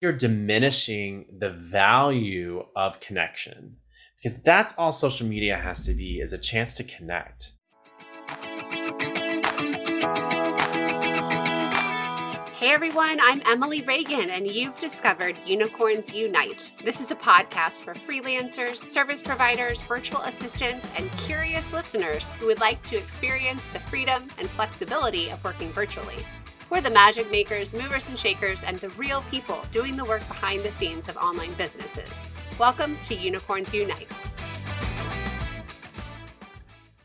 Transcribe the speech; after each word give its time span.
you're 0.00 0.12
diminishing 0.12 1.26
the 1.38 1.50
value 1.50 2.64
of 2.74 3.00
connection 3.00 3.76
because 4.16 4.40
that's 4.42 4.72
all 4.78 4.92
social 4.92 5.26
media 5.26 5.58
has 5.58 5.84
to 5.84 5.92
be 5.92 6.20
is 6.20 6.32
a 6.32 6.38
chance 6.38 6.74
to 6.74 6.84
connect. 6.84 7.52
Hey 12.54 12.72
everyone, 12.72 13.18
I'm 13.22 13.40
Emily 13.46 13.82
Reagan, 13.82 14.28
and 14.28 14.46
you've 14.46 14.78
discovered 14.78 15.36
Unicorns 15.46 16.12
Unite. 16.14 16.74
This 16.84 17.00
is 17.00 17.10
a 17.10 17.14
podcast 17.14 17.82
for 17.84 17.94
freelancers, 17.94 18.76
service 18.76 19.22
providers, 19.22 19.80
virtual 19.82 20.20
assistants, 20.20 20.86
and 20.96 21.10
curious 21.26 21.72
listeners 21.72 22.30
who 22.34 22.46
would 22.46 22.60
like 22.60 22.82
to 22.84 22.96
experience 22.96 23.64
the 23.72 23.80
freedom 23.80 24.28
and 24.38 24.48
flexibility 24.50 25.30
of 25.30 25.42
working 25.42 25.72
virtually. 25.72 26.24
We're 26.70 26.80
the 26.80 26.88
magic 26.88 27.32
makers, 27.32 27.72
movers 27.72 28.08
and 28.08 28.16
shakers, 28.16 28.62
and 28.62 28.78
the 28.78 28.90
real 28.90 29.22
people 29.22 29.58
doing 29.72 29.96
the 29.96 30.04
work 30.04 30.26
behind 30.28 30.62
the 30.62 30.70
scenes 30.70 31.08
of 31.08 31.16
online 31.16 31.52
businesses. 31.54 32.28
Welcome 32.60 32.96
to 33.08 33.14
Unicorns 33.16 33.74
Unite. 33.74 34.06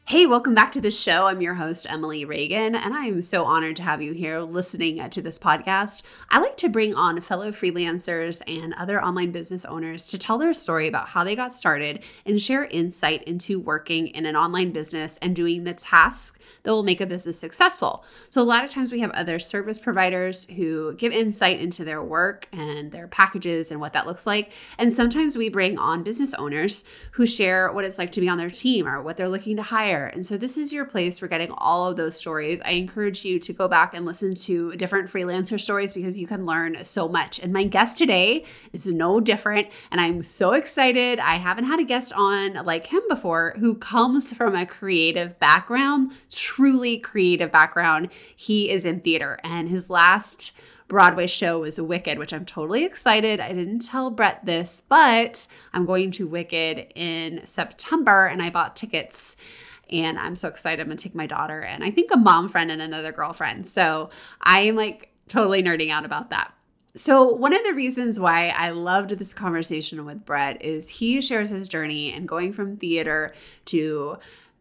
Hey, 0.08 0.28
welcome 0.28 0.54
back 0.54 0.72
to 0.74 0.82
the 0.82 0.92
show. 0.92 1.26
I'm 1.26 1.42
your 1.42 1.56
host, 1.56 1.88
Emily 1.90 2.26
Reagan, 2.26 2.76
and 2.76 2.94
I 2.94 3.06
am 3.06 3.24
so 3.24 3.46
honored 3.46 3.76
to 3.78 3.84
have 3.84 4.04
you 4.04 4.14
here 4.14 4.40
listening 4.42 5.00
uh, 5.00 5.10
to 5.10 5.22
this 5.24 5.40
podcast. 5.40 6.06
I 6.30 6.40
like 6.40 6.58
to 6.58 6.70
bring 6.70 6.94
on 6.94 7.20
fellow 7.22 7.52
freelancers 7.52 8.44
and 8.48 8.72
other 8.76 9.04
online 9.04 9.32
business 9.32 9.66
owners 9.66 10.06
to 10.10 10.20
tell 10.20 10.38
their 10.38 10.54
story 10.54 10.88
about 10.88 11.10
how 11.10 11.24
they 11.24 11.36
got 11.36 11.58
started 11.58 12.04
and 12.24 12.40
share 12.40 12.66
insight 12.66 13.24
into 13.24 13.60
working 13.60 14.10
in 14.10 14.28
an 14.28 14.36
online 14.36 14.72
business 14.72 15.18
and 15.24 15.36
doing 15.36 15.64
the 15.64 15.74
tasks 15.74 16.35
that 16.64 16.72
will 16.72 16.84
make 16.84 17.02
a 17.02 17.06
business 17.06 17.40
successful. 17.40 18.04
So, 18.30 18.42
a 18.42 18.44
lot 18.44 18.64
of 18.64 18.70
times 18.70 18.92
we 18.92 19.00
have 19.02 19.12
other 19.12 19.40
service 19.40 19.80
providers 19.80 20.46
who 20.46 20.96
give 20.96 21.12
insight 21.12 21.60
into 21.60 21.84
their 21.84 22.04
work 22.04 22.48
and 22.52 22.92
their 22.92 23.08
packages 23.08 23.72
and 23.72 23.80
what 23.80 23.94
that 23.94 24.08
looks 24.08 24.26
like. 24.26 24.52
And 24.78 24.92
sometimes 24.92 25.38
we 25.38 25.50
bring 25.50 25.78
on 25.78 26.04
business 26.04 26.34
owners 26.34 26.84
who 27.12 27.26
share 27.26 27.72
what 27.72 27.86
it's 27.86 27.98
like 27.98 28.12
to 28.14 28.22
be 28.22 28.30
on 28.30 28.38
their 28.38 28.50
team 28.50 28.88
or 28.88 29.02
what 29.02 29.18
they're 29.18 29.30
looking 29.30 29.56
to 29.58 29.64
hire. 29.64 30.08
And 30.08 30.26
so, 30.26 30.38
this 30.38 30.58
is 30.58 30.74
your 30.74 30.86
place 30.86 31.20
for 31.20 31.28
getting 31.28 31.52
all 31.52 31.88
of 31.88 31.98
those 31.98 32.18
stories. 32.18 32.60
I 32.66 32.72
encourage 32.72 33.26
you 33.26 33.40
to 33.40 33.54
go 33.54 33.68
back 33.68 33.94
and 33.94 34.06
listen 34.06 34.36
to 34.36 34.76
different 34.76 35.12
freelancer 35.12 35.60
stories 35.60 35.94
because 35.94 36.18
you 36.18 36.28
can 36.28 36.46
learn 36.46 36.84
so 36.84 37.08
much. 37.08 37.40
And 37.40 37.54
my 37.54 37.64
guest 37.64 37.98
today 37.98 38.44
is 38.74 38.88
no 38.88 39.20
different. 39.20 39.68
And 39.92 40.02
I'm 40.02 40.22
so 40.22 40.54
excited. 40.54 41.20
I 41.20 41.36
haven't 41.36 41.66
had 41.66 41.80
a 41.80 41.84
guest 41.84 42.14
on 42.16 42.54
like 42.66 42.88
him 42.88 43.02
before 43.10 43.56
who 43.60 43.76
comes 43.76 44.34
from 44.34 44.56
a 44.56 44.66
creative 44.66 45.40
background 45.40 46.12
truly 46.38 46.98
creative 46.98 47.52
background. 47.52 48.10
He 48.36 48.70
is 48.70 48.86
in 48.86 49.02
theater, 49.02 49.40
and 49.44 49.70
his 49.70 49.90
last 49.90 50.52
Broadway 50.88 51.28
show 51.28 51.60
was 51.60 51.82
Wicked, 51.82 52.20
which 52.20 52.34
I'm 52.34 52.46
totally 52.46 52.86
excited. 52.86 53.40
I 53.40 53.50
didn't 53.50 53.80
tell 53.80 54.12
Brett 54.12 54.46
this, 54.46 54.82
but 54.82 55.48
I'm 55.74 55.86
going 55.86 56.12
to 56.12 56.28
Wicked 56.28 56.94
in 56.96 57.42
September, 57.44 58.28
and 58.28 58.42
I 58.42 58.50
bought 58.50 58.76
tickets. 58.76 59.36
And 59.90 60.18
I'm 60.18 60.36
so 60.36 60.48
excited. 60.48 60.82
I'm 60.82 60.88
gonna 60.88 60.98
take 60.98 61.14
my 61.14 61.28
daughter 61.28 61.62
and 61.62 61.84
I 61.84 61.92
think 61.92 62.10
a 62.12 62.18
mom 62.18 62.50
friend 62.50 62.72
and 62.72 62.82
another 62.82 63.12
girlfriend. 63.12 63.68
So 63.68 64.10
I'm 64.42 64.76
like 64.76 65.12
totally 65.28 65.62
nerding 65.62 65.92
out 65.92 66.06
about 66.06 66.32
that. 66.32 66.56
So, 66.98 67.30
one 67.30 67.54
of 67.54 67.62
the 67.66 67.74
reasons 67.74 68.22
why 68.22 68.54
I 68.56 68.70
loved 68.70 69.10
this 69.10 69.34
conversation 69.34 70.06
with 70.06 70.24
Brett 70.24 70.64
is 70.64 70.88
he 70.88 71.22
shares 71.22 71.50
his 71.50 71.68
journey 71.68 72.14
and 72.14 72.26
going 72.26 72.54
from 72.54 72.78
theater 72.78 73.34
to 73.66 74.18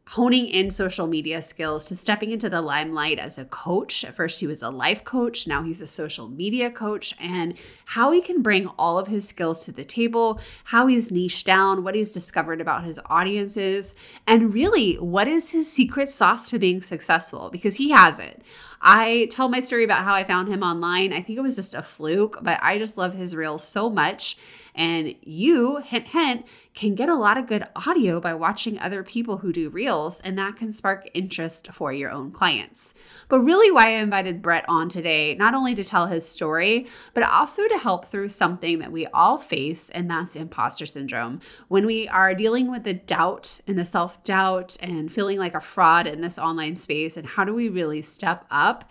honing 0.09 0.47
in 0.47 0.71
social 0.71 1.07
media 1.07 1.41
skills 1.41 1.89
to 1.89 1.97
stepping 1.97 2.31
into 2.31 2.51
the 2.51 2.61
limelight 2.61 3.19
as 3.19 3.39
a 3.39 3.45
coach. 3.47 4.05
At 4.05 4.15
first, 4.15 4.41
he 4.41 4.47
was 4.47 4.61
a 4.61 4.69
life 4.69 5.03
coach, 5.03 5.47
now 5.47 5.63
he's 5.63 5.81
a 5.81 5.87
social 5.87 6.29
media 6.29 6.71
coach, 6.71 7.15
and 7.19 7.55
how 7.87 8.13
he 8.13 8.21
can 8.21 8.43
bring 8.43 8.67
all 8.79 8.99
of 8.99 9.09
his 9.09 9.27
skills 9.27 9.65
to 9.65 9.73
the 9.73 9.85
table, 9.85 10.41
how 10.65 10.87
he's 10.87 11.11
niched 11.11 11.47
down, 11.47 11.83
what 11.83 11.95
he's 11.95 12.11
discovered 12.11 12.61
about 12.61 12.85
his 12.85 13.01
audiences, 13.07 13.95
and 14.27 14.53
really 14.53 14.97
what 14.97 15.27
is 15.27 15.53
his 15.53 15.73
secret 15.73 16.11
sauce 16.11 16.51
to 16.51 16.59
being 16.59 16.83
successful 16.83 17.49
because 17.51 17.77
he 17.77 17.91
has 17.91 18.19
it. 18.19 18.43
I 18.87 19.29
tell 19.31 19.49
my 19.49 19.61
story 19.61 19.85
about 19.85 20.05
how 20.05 20.13
I 20.13 20.25
found 20.25 20.49
him 20.49 20.63
online. 20.63 21.15
I 21.15 21.23
think 21.23 21.39
it 21.39 21.43
was 21.43 21.57
just 21.57 21.75
a 21.75 21.83
fluke, 21.83 22.39
but 22.43 22.59
I 22.63 22.77
just 22.77 22.99
love 22.99 23.15
his 23.15 23.35
reel 23.35 23.59
so 23.59 23.89
much. 23.89 24.37
And 24.75 25.15
you, 25.23 25.79
hint, 25.79 26.09
hint, 26.09 26.47
can 26.75 26.97
get 26.97 27.09
a 27.09 27.15
lot 27.15 27.37
of 27.37 27.47
good 27.47 27.65
audio 27.77 28.21
by 28.21 28.35
watching 28.35 28.79
other 28.79 29.05
people 29.05 29.39
who 29.39 29.53
do 29.53 29.69
reels, 29.69 30.21
and 30.23 30.37
that 30.37 30.57
can 30.57 30.73
spark 30.73 31.09
interest 31.15 31.69
for 31.73 31.93
your 31.93 32.11
own 32.11 32.33
clients. 32.33 32.95
But 33.29 33.41
really, 33.41 33.71
why 33.71 33.91
I 33.91 34.01
invited 34.01 34.43
Brett 34.43 34.65
on 34.69 34.89
today, 34.89 35.37
not 35.37 35.55
only 35.55 35.77
to 35.77 35.85
tell 35.85 36.07
his 36.07 36.29
story, 36.29 36.87
but 37.15 37.23
also 37.23 37.69
to 37.69 37.79
help 37.79 38.09
through 38.09 38.31
something 38.31 38.81
that 38.81 38.91
we 38.91 39.07
all 39.07 39.39
face, 39.39 39.89
and 39.91 40.11
that's 40.11 40.35
imposter 40.35 40.87
syndrome. 40.87 41.41
When 41.69 41.87
we 41.87 42.09
are 42.09 42.35
dealing 42.35 42.69
with 42.69 42.83
the 42.83 42.95
doubt 42.95 43.61
and 43.69 43.79
the 43.79 43.85
self 43.85 44.21
doubt 44.25 44.77
and 44.81 45.13
feeling 45.13 45.39
like 45.39 45.55
a 45.55 45.61
fraud 45.61 46.09
in 46.09 46.23
this 46.23 46.39
online 46.41 46.75
space, 46.75 47.17
and 47.17 47.27
how 47.27 47.45
do 47.45 47.55
we 47.55 47.69
really 47.69 48.03
step 48.03 48.45
up 48.51 48.91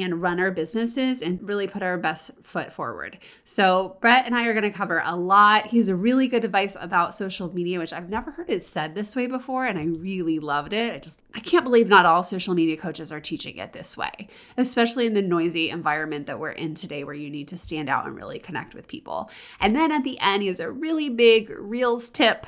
and 0.00 0.22
run 0.22 0.38
our 0.38 0.50
businesses 0.50 1.20
and 1.20 1.42
really 1.42 1.66
put 1.66 1.82
our 1.82 1.98
best 1.98 2.30
foot 2.44 2.72
forward? 2.72 3.18
So, 3.44 3.96
Brett 4.00 4.24
and 4.24 4.34
I 4.34 4.46
are 4.46 4.52
going 4.52 4.62
to 4.62 4.70
cover 4.70 5.02
a 5.04 5.16
lot. 5.16 5.66
He's 5.66 5.88
a 5.88 5.96
really 5.96 6.28
good 6.28 6.44
advice 6.44 6.76
about 6.80 7.14
social 7.14 7.52
media, 7.52 7.80
which 7.80 7.92
I've 7.92 8.08
never 8.08 8.30
heard 8.30 8.48
it 8.48 8.64
said 8.64 8.94
this 8.94 9.16
way 9.16 9.26
before, 9.26 9.66
and 9.66 9.78
I 9.78 9.84
really 9.84 10.38
loved 10.38 10.72
it. 10.72 10.94
I 10.94 10.98
just 10.98 11.20
I 11.34 11.40
can't 11.40 11.64
believe 11.64 11.88
not 11.88 12.06
all 12.06 12.22
social 12.22 12.54
media 12.54 12.76
coaches 12.76 13.12
are 13.12 13.20
teaching 13.20 13.56
it 13.56 13.72
this 13.72 13.96
way, 13.96 14.28
especially 14.56 15.06
in 15.06 15.14
the 15.14 15.22
noisy 15.22 15.68
environment 15.68 16.26
that 16.26 16.38
we're 16.38 16.50
in 16.50 16.74
today, 16.74 17.04
where 17.04 17.14
you 17.14 17.28
need 17.28 17.48
to 17.48 17.58
stand 17.58 17.88
out 17.88 18.06
and 18.06 18.16
really 18.16 18.38
connect 18.38 18.74
with 18.74 18.88
people. 18.88 19.28
And 19.60 19.74
then 19.74 19.90
at 19.90 20.04
the 20.04 20.18
end, 20.20 20.42
he 20.42 20.48
has 20.48 20.60
a 20.60 20.70
really 20.70 21.10
big 21.10 21.50
reels 21.50 22.08
tip 22.08 22.46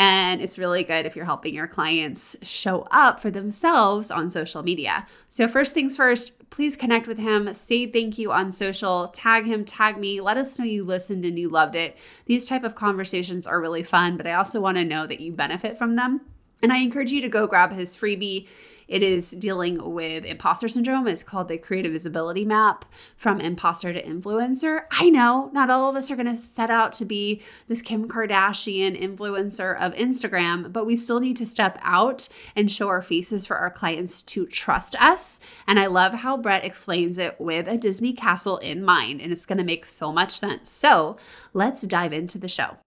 and 0.00 0.40
it's 0.40 0.58
really 0.58 0.82
good 0.82 1.04
if 1.04 1.14
you're 1.14 1.26
helping 1.26 1.54
your 1.54 1.66
clients 1.66 2.34
show 2.40 2.88
up 2.90 3.20
for 3.20 3.30
themselves 3.30 4.10
on 4.10 4.30
social 4.30 4.62
media. 4.62 5.06
So, 5.28 5.46
first 5.46 5.74
things 5.74 5.94
first, 5.94 6.48
please 6.48 6.74
connect 6.74 7.06
with 7.06 7.18
him, 7.18 7.52
say 7.52 7.86
thank 7.86 8.16
you 8.16 8.32
on 8.32 8.50
social, 8.50 9.08
tag 9.08 9.44
him, 9.44 9.62
tag 9.62 9.98
me, 9.98 10.22
let 10.22 10.38
us 10.38 10.58
know 10.58 10.64
you 10.64 10.84
listened 10.84 11.26
and 11.26 11.38
you 11.38 11.50
loved 11.50 11.76
it. 11.76 11.98
These 12.24 12.48
type 12.48 12.64
of 12.64 12.74
conversations 12.74 13.46
are 13.46 13.60
really 13.60 13.82
fun, 13.82 14.16
but 14.16 14.26
I 14.26 14.32
also 14.32 14.58
want 14.58 14.78
to 14.78 14.86
know 14.86 15.06
that 15.06 15.20
you 15.20 15.32
benefit 15.32 15.76
from 15.76 15.96
them. 15.96 16.22
And 16.62 16.72
I 16.72 16.78
encourage 16.78 17.12
you 17.12 17.20
to 17.20 17.28
go 17.28 17.46
grab 17.46 17.72
his 17.72 17.94
freebie. 17.94 18.48
It 18.90 19.04
is 19.04 19.30
dealing 19.30 19.92
with 19.94 20.24
imposter 20.24 20.68
syndrome. 20.68 21.06
It's 21.06 21.22
called 21.22 21.48
the 21.48 21.56
Creative 21.56 21.92
Visibility 21.92 22.44
Map 22.44 22.84
from 23.16 23.40
imposter 23.40 23.92
to 23.92 24.02
influencer. 24.02 24.82
I 24.90 25.10
know 25.10 25.48
not 25.52 25.70
all 25.70 25.88
of 25.88 25.94
us 25.94 26.10
are 26.10 26.16
going 26.16 26.26
to 26.26 26.36
set 26.36 26.70
out 26.70 26.92
to 26.94 27.04
be 27.04 27.40
this 27.68 27.82
Kim 27.82 28.08
Kardashian 28.08 29.00
influencer 29.00 29.80
of 29.80 29.94
Instagram, 29.94 30.72
but 30.72 30.86
we 30.86 30.96
still 30.96 31.20
need 31.20 31.36
to 31.36 31.46
step 31.46 31.78
out 31.82 32.28
and 32.56 32.68
show 32.68 32.88
our 32.88 33.00
faces 33.00 33.46
for 33.46 33.56
our 33.56 33.70
clients 33.70 34.24
to 34.24 34.44
trust 34.46 35.00
us. 35.00 35.38
And 35.68 35.78
I 35.78 35.86
love 35.86 36.12
how 36.12 36.36
Brett 36.36 36.64
explains 36.64 37.16
it 37.16 37.40
with 37.40 37.68
a 37.68 37.78
Disney 37.78 38.12
castle 38.12 38.58
in 38.58 38.84
mind, 38.84 39.20
and 39.20 39.32
it's 39.32 39.46
going 39.46 39.58
to 39.58 39.64
make 39.64 39.86
so 39.86 40.10
much 40.10 40.36
sense. 40.36 40.68
So 40.68 41.16
let's 41.54 41.82
dive 41.82 42.12
into 42.12 42.38
the 42.38 42.48
show. 42.48 42.78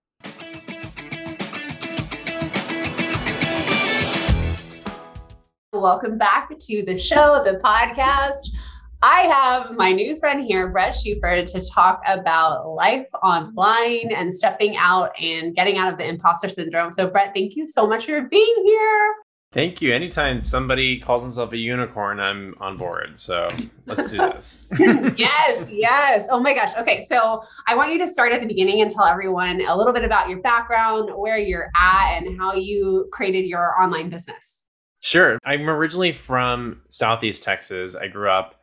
Welcome 5.84 6.18
back 6.18 6.50
to 6.58 6.86
the 6.86 6.96
show, 6.96 7.44
the 7.44 7.60
podcast. 7.60 8.56
I 9.02 9.24
have 9.24 9.76
my 9.76 9.92
new 9.92 10.18
friend 10.18 10.42
here, 10.42 10.70
Brett 10.70 10.96
Shuford, 10.96 11.52
to 11.52 11.70
talk 11.70 12.02
about 12.08 12.70
life 12.70 13.06
online 13.22 14.14
and 14.14 14.34
stepping 14.34 14.78
out 14.78 15.12
and 15.22 15.54
getting 15.54 15.78
out 15.78 15.92
of 15.92 16.00
the 16.00 16.08
imposter 16.08 16.48
syndrome. 16.48 16.94
So, 16.94 17.10
Brett, 17.10 17.34
thank 17.36 17.58
you 17.58 17.68
so 17.68 17.86
much 17.86 18.06
for 18.06 18.22
being 18.22 18.64
here. 18.64 19.14
Thank 19.52 19.82
you. 19.82 19.92
Anytime 19.92 20.40
somebody 20.40 21.00
calls 21.00 21.22
himself 21.22 21.52
a 21.52 21.58
unicorn, 21.58 22.22
I'm 22.22 22.56
on 22.62 22.78
board. 22.78 23.20
So 23.20 23.50
let's 23.86 24.10
do 24.10 24.20
this. 24.20 24.70
yes, 24.80 25.68
yes. 25.70 26.28
Oh 26.32 26.40
my 26.40 26.54
gosh. 26.54 26.78
Okay. 26.78 27.02
So 27.02 27.44
I 27.68 27.76
want 27.76 27.92
you 27.92 28.00
to 28.00 28.08
start 28.08 28.32
at 28.32 28.40
the 28.40 28.48
beginning 28.48 28.82
and 28.82 28.90
tell 28.90 29.04
everyone 29.04 29.60
a 29.68 29.76
little 29.76 29.92
bit 29.92 30.06
about 30.06 30.30
your 30.30 30.40
background, 30.40 31.10
where 31.14 31.38
you're 31.38 31.70
at, 31.76 32.20
and 32.20 32.40
how 32.40 32.54
you 32.54 33.10
created 33.12 33.46
your 33.46 33.78
online 33.82 34.10
business. 34.10 34.63
Sure. 35.04 35.38
I'm 35.44 35.70
originally 35.70 36.14
from 36.14 36.82
Southeast 36.88 37.44
Texas. 37.44 37.94
I 37.94 38.08
grew 38.08 38.30
up 38.30 38.56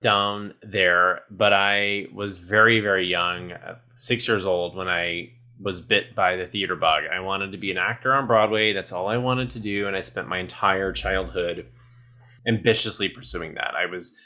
down 0.00 0.54
there, 0.62 1.20
but 1.30 1.52
I 1.52 2.06
was 2.14 2.38
very, 2.38 2.80
very 2.80 3.06
young, 3.06 3.52
uh, 3.52 3.76
six 3.94 4.26
years 4.26 4.46
old, 4.46 4.74
when 4.74 4.88
I 4.88 5.32
was 5.60 5.82
bit 5.82 6.14
by 6.14 6.36
the 6.36 6.46
theater 6.46 6.76
bug. 6.76 7.02
I 7.14 7.20
wanted 7.20 7.52
to 7.52 7.58
be 7.58 7.70
an 7.70 7.76
actor 7.76 8.14
on 8.14 8.26
Broadway. 8.26 8.72
That's 8.72 8.90
all 8.90 9.06
I 9.06 9.18
wanted 9.18 9.50
to 9.50 9.60
do. 9.60 9.86
And 9.86 9.94
I 9.94 10.00
spent 10.00 10.28
my 10.28 10.38
entire 10.38 10.92
childhood 10.92 11.66
ambitiously 12.48 13.10
pursuing 13.10 13.52
that. 13.56 13.74
I 13.76 13.84
was 13.84 14.16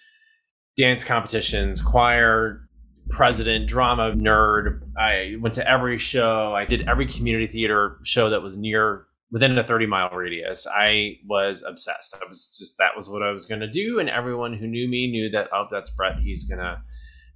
dance 0.77 1.05
competitions, 1.05 1.83
choir, 1.83 2.69
president, 3.11 3.67
drama 3.67 4.13
nerd. 4.13 4.83
I 4.97 5.35
went 5.41 5.57
to 5.57 5.69
every 5.69 5.99
show. 5.99 6.55
I 6.55 6.65
did 6.65 6.89
every 6.89 7.07
community 7.07 7.49
theater 7.49 7.99
show 8.05 8.31
that 8.31 8.41
was 8.41 8.57
near 8.57 9.07
within 9.31 9.58
a 9.58 9.64
30 9.64 9.87
mile 9.87 10.11
radius 10.11 10.67
i 10.67 11.14
was 11.26 11.62
obsessed 11.62 12.17
i 12.23 12.28
was 12.28 12.55
just 12.58 12.78
that 12.78 12.96
was 12.96 13.11
what 13.11 13.23
i 13.23 13.31
was 13.31 13.46
going 13.46 13.61
to 13.61 13.70
do 13.70 13.99
and 13.99 14.08
everyone 14.08 14.55
who 14.55 14.67
knew 14.67 14.88
me 14.88 15.11
knew 15.11 15.28
that 15.31 15.49
oh 15.52 15.67
that's 15.70 15.90
brett 15.90 16.19
he's 16.20 16.44
going 16.44 16.61
to 16.61 16.81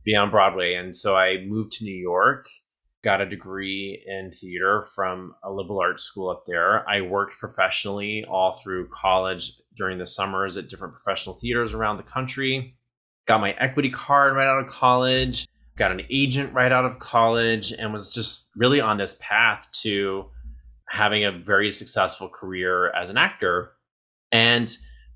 be 0.04 0.16
on 0.16 0.31
Broadway. 0.31 0.75
And 0.75 0.96
so 0.96 1.16
I 1.16 1.44
moved 1.46 1.72
to 1.72 1.84
New 1.84 1.94
York, 1.94 2.46
got 3.02 3.20
a 3.20 3.28
degree 3.28 4.02
in 4.06 4.31
theater 4.32 4.84
from 4.94 5.34
a 5.42 5.50
liberal 5.50 5.81
arts 5.81 6.04
school 6.04 6.31
up 6.31 6.44
there. 6.46 6.88
I 6.88 7.00
worked 7.02 7.38
professionally 7.38 8.25
all 8.28 8.52
through 8.52 8.88
college 8.88 9.52
during 9.76 9.98
the 9.98 10.06
summers 10.06 10.56
at 10.56 10.69
different 10.69 10.94
professional 10.94 11.36
theaters 11.36 11.75
around 11.75 11.96
the 11.96 12.02
country. 12.02 12.76
Got 13.26 13.40
my 13.40 13.52
equity 13.52 13.90
card 13.90 14.34
right 14.34 14.48
out 14.48 14.60
of 14.60 14.66
college, 14.66 15.46
got 15.76 15.93
an 15.93 16.02
agent 16.10 16.52
right 16.52 16.72
out 16.72 16.84
of 16.84 16.98
college, 16.98 17.72
and 17.72 17.93
was 17.93 18.14
just 18.14 18.50
really 18.56 18.81
on 18.81 18.98
this 18.98 19.16
path 19.20 19.69
to 19.82 20.26
having 20.90 21.25
a 21.25 21.32
very 21.32 21.70
successful 21.70 22.28
career 22.28 22.90
as 22.90 23.08
an 23.10 23.16
actor. 23.16 23.72
And 24.32 24.70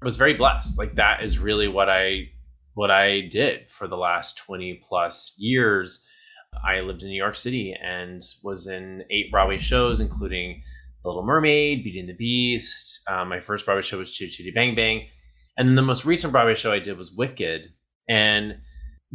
was 0.04 0.16
very 0.16 0.34
blessed. 0.34 0.78
Like 0.78 0.94
that 0.96 1.22
is 1.22 1.38
really 1.38 1.66
what 1.66 1.88
I 1.88 2.28
what 2.74 2.90
I 2.90 3.22
did 3.30 3.70
for 3.70 3.86
the 3.86 3.96
last 3.96 4.36
20 4.38 4.82
plus 4.86 5.34
years. 5.38 6.06
I 6.64 6.80
lived 6.80 7.02
in 7.02 7.08
New 7.08 7.16
York 7.16 7.36
City 7.36 7.74
and 7.82 8.22
was 8.42 8.66
in 8.66 9.04
eight 9.10 9.30
Broadway 9.30 9.58
shows, 9.58 10.00
including 10.00 10.62
The 11.02 11.08
Little 11.08 11.24
Mermaid, 11.24 11.84
Beauty 11.84 12.00
and 12.00 12.08
the 12.08 12.14
Beast. 12.14 13.00
Um, 13.08 13.28
my 13.28 13.40
first 13.40 13.64
Broadway 13.64 13.82
show 13.82 13.98
was 13.98 14.14
Chitty 14.14 14.30
Chitty 14.30 14.50
Bang 14.50 14.74
Bang. 14.74 15.06
And 15.56 15.68
then 15.68 15.76
the 15.76 15.82
most 15.82 16.04
recent 16.04 16.32
Broadway 16.32 16.54
show 16.56 16.72
I 16.72 16.80
did 16.80 16.98
was 16.98 17.12
Wicked. 17.12 17.72
And 18.08 18.58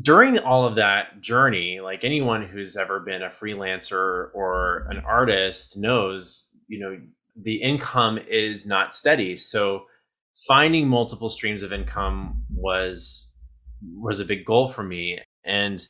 during 0.01 0.39
all 0.39 0.65
of 0.65 0.75
that 0.75 1.21
journey, 1.21 1.79
like 1.81 2.03
anyone 2.03 2.43
who's 2.43 2.77
ever 2.77 3.01
been 3.01 3.21
a 3.21 3.29
freelancer 3.29 4.29
or 4.33 4.87
an 4.89 4.99
artist 5.05 5.77
knows, 5.77 6.48
you 6.69 6.79
know, 6.79 6.97
the 7.35 7.55
income 7.55 8.19
is 8.29 8.65
not 8.65 8.95
steady. 8.95 9.37
So 9.37 9.85
finding 10.47 10.87
multiple 10.87 11.27
streams 11.27 11.63
of 11.63 11.73
income 11.73 12.43
was 12.53 13.35
was 13.95 14.19
a 14.19 14.25
big 14.25 14.45
goal 14.45 14.69
for 14.69 14.83
me. 14.83 15.19
And 15.43 15.85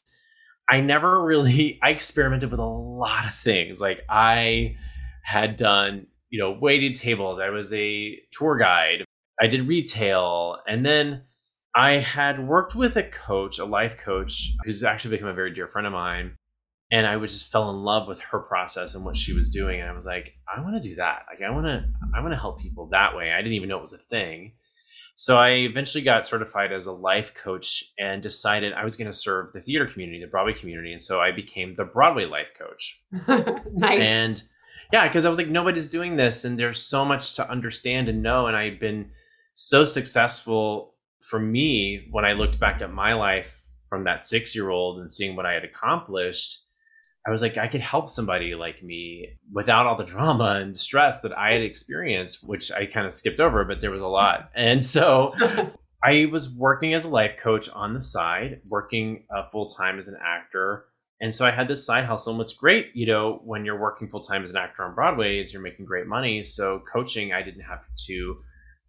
i 0.72 0.80
never 0.80 1.24
really 1.24 1.80
i 1.84 1.90
experimented 1.90 2.50
with 2.50 2.60
a 2.60 2.64
lot 2.64 3.26
of 3.26 3.36
things. 3.36 3.80
Like 3.80 4.02
i 4.10 4.76
had 5.24 5.58
done 5.58 6.08
you 6.30 6.40
know 6.40 6.58
waited 6.60 6.96
tables. 6.96 7.40
I 7.40 7.50
was 7.50 7.72
a 7.74 8.18
tour 8.32 8.58
guide. 8.58 9.04
I 9.42 9.48
did 9.48 9.68
retail. 9.68 10.58
And 10.68 10.86
then 10.86 11.24
i 11.76 11.94
had 11.94 12.48
worked 12.48 12.74
with 12.74 12.96
a 12.96 13.04
coach 13.04 13.60
a 13.60 13.66
life 13.66 13.98
coach 13.98 14.52
who's 14.64 14.84
actually 14.84 15.12
become 15.12 15.30
a 15.30 15.34
very 15.34 15.54
dear 15.54 15.68
friend 15.68 15.86
of 15.86 15.94
mine 15.94 16.36
and 16.92 17.06
I 17.06 17.18
would 17.18 17.30
just 17.30 17.52
fell 17.52 17.70
in 17.70 17.84
love 17.84 18.08
with 18.08 18.20
her 18.22 18.40
process 18.40 18.96
and 18.96 19.06
what 19.06 19.16
she 19.16 19.34
was 19.34 19.50
doing. 19.50 19.80
And 19.80 19.90
I 19.90 19.94
was 19.94 20.06
like, 20.06 20.36
I 20.54 20.62
want 20.62 20.82
to 20.82 20.90
do 20.90 20.96
that. 20.96 21.26
Like, 21.30 21.42
I 21.42 21.52
want 21.52 21.68
to, 21.68 21.86
I 22.16 22.22
want 22.22 22.34
to 22.34 22.40
help 22.40 22.60
people 22.60 22.88
that 22.88 23.16
way. 23.16 23.32
I 23.32 23.38
didn't 23.38 23.54
even 23.54 23.70
know 23.70 23.78
it 23.78 23.84
was 23.84 23.94
a 23.94 23.98
thing. 23.98 24.54
So 25.14 25.38
I 25.38 25.50
eventually 25.50 26.04
got 26.04 26.26
certified 26.26 26.72
as 26.72 26.86
a 26.86 26.94
life 26.94 27.34
coach 27.34 27.84
and 28.00 28.24
decided 28.24 28.74
I 28.74 28.86
was 28.86 28.96
going 28.96 29.08
to 29.08 29.14
serve 29.14 29.52
the 29.52 29.60
theater 29.60 29.86
community, 29.86 30.22
the 30.22 30.28
Broadway 30.28 30.54
community. 30.54 30.94
And 30.94 31.02
so 31.02 31.20
I 31.20 31.32
became 31.32 31.76
the 31.76 31.84
Broadway 31.84 32.26
life 32.26 32.54
coach. 32.58 33.04
nice. 33.74 34.00
And 34.00 34.42
yeah, 34.94 35.08
because 35.08 35.26
I 35.26 35.30
was 35.30 35.38
like, 35.38 35.50
nobody's 35.50 35.90
doing 35.90 36.16
this. 36.16 36.46
And 36.46 36.58
there's 36.58 36.82
so 36.82 37.04
much 37.04 37.36
to 37.36 37.52
understand 37.52 38.08
and 38.10 38.24
know. 38.24 38.48
And 38.48 38.56
I 38.56 38.64
had 38.64 38.80
been 38.80 39.12
so 39.54 39.84
successful 39.84 40.96
for 41.22 41.38
me 41.38 42.08
when 42.12 42.24
I 42.24 42.32
looked 42.32 42.60
back 42.60 42.82
at 42.82 42.92
my 42.92 43.14
life 43.14 43.62
from 43.90 44.06
that 44.06 44.22
six 44.22 44.56
year 44.56 44.70
old 44.70 45.02
and 45.02 45.12
seeing 45.12 45.36
what 45.36 45.46
I 45.46 45.54
had 45.54 45.66
accomplished 45.66 46.60
I 47.28 47.32
was 47.32 47.42
like, 47.42 47.58
I 47.58 47.68
could 47.68 47.82
help 47.82 48.10
somebody 48.10 48.56
like 48.56 48.82
me 48.82 49.38
without 49.52 49.86
all 49.86 49.96
the 49.96 50.06
drama 50.06 50.60
and 50.62 50.76
stress 50.76 51.22
that 51.22 51.38
I 51.38 51.54
had 51.54 51.62
experienced, 51.62 52.48
which 52.48 52.72
I 52.72 52.86
kind 52.86 53.06
of 53.06 53.14
skipped 53.14 53.40
over, 53.40 53.66
but 53.66 53.82
there 53.82 53.92
was 53.92 54.02
a 54.02 54.08
lot. 54.08 54.50
And 54.56 54.86
so 54.86 55.34
I 56.04 56.28
was 56.32 56.56
working 56.56 56.94
as 56.94 57.06
a 57.06 57.10
life 57.10 57.38
coach 57.38 57.70
on 57.70 57.94
the 57.94 58.02
side, 58.02 58.62
working 58.70 59.26
uh, 59.36 59.46
full 59.48 59.68
time 59.68 60.00
as 60.00 60.08
an 60.08 60.18
actor. 60.24 60.86
And 61.22 61.36
so 61.36 61.46
I 61.46 61.52
had 61.52 61.68
this 61.68 61.86
side 61.86 62.06
hustle. 62.06 62.32
And 62.32 62.38
what's 62.38 62.54
great, 62.54 62.92
you 62.94 63.06
know, 63.06 63.42
when 63.44 63.66
you're 63.66 63.80
working 63.80 64.08
full 64.08 64.22
time 64.22 64.42
as 64.42 64.52
an 64.52 64.58
actor 64.58 64.84
on 64.84 64.96
Broadway 64.96 65.40
is 65.40 65.52
you're 65.52 65.62
making 65.62 65.86
great 65.86 66.08
money. 66.08 66.44
So 66.44 66.82
coaching, 66.92 67.34
I 67.34 67.42
didn't 67.42 67.64
have 67.64 67.86
to 68.08 68.38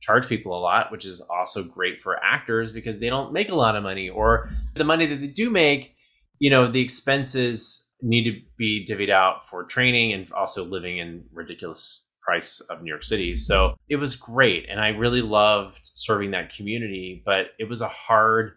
charge 0.00 0.29
people 0.29 0.56
a 0.56 0.61
lot, 0.61 0.93
which 0.93 1.05
is 1.05 1.21
also 1.21 1.65
great 1.65 2.00
for 2.00 2.17
actors 2.23 2.73
because 2.73 3.00
they 3.00 3.11
don't 3.11 3.33
make 3.33 3.49
a 3.49 3.55
lot 3.56 3.76
of 3.76 3.83
money 3.83 4.09
or 4.09 4.49
the 4.75 4.85
money 4.85 5.06
that 5.06 5.21
they 5.21 5.26
do 5.26 5.50
make, 5.50 5.97
you 6.38 6.49
know, 6.49 6.71
the 6.71 6.81
expenses 6.81 7.90
need 8.02 8.25
to 8.25 8.41
be 8.56 8.87
divvied 8.88 9.11
out 9.11 9.47
for 9.47 9.64
training 9.64 10.12
and 10.12 10.31
also 10.32 10.64
living 10.64 10.99
in 10.99 11.25
ridiculous 11.32 12.11
price 12.23 12.61
of 12.61 12.82
New 12.82 12.88
York 12.88 13.02
City. 13.02 13.35
So 13.35 13.75
it 13.88 13.97
was 13.97 14.17
great. 14.17 14.67
And 14.69 14.81
I 14.81 14.88
really 14.88 15.23
loved 15.23 15.91
serving 15.94 16.31
that 16.32 16.55
community, 16.55 17.23
but 17.25 17.49
it 17.58 17.69
was 17.69 17.81
a 17.81 17.88
hard 17.88 18.52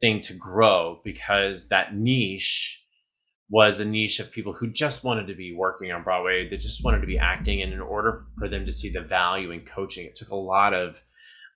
thing 0.00 0.20
to 0.20 0.34
grow 0.34 1.00
because 1.04 1.68
that 1.68 1.94
niche 1.94 2.84
was 3.50 3.80
a 3.80 3.84
niche 3.84 4.20
of 4.20 4.30
people 4.30 4.52
who 4.52 4.70
just 4.70 5.04
wanted 5.04 5.26
to 5.26 5.34
be 5.34 5.54
working 5.54 5.90
on 5.90 6.02
Broadway. 6.02 6.48
They 6.48 6.58
just 6.58 6.84
wanted 6.84 7.00
to 7.00 7.06
be 7.06 7.18
acting. 7.18 7.62
And 7.62 7.72
in 7.72 7.80
order 7.80 8.20
for 8.38 8.48
them 8.48 8.66
to 8.66 8.72
see 8.72 8.90
the 8.90 9.00
value 9.00 9.50
in 9.50 9.60
coaching, 9.60 10.06
it 10.06 10.14
took 10.14 10.30
a 10.30 10.36
lot 10.36 10.74
of 10.74 11.02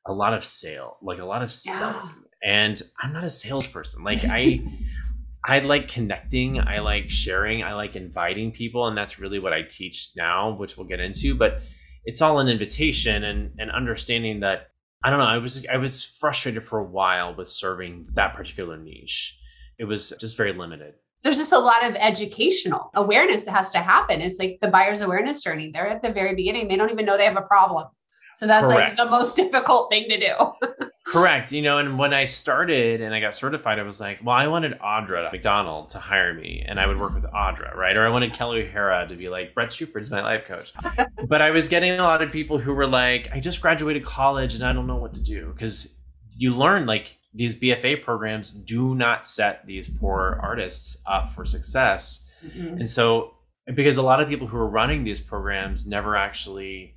a 0.07 0.13
lot 0.13 0.35
of 0.35 0.43
sale, 0.43 0.97
like 1.01 1.21
a 1.21 1.25
lot 1.25 1.43
of 1.43 1.53
yeah. 1.65 1.79
selling. 1.79 2.15
And 2.43 2.83
I'm 3.01 3.13
not 3.13 3.25
a 3.25 3.31
salesperson. 3.31 4.03
Like 4.03 4.25
I 4.25 4.61
I 5.45 5.59
like 5.59 5.89
connecting. 5.89 6.61
I 6.61 6.79
like 6.81 7.11
sharing. 7.11 7.63
I 7.63 7.75
like 7.75 7.97
inviting 7.97 8.53
people. 8.53 8.87
And 8.87 8.97
that's 8.97 9.19
really 9.19 9.39
what 9.39 9.53
I 9.53 9.63
teach 9.63 10.11
now, 10.17 10.53
which 10.57 10.77
we'll 10.77 10.87
get 10.87 11.01
into. 11.01 11.35
But 11.35 11.63
it's 12.05 12.23
all 12.23 12.39
an 12.39 12.49
invitation 12.49 13.25
and, 13.25 13.53
and 13.59 13.71
understanding 13.71 14.41
that 14.41 14.69
I 15.05 15.11
don't 15.11 15.19
know, 15.19 15.25
I 15.25 15.39
was 15.39 15.67
I 15.67 15.79
was 15.79 16.05
frustrated 16.05 16.63
for 16.63 16.79
a 16.79 16.85
while 16.85 17.35
with 17.35 17.49
serving 17.49 18.09
that 18.15 18.35
particular 18.35 18.77
niche. 18.77 19.37
It 19.79 19.85
was 19.85 20.15
just 20.21 20.37
very 20.37 20.53
limited. 20.53 20.95
There's 21.25 21.39
just 21.39 21.53
a 21.53 21.59
lot 21.59 21.85
of 21.85 21.95
educational 21.97 22.91
awareness 22.95 23.45
that 23.45 23.53
has 23.53 23.71
to 23.73 23.79
happen. 23.79 24.21
It's 24.21 24.39
like 24.39 24.59
the 24.61 24.69
buyer's 24.69 25.03
awareness 25.03 25.43
journey. 25.43 25.71
They're 25.73 25.89
at 25.89 26.03
the 26.03 26.13
very 26.13 26.35
beginning. 26.35 26.69
They 26.69 26.77
don't 26.77 26.91
even 26.91 27.05
know 27.05 27.17
they 27.17 27.25
have 27.25 27.37
a 27.37 27.43
problem. 27.43 27.87
So 28.35 28.47
that's 28.47 28.67
Correct. 28.67 28.99
like 28.99 29.07
the 29.07 29.11
most 29.11 29.37
difficult 29.37 29.91
thing 29.91 30.09
to 30.09 30.19
do. 30.19 30.87
Correct. 31.05 31.53
You 31.53 31.63
know, 31.63 31.79
and 31.79 31.99
when 31.99 32.15
I 32.15 32.25
started 32.25 33.01
and 33.01 33.15
I 33.15 33.21
got 33.21 33.35
certified, 33.35 33.79
I 33.79 33.83
was 33.83 34.01
like, 34.01 34.21
well, 34.25 34.37
I 34.37 34.47
wanted 34.47 34.79
Audra 34.79 35.31
McDonald 35.31 35.91
to 35.91 35.99
hire 35.99 36.33
me 36.33 36.65
and 36.67 36.81
I 36.81 36.87
would 36.87 36.99
work 36.99 37.15
with 37.15 37.25
Audra, 37.25 37.75
right? 37.75 37.97
Or 37.97 38.07
I 38.07 38.09
wanted 38.09 38.33
Kelli 38.33 38.67
O'Hara 38.67 39.07
to 39.09 39.17
be 39.17 39.29
like, 39.29 39.55
Brett 39.55 39.71
Shuford's 39.71 40.11
my 40.11 40.23
life 40.23 40.47
coach. 40.47 40.73
but 41.29 41.43
I 41.43 41.51
was 41.51 41.69
getting 41.69 41.93
a 41.93 42.03
lot 42.03 42.23
of 42.23 42.33
people 42.33 42.59
who 42.59 42.73
were 42.73 42.87
like, 42.87 43.29
I 43.33 43.41
just 43.41 43.61
graduated 43.61 44.05
college 44.05 44.55
and 44.55 44.65
I 44.65 44.73
don't 44.73 44.87
know 44.87 44.97
what 44.97 45.15
to 45.15 45.23
do. 45.23 45.53
Because 45.53 45.99
you 46.37 46.55
learn 46.55 46.87
like 46.87 47.19
these 47.35 47.59
BFA 47.59 48.03
programs 48.03 48.51
do 48.51 48.95
not 48.95 49.27
set 49.27 49.67
these 49.67 49.89
poor 49.89 50.39
artists 50.43 51.03
up 51.07 51.33
for 51.33 51.45
success. 51.45 52.29
Mm-hmm. 52.45 52.79
And 52.79 52.91
so, 52.91 53.35
because 53.75 53.97
a 53.97 54.03
lot 54.03 54.21
of 54.21 54.29
people 54.29 54.47
who 54.47 54.57
are 54.57 54.67
running 54.67 55.05
these 55.05 55.21
programs 55.21 55.87
never 55.87 56.17
actually 56.17 56.97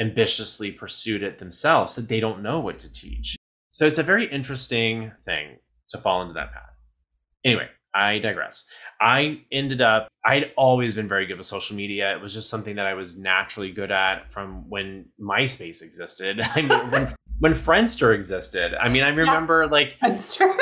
ambitiously 0.00 0.72
pursued 0.72 1.22
it 1.22 1.38
themselves, 1.38 1.94
so 1.94 2.00
they 2.00 2.20
don't 2.20 2.42
know 2.42 2.58
what 2.58 2.78
to 2.80 2.92
teach. 2.92 3.36
So 3.70 3.86
it's 3.86 3.98
a 3.98 4.02
very 4.02 4.30
interesting 4.30 5.12
thing 5.24 5.58
to 5.88 5.98
fall 5.98 6.22
into 6.22 6.34
that 6.34 6.52
path. 6.52 6.74
Anyway, 7.44 7.68
I 7.94 8.18
digress. 8.18 8.68
I 9.00 9.42
ended 9.50 9.80
up, 9.80 10.08
I'd 10.24 10.52
always 10.56 10.94
been 10.94 11.08
very 11.08 11.26
good 11.26 11.38
with 11.38 11.46
social 11.46 11.76
media. 11.76 12.14
It 12.14 12.20
was 12.20 12.34
just 12.34 12.50
something 12.50 12.76
that 12.76 12.86
I 12.86 12.94
was 12.94 13.18
naturally 13.18 13.72
good 13.72 13.90
at 13.90 14.30
from 14.30 14.68
when 14.68 15.06
MySpace 15.20 15.82
existed. 15.82 16.40
I 16.54 16.62
mean, 16.62 16.90
when, 16.90 17.08
when 17.38 17.52
Friendster 17.52 18.14
existed. 18.14 18.74
I 18.74 18.88
mean, 18.88 19.02
I 19.02 19.08
remember 19.08 19.62
yeah, 19.62 19.70
like, 19.70 19.96
Friendster. 20.02 20.56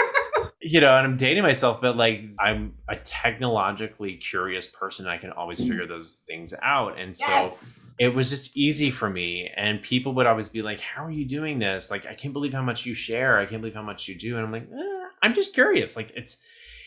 You 0.71 0.81
know, 0.81 0.97
and 0.97 1.07
I'm 1.07 1.17
dating 1.17 1.43
myself, 1.43 1.81
but 1.81 1.97
like, 1.97 2.25
I'm 2.39 2.75
a 2.89 2.97
technologically 2.97 4.17
curious 4.17 4.67
person. 4.67 5.07
I 5.07 5.19
can 5.19 5.31
always 5.31 5.61
figure 5.61 5.87
those 5.87 6.25
things 6.27 6.55
out. 6.63 6.99
And 6.99 7.17
so, 7.17 7.27
yes 7.27 7.85
it 7.99 8.15
was 8.15 8.31
just 8.31 8.57
easy 8.57 8.91
for 8.91 9.11
me 9.11 9.51
and 9.57 9.83
people 9.83 10.15
would 10.15 10.27
always 10.27 10.49
be 10.49 10.63
like 10.63 10.81
how 10.81 11.05
are 11.05 11.11
you 11.11 11.25
doing 11.25 11.59
this 11.59 11.91
like 11.91 12.07
i 12.07 12.15
can't 12.15 12.33
believe 12.33 12.53
how 12.53 12.63
much 12.63 12.87
you 12.87 12.95
share 12.95 13.39
i 13.39 13.47
can't 13.47 13.61
believe 13.61 13.75
how 13.75 13.83
much 13.83 14.09
you 14.09 14.17
do 14.17 14.37
and 14.37 14.47
i'm 14.47 14.53
like 14.53 14.63
eh, 14.63 15.09
i'm 15.23 15.35
just 15.35 15.55
curious 15.55 15.97
like 15.97 16.13
it's 16.15 16.39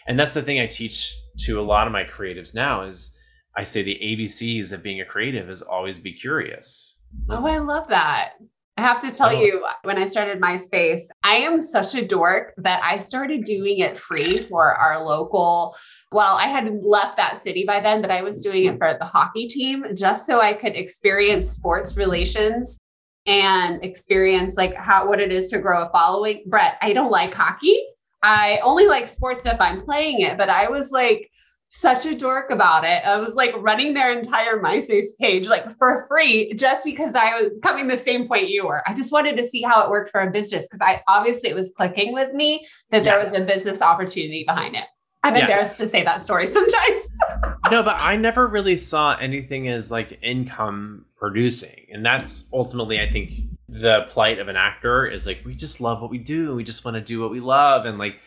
and 0.07 0.19
that's 0.19 0.33
the 0.33 0.41
thing 0.41 0.59
i 0.59 0.65
teach 0.65 1.15
to 1.37 1.59
a 1.59 1.63
lot 1.63 1.87
of 1.87 1.93
my 1.93 2.03
creatives 2.03 2.55
now 2.55 2.83
is 2.83 3.17
i 3.57 3.63
say 3.63 3.83
the 3.83 3.99
abcs 4.01 4.71
of 4.71 4.81
being 4.81 5.01
a 5.01 5.05
creative 5.05 5.49
is 5.49 5.61
always 5.61 5.99
be 5.99 6.13
curious 6.13 7.01
oh 7.29 7.45
i 7.45 7.57
love 7.57 7.87
that 7.89 8.33
I 8.77 8.81
have 8.81 9.01
to 9.01 9.11
tell 9.11 9.29
oh. 9.29 9.41
you, 9.41 9.65
when 9.83 9.97
I 9.97 10.07
started 10.07 10.41
MySpace, 10.41 11.03
I 11.23 11.35
am 11.35 11.61
such 11.61 11.93
a 11.93 12.05
dork 12.05 12.53
that 12.57 12.81
I 12.83 12.99
started 12.99 13.45
doing 13.45 13.79
it 13.79 13.97
free 13.97 14.43
for 14.43 14.73
our 14.73 15.03
local 15.03 15.75
well, 16.13 16.35
I 16.35 16.47
had 16.47 16.83
left 16.83 17.15
that 17.17 17.41
city 17.41 17.63
by 17.65 17.79
then, 17.79 18.01
but 18.01 18.11
I 18.11 18.21
was 18.21 18.43
doing 18.43 18.65
it 18.65 18.77
for 18.77 18.93
the 18.99 19.05
hockey 19.05 19.47
team 19.47 19.85
just 19.95 20.27
so 20.27 20.41
I 20.41 20.53
could 20.53 20.75
experience 20.75 21.49
sports 21.49 21.95
relations 21.95 22.79
and 23.25 23.83
experience 23.85 24.57
like 24.57 24.75
how 24.75 25.07
what 25.07 25.21
it 25.21 25.31
is 25.31 25.49
to 25.51 25.59
grow 25.59 25.83
a 25.83 25.89
following. 25.91 26.43
Brett, 26.47 26.77
I 26.81 26.91
don't 26.91 27.11
like 27.11 27.33
hockey. 27.33 27.81
I 28.21 28.59
only 28.61 28.87
like 28.87 29.07
sports 29.07 29.45
if 29.45 29.59
I'm 29.61 29.83
playing 29.83 30.21
it, 30.21 30.37
but 30.37 30.49
I 30.49 30.69
was 30.69 30.91
like 30.91 31.30
such 31.73 32.05
a 32.05 32.13
dork 32.13 32.51
about 32.51 32.83
it. 32.83 33.01
I 33.05 33.17
was 33.17 33.33
like 33.33 33.55
running 33.57 33.93
their 33.93 34.11
entire 34.11 34.61
MySpace 34.61 35.17
page 35.17 35.47
like 35.47 35.65
for 35.77 36.05
free 36.09 36.51
just 36.53 36.83
because 36.83 37.15
I 37.15 37.33
was 37.41 37.49
coming 37.63 37.87
the 37.87 37.97
same 37.97 38.27
point 38.27 38.49
you 38.49 38.67
were. 38.67 38.83
I 38.89 38.93
just 38.93 39.13
wanted 39.13 39.37
to 39.37 39.43
see 39.43 39.61
how 39.61 39.81
it 39.85 39.89
worked 39.89 40.11
for 40.11 40.19
a 40.19 40.29
business 40.29 40.67
because 40.67 40.81
I 40.81 41.01
obviously 41.07 41.49
it 41.49 41.55
was 41.55 41.71
clicking 41.77 42.13
with 42.13 42.33
me 42.33 42.67
that 42.89 43.05
yeah. 43.05 43.11
there 43.15 43.25
was 43.25 43.37
a 43.37 43.45
business 43.45 43.81
opportunity 43.81 44.43
behind 44.45 44.75
it. 44.75 44.83
I'm 45.23 45.33
yeah. 45.33 45.43
embarrassed 45.43 45.77
to 45.77 45.87
say 45.87 46.03
that 46.03 46.21
story 46.21 46.47
sometimes. 46.47 47.15
no, 47.71 47.83
but 47.83 48.01
I 48.01 48.17
never 48.17 48.49
really 48.49 48.75
saw 48.75 49.15
anything 49.15 49.69
as 49.69 49.89
like 49.89 50.19
income 50.21 51.05
producing. 51.15 51.85
And 51.89 52.05
that's 52.05 52.49
ultimately, 52.51 52.99
I 52.99 53.09
think, 53.09 53.31
the 53.69 54.07
plight 54.09 54.39
of 54.39 54.49
an 54.49 54.57
actor 54.57 55.07
is 55.07 55.25
like, 55.25 55.41
we 55.45 55.55
just 55.55 55.79
love 55.79 56.01
what 56.01 56.11
we 56.11 56.17
do. 56.17 56.53
We 56.53 56.65
just 56.65 56.83
want 56.83 56.95
to 56.95 57.01
do 57.01 57.21
what 57.21 57.31
we 57.31 57.39
love. 57.39 57.85
And 57.85 57.97
like, 57.97 58.19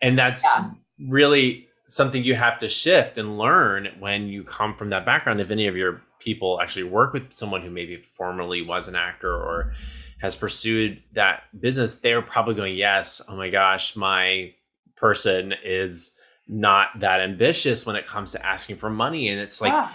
and 0.00 0.18
that's 0.18 0.48
yeah. 0.56 0.70
really 1.10 1.66
something 1.86 2.24
you 2.24 2.34
have 2.34 2.58
to 2.58 2.68
shift 2.68 3.16
and 3.16 3.38
learn 3.38 3.88
when 4.00 4.26
you 4.26 4.42
come 4.42 4.74
from 4.74 4.90
that 4.90 5.06
background. 5.06 5.40
If 5.40 5.50
any 5.50 5.68
of 5.68 5.76
your 5.76 6.02
people 6.18 6.60
actually 6.60 6.84
work 6.84 7.12
with 7.12 7.32
someone 7.32 7.62
who 7.62 7.70
maybe 7.70 7.96
formerly 7.96 8.60
was 8.62 8.88
an 8.88 8.96
actor 8.96 9.32
or 9.32 9.72
has 10.20 10.34
pursued 10.34 11.00
that 11.12 11.44
business, 11.60 11.96
they're 11.96 12.22
probably 12.22 12.54
going, 12.54 12.76
yes, 12.76 13.22
oh 13.28 13.36
my 13.36 13.50
gosh, 13.50 13.94
my 13.96 14.52
person 14.96 15.54
is 15.64 16.18
not 16.48 16.88
that 17.00 17.20
ambitious 17.20 17.86
when 17.86 17.96
it 17.96 18.06
comes 18.06 18.32
to 18.32 18.44
asking 18.44 18.76
for 18.76 18.90
money. 18.90 19.28
And 19.28 19.40
it's 19.40 19.60
like, 19.60 19.72
yeah. 19.72 19.92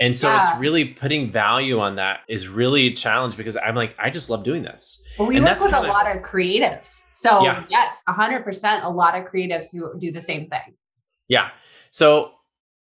and 0.00 0.16
so 0.16 0.28
yeah. 0.28 0.40
it's 0.40 0.58
really 0.58 0.86
putting 0.86 1.30
value 1.30 1.80
on 1.80 1.96
that 1.96 2.20
is 2.28 2.48
really 2.48 2.86
a 2.86 2.94
challenge 2.94 3.36
because 3.36 3.56
I'm 3.56 3.74
like, 3.74 3.94
I 3.98 4.08
just 4.08 4.30
love 4.30 4.44
doing 4.44 4.62
this. 4.62 5.02
Well, 5.18 5.28
we 5.28 5.36
and 5.36 5.44
work 5.44 5.60
with 5.60 5.74
a 5.74 5.80
lot 5.80 6.14
of 6.14 6.22
creatives. 6.22 7.04
So 7.12 7.42
yeah. 7.42 7.64
yes, 7.68 8.02
hundred 8.08 8.44
percent, 8.44 8.84
a 8.84 8.88
lot 8.88 9.14
of 9.18 9.24
creatives 9.24 9.66
who 9.72 9.98
do 9.98 10.10
the 10.10 10.22
same 10.22 10.48
thing. 10.48 10.74
Yeah. 11.28 11.50
So 11.90 12.32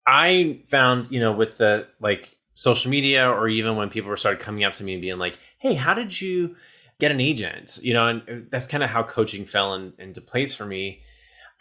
I 0.05 0.61
found, 0.65 1.11
you 1.11 1.19
know, 1.19 1.31
with 1.31 1.57
the 1.57 1.87
like 1.99 2.37
social 2.53 2.91
media 2.91 3.29
or 3.29 3.47
even 3.47 3.75
when 3.75 3.89
people 3.89 4.09
were 4.09 4.17
started 4.17 4.41
coming 4.41 4.63
up 4.63 4.73
to 4.73 4.83
me 4.83 4.93
and 4.93 5.01
being 5.01 5.17
like, 5.17 5.37
Hey, 5.59 5.73
how 5.73 5.93
did 5.93 6.19
you 6.19 6.55
get 6.99 7.11
an 7.11 7.19
agent? 7.19 7.79
You 7.81 7.93
know, 7.93 8.07
and 8.07 8.21
uh, 8.21 8.45
that's 8.51 8.67
kind 8.67 8.83
of 8.83 8.89
how 8.89 9.03
coaching 9.03 9.45
fell 9.45 9.75
in, 9.75 9.93
into 9.97 10.21
place 10.21 10.53
for 10.53 10.65
me 10.65 11.01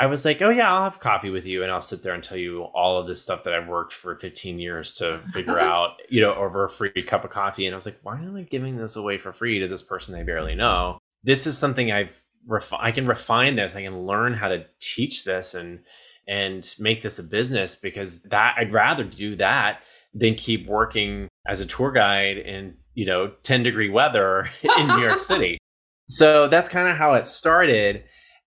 I 0.00 0.06
was 0.06 0.24
like, 0.24 0.40
oh 0.42 0.50
yeah, 0.50 0.72
I'll 0.72 0.84
have 0.84 1.00
coffee 1.00 1.30
with 1.30 1.44
you 1.44 1.62
and 1.64 1.72
I'll 1.72 1.80
sit 1.80 2.02
there 2.02 2.14
and 2.14 2.22
tell 2.22 2.36
you 2.36 2.62
all 2.62 3.00
of 3.00 3.08
this 3.08 3.20
stuff 3.20 3.42
that 3.44 3.54
I've 3.54 3.66
worked 3.66 3.92
for 3.92 4.14
15 4.14 4.58
years 4.58 4.92
to 4.94 5.20
figure 5.32 5.58
out, 5.60 5.96
you 6.08 6.20
know, 6.20 6.34
over 6.34 6.64
a 6.64 6.68
free 6.68 7.02
cup 7.02 7.24
of 7.24 7.30
coffee. 7.30 7.66
And 7.66 7.74
I 7.74 7.76
was 7.76 7.86
like, 7.86 7.98
why 8.02 8.16
am 8.16 8.36
I 8.36 8.42
giving 8.42 8.76
this 8.76 8.94
away 8.94 9.18
for 9.18 9.32
free 9.32 9.58
to 9.58 9.66
this 9.66 9.82
person 9.82 10.14
I 10.14 10.22
barely 10.22 10.54
know? 10.54 10.98
This 11.24 11.48
is 11.48 11.58
something 11.58 11.90
I've 11.90 12.22
refi- 12.48 12.78
I 12.80 12.92
can 12.92 13.06
refine 13.06 13.56
this. 13.56 13.74
I 13.74 13.82
can 13.82 14.06
learn 14.06 14.34
how 14.34 14.48
to 14.48 14.66
teach 14.80 15.24
this 15.24 15.54
and 15.54 15.80
and 16.28 16.74
make 16.78 17.02
this 17.02 17.18
a 17.18 17.24
business 17.24 17.74
because 17.74 18.22
that 18.24 18.54
I'd 18.58 18.72
rather 18.72 19.02
do 19.02 19.34
that 19.36 19.80
than 20.14 20.34
keep 20.34 20.66
working 20.66 21.28
as 21.48 21.60
a 21.60 21.66
tour 21.66 21.90
guide 21.90 22.36
in, 22.36 22.74
you 22.94 23.06
know, 23.06 23.32
10 23.42 23.62
degree 23.62 23.88
weather 23.88 24.46
in 24.78 24.86
New 24.86 25.00
York 25.00 25.20
City. 25.20 25.58
So 26.10 26.48
that's 26.48 26.70
kind 26.70 26.88
of 26.88 26.96
how 26.96 27.12
it 27.12 27.26
started. 27.26 28.04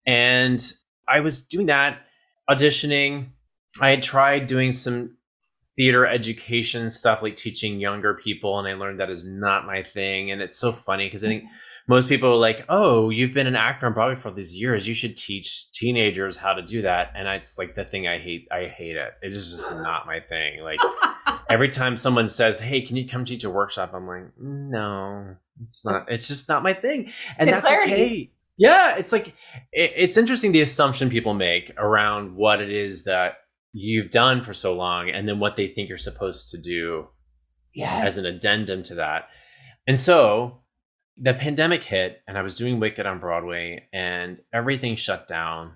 And 0.08 0.60
I 1.08 1.20
was 1.20 1.48
doing 1.48 1.68
that, 1.68 2.00
auditioning. 2.50 3.28
I 3.80 3.90
had 3.90 4.02
tried 4.02 4.48
doing 4.48 4.72
some 4.72 5.16
theater 5.76 6.06
education 6.06 6.90
stuff, 6.90 7.22
like 7.22 7.36
teaching 7.36 7.80
younger 7.80 8.16
people, 8.16 8.58
and 8.58 8.68
I 8.68 8.74
learned 8.74 9.00
that 9.00 9.12
is 9.12 9.26
not 9.26 9.68
my 9.68 9.84
thing. 9.84 10.32
And 10.32 10.42
it's 10.42 10.58
so 10.58 10.72
funny 10.72 11.06
because 11.06 11.24
I 11.24 11.28
think 11.28 11.44
most 11.92 12.10
people 12.10 12.32
are 12.32 12.38
like, 12.38 12.66
"Oh, 12.70 13.10
you've 13.10 13.34
been 13.34 13.48
an 13.48 13.56
actor 13.56 13.86
on 13.86 13.94
Broadway 13.94 14.16
for 14.16 14.32
these 14.32 14.56
years. 14.56 14.88
You 14.88 14.94
should 14.94 15.16
teach 15.16 15.72
teenagers 15.72 16.38
how 16.38 16.54
to 16.54 16.62
do 16.62 16.82
that." 16.82 17.12
And 17.16 17.28
it's 17.28 17.58
like 17.58 17.76
the 17.76 17.86
thing 17.86 18.08
I 18.08 18.18
hate. 18.18 18.48
I 18.52 18.66
hate 18.66 18.96
it. 18.96 19.14
It 19.22 19.32
is 19.32 19.52
just 19.52 19.72
not 19.90 20.08
my 20.08 20.20
thing. 20.20 20.62
Like 20.62 20.80
every 21.50 21.70
time 21.70 21.98
someone 21.98 22.28
says, 22.28 22.60
"Hey, 22.60 22.82
can 22.82 22.96
you 22.98 23.08
come 23.08 23.26
teach 23.26 23.44
a 23.44 23.50
workshop?" 23.50 23.92
I'm 23.94 24.08
like, 24.08 24.32
"No, 24.40 25.36
it's 25.60 25.86
not. 25.86 26.12
It's 26.12 26.28
just 26.28 26.50
not 26.50 26.64
my 26.64 26.74
thing." 26.74 27.12
And 27.38 27.50
that's 27.50 27.68
clarity. 27.68 27.94
okay 27.94 28.32
yeah, 28.62 28.98
it's 28.98 29.12
like 29.12 29.30
it, 29.72 29.94
it's 29.96 30.18
interesting 30.18 30.52
the 30.52 30.62
assumption 30.62 31.10
people 31.10 31.34
make 31.34 31.72
around 31.78 32.36
what 32.36 32.62
it 32.62 32.70
is 32.70 33.06
that 33.06 33.38
you've 33.74 34.12
done 34.12 34.44
for 34.44 34.54
so 34.54 34.76
long 34.76 35.10
and 35.10 35.28
then 35.28 35.40
what 35.40 35.56
they 35.56 35.66
think 35.66 35.90
you're 35.90 35.98
supposed 35.98 36.52
to 36.52 36.60
do 36.60 37.08
yes. 37.74 38.06
as 38.06 38.18
an 38.20 38.28
addendum 38.28 38.84
to 38.84 38.96
that. 38.96 39.30
And 39.88 40.00
so 40.00 40.61
the 41.22 41.34
pandemic 41.36 41.84
hit 41.84 42.22
and 42.28 42.38
I 42.38 42.42
was 42.42 42.56
doing 42.56 42.80
Wicked 42.80 43.06
on 43.06 43.20
Broadway 43.20 43.88
and 43.94 44.40
everything 44.52 44.96
shut 44.96 45.28
down 45.28 45.74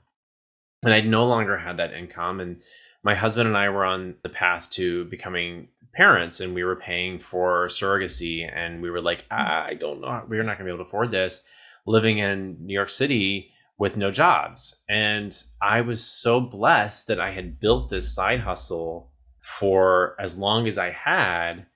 and 0.83 0.93
I 0.93 1.01
no 1.01 1.25
longer 1.25 1.57
had 1.57 1.77
that 1.77 1.93
income 1.93 2.39
and 2.39 2.61
my 3.03 3.13
husband 3.13 3.47
and 3.47 3.55
I 3.55 3.69
were 3.69 3.85
on 3.85 4.15
the 4.23 4.29
path 4.29 4.69
to 4.71 5.05
becoming 5.05 5.67
parents 5.93 6.39
and 6.39 6.55
we 6.55 6.63
were 6.63 6.75
paying 6.75 7.19
for 7.19 7.67
surrogacy 7.67 8.49
and 8.51 8.81
we 8.81 8.89
were 8.89 9.01
like 9.01 9.25
ah, 9.29 9.63
I 9.63 9.75
don't 9.75 10.01
know 10.01 10.23
we're 10.27 10.43
not 10.43 10.57
going 10.57 10.65
to 10.67 10.71
be 10.71 10.75
able 10.75 10.83
to 10.83 10.87
afford 10.87 11.11
this 11.11 11.45
living 11.85 12.17
in 12.17 12.57
New 12.59 12.73
York 12.73 12.89
City 12.89 13.51
with 13.77 13.97
no 13.97 14.11
jobs. 14.11 14.83
And 14.89 15.35
I 15.61 15.81
was 15.81 16.03
so 16.03 16.39
blessed 16.39 17.07
that 17.07 17.19
I 17.19 17.31
had 17.31 17.59
built 17.59 17.89
this 17.89 18.13
side 18.13 18.39
hustle 18.39 19.11
for 19.39 20.15
as 20.19 20.37
long 20.37 20.67
as 20.67 20.77
I 20.77 20.91
had 20.91 21.67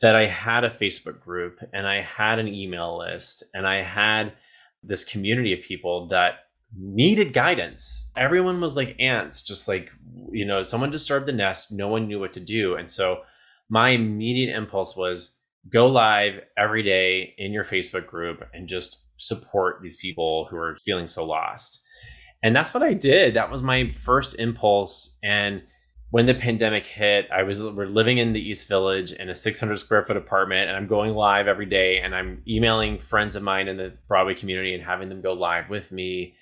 that 0.00 0.14
I 0.14 0.26
had 0.26 0.64
a 0.64 0.68
Facebook 0.68 1.20
group 1.20 1.60
and 1.72 1.86
I 1.86 2.00
had 2.00 2.38
an 2.38 2.48
email 2.48 2.98
list 2.98 3.42
and 3.54 3.66
I 3.66 3.82
had 3.82 4.32
this 4.82 5.04
community 5.04 5.52
of 5.52 5.62
people 5.62 6.08
that 6.08 6.34
needed 6.76 7.32
guidance. 7.32 8.10
Everyone 8.16 8.60
was 8.60 8.76
like 8.76 8.96
ants, 9.00 9.42
just 9.42 9.66
like, 9.66 9.90
you 10.30 10.44
know, 10.44 10.62
someone 10.62 10.90
disturbed 10.90 11.26
the 11.26 11.32
nest, 11.32 11.72
no 11.72 11.88
one 11.88 12.06
knew 12.06 12.20
what 12.20 12.32
to 12.34 12.40
do. 12.40 12.76
And 12.76 12.90
so 12.90 13.22
my 13.68 13.90
immediate 13.90 14.54
impulse 14.56 14.96
was 14.96 15.36
go 15.68 15.86
live 15.86 16.40
every 16.56 16.82
day 16.82 17.34
in 17.38 17.52
your 17.52 17.64
Facebook 17.64 18.06
group 18.06 18.42
and 18.54 18.68
just 18.68 19.04
support 19.16 19.80
these 19.82 19.96
people 19.96 20.46
who 20.50 20.56
are 20.56 20.76
feeling 20.84 21.06
so 21.06 21.24
lost. 21.24 21.82
And 22.42 22.54
that's 22.54 22.72
what 22.72 22.82
I 22.82 22.94
did. 22.94 23.34
That 23.34 23.50
was 23.50 23.62
my 23.62 23.90
first 23.90 24.38
impulse. 24.38 25.18
And 25.24 25.62
when 26.10 26.26
the 26.26 26.34
pandemic 26.34 26.86
hit, 26.86 27.28
I 27.30 27.42
was 27.42 27.64
we're 27.64 27.86
living 27.86 28.18
in 28.18 28.32
the 28.32 28.40
East 28.40 28.68
Village 28.68 29.12
in 29.12 29.28
a 29.28 29.34
600 29.34 29.78
square 29.78 30.04
foot 30.04 30.16
apartment, 30.16 30.68
and 30.68 30.76
I'm 30.76 30.86
going 30.86 31.14
live 31.14 31.48
every 31.48 31.66
day, 31.66 31.98
and 31.98 32.14
I'm 32.14 32.42
emailing 32.48 32.98
friends 32.98 33.36
of 33.36 33.42
mine 33.42 33.68
in 33.68 33.76
the 33.76 33.94
Broadway 34.08 34.34
community 34.34 34.74
and 34.74 34.82
having 34.82 35.08
them 35.08 35.20
go 35.20 35.32
live 35.32 35.68
with 35.68 35.92
me, 35.92 36.34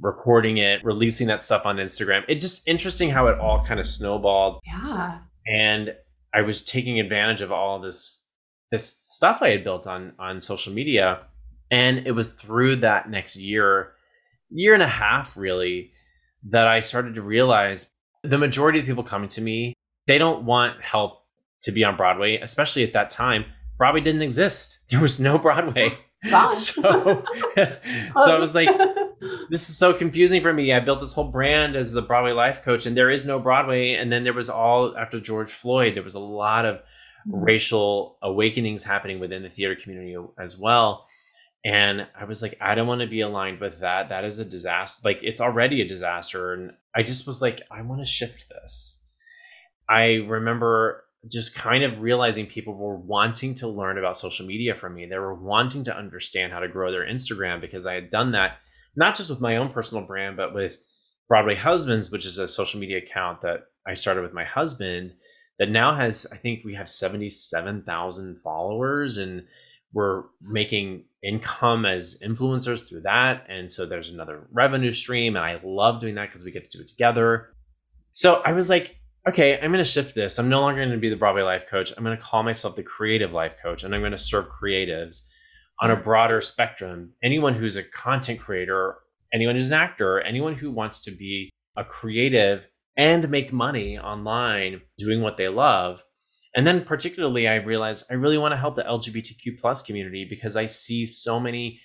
recording 0.00 0.58
it, 0.58 0.84
releasing 0.84 1.28
that 1.28 1.44
stuff 1.44 1.66
on 1.66 1.76
Instagram. 1.76 2.24
It's 2.28 2.44
just 2.44 2.66
interesting 2.66 3.10
how 3.10 3.28
it 3.28 3.38
all 3.38 3.64
kind 3.64 3.78
of 3.78 3.86
snowballed. 3.86 4.60
Yeah. 4.66 5.18
And 5.46 5.94
I 6.34 6.42
was 6.42 6.64
taking 6.64 6.98
advantage 6.98 7.42
of 7.42 7.52
all 7.52 7.80
this 7.80 8.20
this 8.70 9.00
stuff 9.04 9.38
I 9.42 9.50
had 9.50 9.64
built 9.64 9.86
on 9.86 10.14
on 10.18 10.40
social 10.40 10.72
media 10.72 11.26
and 11.72 12.06
it 12.06 12.12
was 12.12 12.34
through 12.34 12.76
that 12.76 13.08
next 13.08 13.36
year, 13.36 13.94
year 14.50 14.74
and 14.74 14.82
a 14.82 14.88
half 14.88 15.38
really, 15.38 15.90
that 16.50 16.68
I 16.68 16.80
started 16.80 17.14
to 17.14 17.22
realize 17.22 17.90
the 18.22 18.38
majority 18.38 18.78
of 18.78 18.86
people 18.86 19.02
coming 19.02 19.28
to 19.28 19.40
me, 19.40 19.74
they 20.06 20.18
don't 20.18 20.44
want 20.44 20.80
help 20.82 21.24
to 21.62 21.72
be 21.72 21.84
on 21.84 21.96
Broadway, 21.96 22.38
especially 22.38 22.82
at 22.82 22.92
that 22.92 23.10
time. 23.10 23.44
Broadway 23.78 24.00
didn't 24.00 24.22
exist. 24.22 24.78
There 24.90 25.00
was 25.00 25.18
no 25.18 25.38
Broadway. 25.38 25.98
so, 26.52 26.52
so 27.56 27.64
I 28.16 28.38
was 28.38 28.54
like, 28.54 28.68
this 29.50 29.68
is 29.68 29.76
so 29.76 29.94
confusing 29.94 30.42
for 30.42 30.52
me. 30.52 30.72
I 30.72 30.80
built 30.80 31.00
this 31.00 31.14
whole 31.14 31.30
brand 31.30 31.76
as 31.76 31.92
the 31.92 32.02
Broadway 32.02 32.32
life 32.32 32.62
coach, 32.62 32.86
and 32.86 32.96
there 32.96 33.10
is 33.10 33.24
no 33.24 33.38
Broadway. 33.38 33.94
And 33.94 34.12
then 34.12 34.22
there 34.22 34.32
was 34.32 34.50
all 34.50 34.96
after 34.96 35.18
George 35.18 35.50
Floyd, 35.50 35.94
there 35.94 36.02
was 36.02 36.14
a 36.14 36.20
lot 36.20 36.64
of 36.64 36.76
mm-hmm. 36.76 37.42
racial 37.42 38.18
awakenings 38.22 38.84
happening 38.84 39.18
within 39.18 39.42
the 39.42 39.48
theater 39.48 39.74
community 39.74 40.16
as 40.38 40.58
well. 40.58 41.06
And 41.64 42.08
I 42.18 42.24
was 42.24 42.42
like, 42.42 42.56
I 42.60 42.74
don't 42.74 42.88
want 42.88 43.02
to 43.02 43.06
be 43.06 43.20
aligned 43.20 43.60
with 43.60 43.80
that. 43.80 44.08
That 44.08 44.24
is 44.24 44.40
a 44.40 44.44
disaster. 44.44 45.02
Like, 45.04 45.22
it's 45.22 45.40
already 45.40 45.80
a 45.80 45.88
disaster. 45.88 46.54
And 46.54 46.72
I 46.94 47.02
just 47.02 47.26
was 47.26 47.40
like, 47.40 47.62
I 47.70 47.82
want 47.82 48.00
to 48.00 48.06
shift 48.06 48.48
this. 48.48 49.00
I 49.88 50.14
remember 50.26 51.04
just 51.30 51.54
kind 51.54 51.84
of 51.84 52.02
realizing 52.02 52.46
people 52.46 52.74
were 52.74 52.96
wanting 52.96 53.54
to 53.54 53.68
learn 53.68 53.96
about 53.96 54.16
social 54.16 54.44
media 54.44 54.74
from 54.74 54.94
me. 54.94 55.06
They 55.06 55.18
were 55.18 55.34
wanting 55.34 55.84
to 55.84 55.96
understand 55.96 56.52
how 56.52 56.58
to 56.58 56.68
grow 56.68 56.90
their 56.90 57.06
Instagram 57.06 57.60
because 57.60 57.86
I 57.86 57.94
had 57.94 58.10
done 58.10 58.32
that, 58.32 58.58
not 58.96 59.14
just 59.14 59.30
with 59.30 59.40
my 59.40 59.56
own 59.56 59.70
personal 59.70 60.04
brand, 60.04 60.36
but 60.36 60.52
with 60.52 60.78
Broadway 61.28 61.54
Husbands, 61.54 62.10
which 62.10 62.26
is 62.26 62.38
a 62.38 62.48
social 62.48 62.80
media 62.80 62.98
account 62.98 63.42
that 63.42 63.66
I 63.86 63.94
started 63.94 64.22
with 64.22 64.32
my 64.32 64.44
husband 64.44 65.14
that 65.60 65.70
now 65.70 65.94
has, 65.94 66.26
I 66.32 66.36
think 66.38 66.64
we 66.64 66.74
have 66.74 66.88
77,000 66.88 68.40
followers. 68.40 69.16
And 69.16 69.44
we're 69.92 70.24
making 70.40 71.04
income 71.22 71.86
as 71.86 72.18
influencers 72.24 72.88
through 72.88 73.02
that. 73.02 73.46
And 73.48 73.70
so 73.70 73.86
there's 73.86 74.10
another 74.10 74.46
revenue 74.52 74.90
stream. 74.90 75.36
And 75.36 75.44
I 75.44 75.60
love 75.62 76.00
doing 76.00 76.14
that 76.16 76.28
because 76.28 76.44
we 76.44 76.50
get 76.50 76.68
to 76.70 76.78
do 76.78 76.82
it 76.82 76.88
together. 76.88 77.54
So 78.12 78.42
I 78.44 78.52
was 78.52 78.68
like, 78.68 78.96
okay, 79.28 79.54
I'm 79.54 79.70
going 79.70 79.78
to 79.78 79.84
shift 79.84 80.14
this. 80.14 80.38
I'm 80.38 80.48
no 80.48 80.60
longer 80.60 80.80
going 80.80 80.90
to 80.90 80.98
be 80.98 81.08
the 81.08 81.16
Broadway 81.16 81.42
life 81.42 81.66
coach. 81.66 81.92
I'm 81.96 82.04
going 82.04 82.16
to 82.16 82.22
call 82.22 82.42
myself 82.42 82.74
the 82.74 82.82
creative 82.82 83.32
life 83.32 83.56
coach. 83.60 83.84
And 83.84 83.94
I'm 83.94 84.00
going 84.00 84.12
to 84.12 84.18
serve 84.18 84.48
creatives 84.48 85.22
on 85.80 85.90
a 85.90 85.96
mm. 85.96 86.02
broader 86.02 86.40
spectrum. 86.40 87.12
Anyone 87.22 87.54
who's 87.54 87.76
a 87.76 87.82
content 87.82 88.40
creator, 88.40 88.96
anyone 89.32 89.54
who's 89.54 89.68
an 89.68 89.74
actor, 89.74 90.20
anyone 90.20 90.54
who 90.54 90.70
wants 90.70 91.00
to 91.02 91.10
be 91.10 91.50
a 91.76 91.84
creative 91.84 92.66
and 92.96 93.28
make 93.30 93.52
money 93.52 93.98
online 93.98 94.82
doing 94.98 95.22
what 95.22 95.36
they 95.36 95.48
love 95.48 96.04
and 96.54 96.66
then 96.66 96.84
particularly, 96.84 97.48
I 97.48 97.56
realized 97.56 98.06
I 98.10 98.14
really 98.14 98.38
want 98.38 98.52
to 98.52 98.58
help 98.58 98.76
the 98.76 98.82
LGBTQ 98.82 99.58
plus 99.60 99.82
community 99.82 100.26
because 100.28 100.56
I 100.56 100.66
see 100.66 101.06
so 101.06 101.40
many 101.40 101.80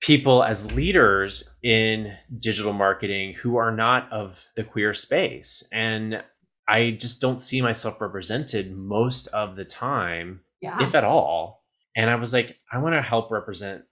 people 0.00 0.42
as 0.42 0.70
leaders 0.72 1.56
in 1.62 2.14
digital 2.38 2.72
marketing 2.72 3.34
who 3.34 3.56
are 3.56 3.70
not 3.70 4.10
of 4.12 4.46
the 4.56 4.64
queer 4.64 4.94
space. 4.94 5.66
And 5.72 6.22
I 6.68 6.92
just 6.92 7.20
don't 7.20 7.40
see 7.40 7.60
myself 7.60 8.00
represented 8.00 8.74
most 8.76 9.26
of 9.28 9.56
the 9.56 9.64
time, 9.64 10.40
Yeah. 10.62 10.82
if 10.82 10.94
at 10.94 11.04
all. 11.04 11.64
And 11.96 12.08
I 12.08 12.14
was 12.14 12.32
like, 12.32 12.58
I 12.72 12.78
want 12.78 12.94
to 12.94 13.02
help 13.02 13.30
represent 13.30 13.82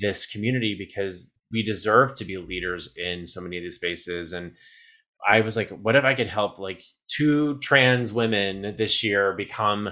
this 0.00 0.26
community 0.26 0.76
because 0.78 1.32
we 1.50 1.62
deserve 1.64 2.14
to 2.14 2.24
be 2.24 2.36
leaders 2.36 2.92
in 2.96 3.26
so 3.26 3.40
many 3.40 3.56
of 3.56 3.62
these 3.62 3.76
spaces. 3.76 4.32
And 4.32 4.52
I 5.26 5.40
was 5.40 5.56
like, 5.56 5.70
what 5.70 5.96
if 5.96 6.04
I 6.04 6.14
could 6.14 6.28
help 6.28 6.58
like 6.58 6.82
two 7.08 7.58
trans 7.58 8.12
women 8.12 8.76
this 8.76 9.02
year 9.02 9.34
become 9.34 9.90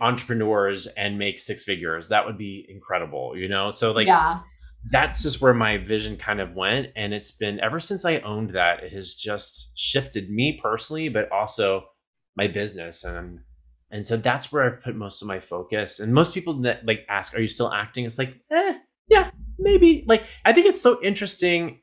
entrepreneurs 0.00 0.86
and 0.86 1.18
make 1.18 1.38
six 1.38 1.62
figures? 1.62 2.08
That 2.08 2.24
would 2.24 2.38
be 2.38 2.66
incredible, 2.68 3.36
you 3.36 3.48
know? 3.48 3.70
So, 3.70 3.92
like, 3.92 4.06
yeah. 4.06 4.40
that's 4.90 5.22
just 5.22 5.42
where 5.42 5.52
my 5.52 5.76
vision 5.76 6.16
kind 6.16 6.40
of 6.40 6.54
went. 6.54 6.88
And 6.96 7.12
it's 7.12 7.32
been 7.32 7.60
ever 7.60 7.80
since 7.80 8.04
I 8.04 8.18
owned 8.18 8.50
that, 8.54 8.82
it 8.82 8.92
has 8.92 9.14
just 9.14 9.72
shifted 9.74 10.30
me 10.30 10.58
personally, 10.62 11.08
but 11.10 11.30
also 11.30 11.84
my 12.36 12.48
business. 12.48 13.04
And 13.04 13.40
and 13.90 14.06
so 14.06 14.16
that's 14.16 14.50
where 14.50 14.64
I've 14.64 14.82
put 14.82 14.96
most 14.96 15.20
of 15.20 15.28
my 15.28 15.38
focus. 15.38 16.00
And 16.00 16.14
most 16.14 16.32
people 16.32 16.62
that 16.62 16.86
like 16.86 17.04
ask, 17.10 17.36
are 17.36 17.40
you 17.42 17.46
still 17.46 17.70
acting? 17.70 18.06
It's 18.06 18.18
like, 18.18 18.34
eh, 18.50 18.78
yeah, 19.08 19.30
maybe. 19.58 20.02
Like, 20.06 20.24
I 20.46 20.54
think 20.54 20.66
it's 20.66 20.80
so 20.80 20.98
interesting. 21.02 21.80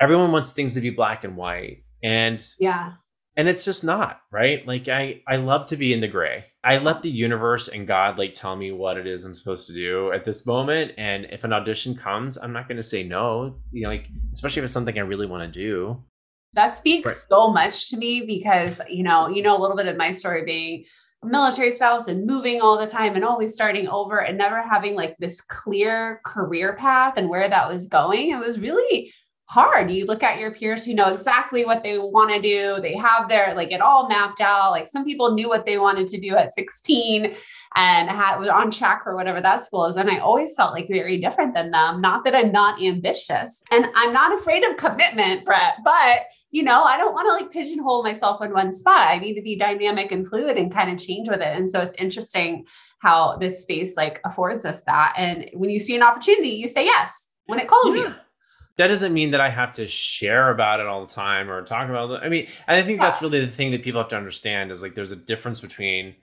Everyone 0.00 0.32
wants 0.32 0.52
things 0.52 0.74
to 0.74 0.80
be 0.80 0.90
black 0.90 1.22
and 1.22 1.36
white. 1.36 1.83
And 2.04 2.44
Yeah. 2.60 2.92
and 3.36 3.48
it's 3.48 3.64
just 3.64 3.82
not 3.82 4.20
right 4.30 4.64
like 4.66 4.86
i 4.88 5.20
i 5.26 5.36
love 5.36 5.66
to 5.66 5.76
be 5.76 5.92
in 5.92 6.00
the 6.00 6.06
gray 6.16 6.44
i 6.62 6.76
let 6.76 7.02
the 7.02 7.10
universe 7.10 7.66
and 7.68 7.84
god 7.86 8.16
like 8.16 8.32
tell 8.34 8.54
me 8.54 8.70
what 8.70 8.96
it 8.96 9.06
is 9.08 9.24
i'm 9.24 9.34
supposed 9.34 9.66
to 9.66 9.72
do 9.72 10.12
at 10.12 10.24
this 10.24 10.46
moment 10.46 10.92
and 10.98 11.26
if 11.32 11.42
an 11.42 11.52
audition 11.52 11.96
comes 11.96 12.36
i'm 12.38 12.52
not 12.52 12.68
going 12.68 12.76
to 12.76 12.82
say 12.94 13.02
no 13.02 13.56
you 13.72 13.82
know 13.82 13.88
like 13.88 14.06
especially 14.32 14.60
if 14.60 14.64
it's 14.64 14.72
something 14.72 14.96
i 14.98 15.02
really 15.02 15.26
want 15.26 15.42
to 15.42 15.60
do 15.66 16.00
That 16.54 16.68
speaks 16.72 17.06
Right. 17.06 17.26
so 17.28 17.40
much 17.52 17.90
to 17.90 17.96
me 17.96 18.12
because, 18.34 18.80
you 18.88 19.02
know, 19.02 19.20
you 19.34 19.42
know 19.42 19.56
a 19.58 19.60
little 19.62 19.76
bit 19.76 19.86
of 19.90 19.96
my 19.96 20.12
story 20.12 20.44
being 20.44 20.84
a 21.24 21.26
military 21.26 21.72
spouse 21.72 22.06
and 22.06 22.26
moving 22.32 22.60
all 22.60 22.78
the 22.78 22.86
time 22.98 23.16
and 23.16 23.24
always 23.24 23.52
starting 23.54 23.88
over 23.88 24.16
and 24.26 24.38
never 24.38 24.62
having 24.62 24.94
like 24.94 25.16
this 25.18 25.40
clear 25.40 26.20
career 26.24 26.76
path 26.76 27.14
and 27.18 27.28
where 27.28 27.48
that 27.48 27.68
was 27.68 27.88
going. 27.88 28.30
It 28.30 28.38
was 28.38 28.60
really 28.60 29.12
hard. 29.46 29.90
You 29.90 30.06
look 30.06 30.22
at 30.22 30.38
your 30.38 30.52
peers 30.52 30.84
who 30.84 30.94
know 30.94 31.12
exactly 31.12 31.64
what 31.64 31.82
they 31.82 31.98
want 31.98 32.32
to 32.32 32.40
do. 32.40 32.80
They 32.80 32.94
have 32.96 33.28
their 33.28 33.54
like 33.54 33.72
it 33.72 33.80
all 33.80 34.08
mapped 34.08 34.40
out. 34.40 34.70
Like 34.70 34.88
some 34.88 35.04
people 35.04 35.34
knew 35.34 35.48
what 35.48 35.66
they 35.66 35.78
wanted 35.78 36.08
to 36.08 36.20
do 36.20 36.34
at 36.34 36.52
16 36.52 37.34
and 37.76 38.08
had 38.08 38.38
was 38.38 38.48
on 38.48 38.70
track 38.70 39.04
for 39.04 39.14
whatever 39.14 39.40
that 39.40 39.60
school 39.60 39.86
is. 39.86 39.96
And 39.96 40.10
I 40.10 40.18
always 40.18 40.54
felt 40.56 40.72
like 40.72 40.88
very 40.88 41.18
different 41.18 41.54
than 41.54 41.70
them. 41.70 42.00
Not 42.00 42.24
that 42.24 42.34
I'm 42.34 42.52
not 42.52 42.82
ambitious 42.82 43.62
and 43.70 43.86
I'm 43.94 44.12
not 44.12 44.38
afraid 44.38 44.64
of 44.64 44.76
commitment, 44.76 45.44
Brett, 45.44 45.76
but 45.84 46.22
you 46.50 46.62
know, 46.62 46.84
I 46.84 46.96
don't 46.96 47.14
want 47.14 47.26
to 47.26 47.32
like 47.32 47.50
pigeonhole 47.50 48.04
myself 48.04 48.40
in 48.40 48.52
one 48.52 48.72
spot. 48.72 49.08
I 49.08 49.18
need 49.18 49.34
to 49.34 49.42
be 49.42 49.56
dynamic 49.56 50.12
and 50.12 50.26
fluid 50.26 50.56
and 50.56 50.72
kind 50.72 50.88
of 50.88 51.04
change 51.04 51.28
with 51.28 51.40
it. 51.40 51.56
And 51.56 51.68
so 51.68 51.80
it's 51.80 51.94
interesting 51.94 52.64
how 53.00 53.36
this 53.38 53.62
space 53.62 53.96
like 53.96 54.20
affords 54.24 54.64
us 54.64 54.82
that. 54.84 55.14
And 55.16 55.50
when 55.52 55.68
you 55.68 55.80
see 55.80 55.96
an 55.96 56.04
opportunity, 56.04 56.50
you 56.50 56.68
say 56.68 56.84
yes 56.84 57.28
when 57.46 57.58
it 57.58 57.66
calls 57.66 57.96
you. 57.96 58.14
That 58.76 58.88
doesn't 58.88 59.12
mean 59.12 59.30
that 59.30 59.40
i 59.40 59.48
have 59.50 59.72
to 59.72 59.86
share 59.86 60.50
about 60.50 60.80
it 60.80 60.86
all 60.86 61.04
the 61.06 61.12
time 61.12 61.50
or 61.50 61.62
talk 61.62 61.88
about 61.88 62.10
it. 62.10 62.20
I 62.24 62.28
mean 62.28 62.46
and 62.66 62.76
i 62.76 62.82
think 62.82 63.00
that's 63.00 63.22
really 63.22 63.44
the 63.44 63.50
thing 63.50 63.70
that 63.72 63.82
people 63.82 64.00
have 64.00 64.08
to 64.10 64.16
understand 64.16 64.70
is 64.70 64.82
like 64.82 64.94
there's 64.94 65.12
a 65.12 65.16
difference 65.16 65.60
between 65.60 66.14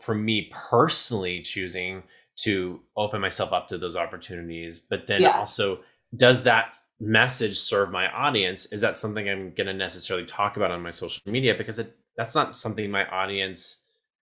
for 0.00 0.14
me 0.14 0.50
personally 0.70 1.40
choosing 1.42 2.02
to 2.36 2.80
open 2.96 3.20
myself 3.20 3.52
up 3.52 3.68
to 3.68 3.78
those 3.78 3.96
opportunities 3.96 4.78
but 4.80 5.06
then 5.06 5.22
Yeah. 5.22 5.38
also 5.38 5.80
does 6.16 6.42
that 6.44 6.74
message 7.00 7.56
serve 7.56 7.90
my 7.92 8.10
audience? 8.10 8.72
Is 8.72 8.80
that 8.80 8.96
something 8.96 9.28
i'm 9.28 9.52
going 9.54 9.66
to 9.68 9.72
necessarily 9.74 10.26
talk 10.26 10.56
about 10.56 10.72
on 10.72 10.82
my 10.82 10.90
social 10.90 11.22
media? 11.26 11.54
Because 11.54 11.78
it, 11.78 11.96
that's 12.16 12.34
not 12.34 12.56
something 12.56 12.90
my 12.90 13.06
audience 13.06 13.86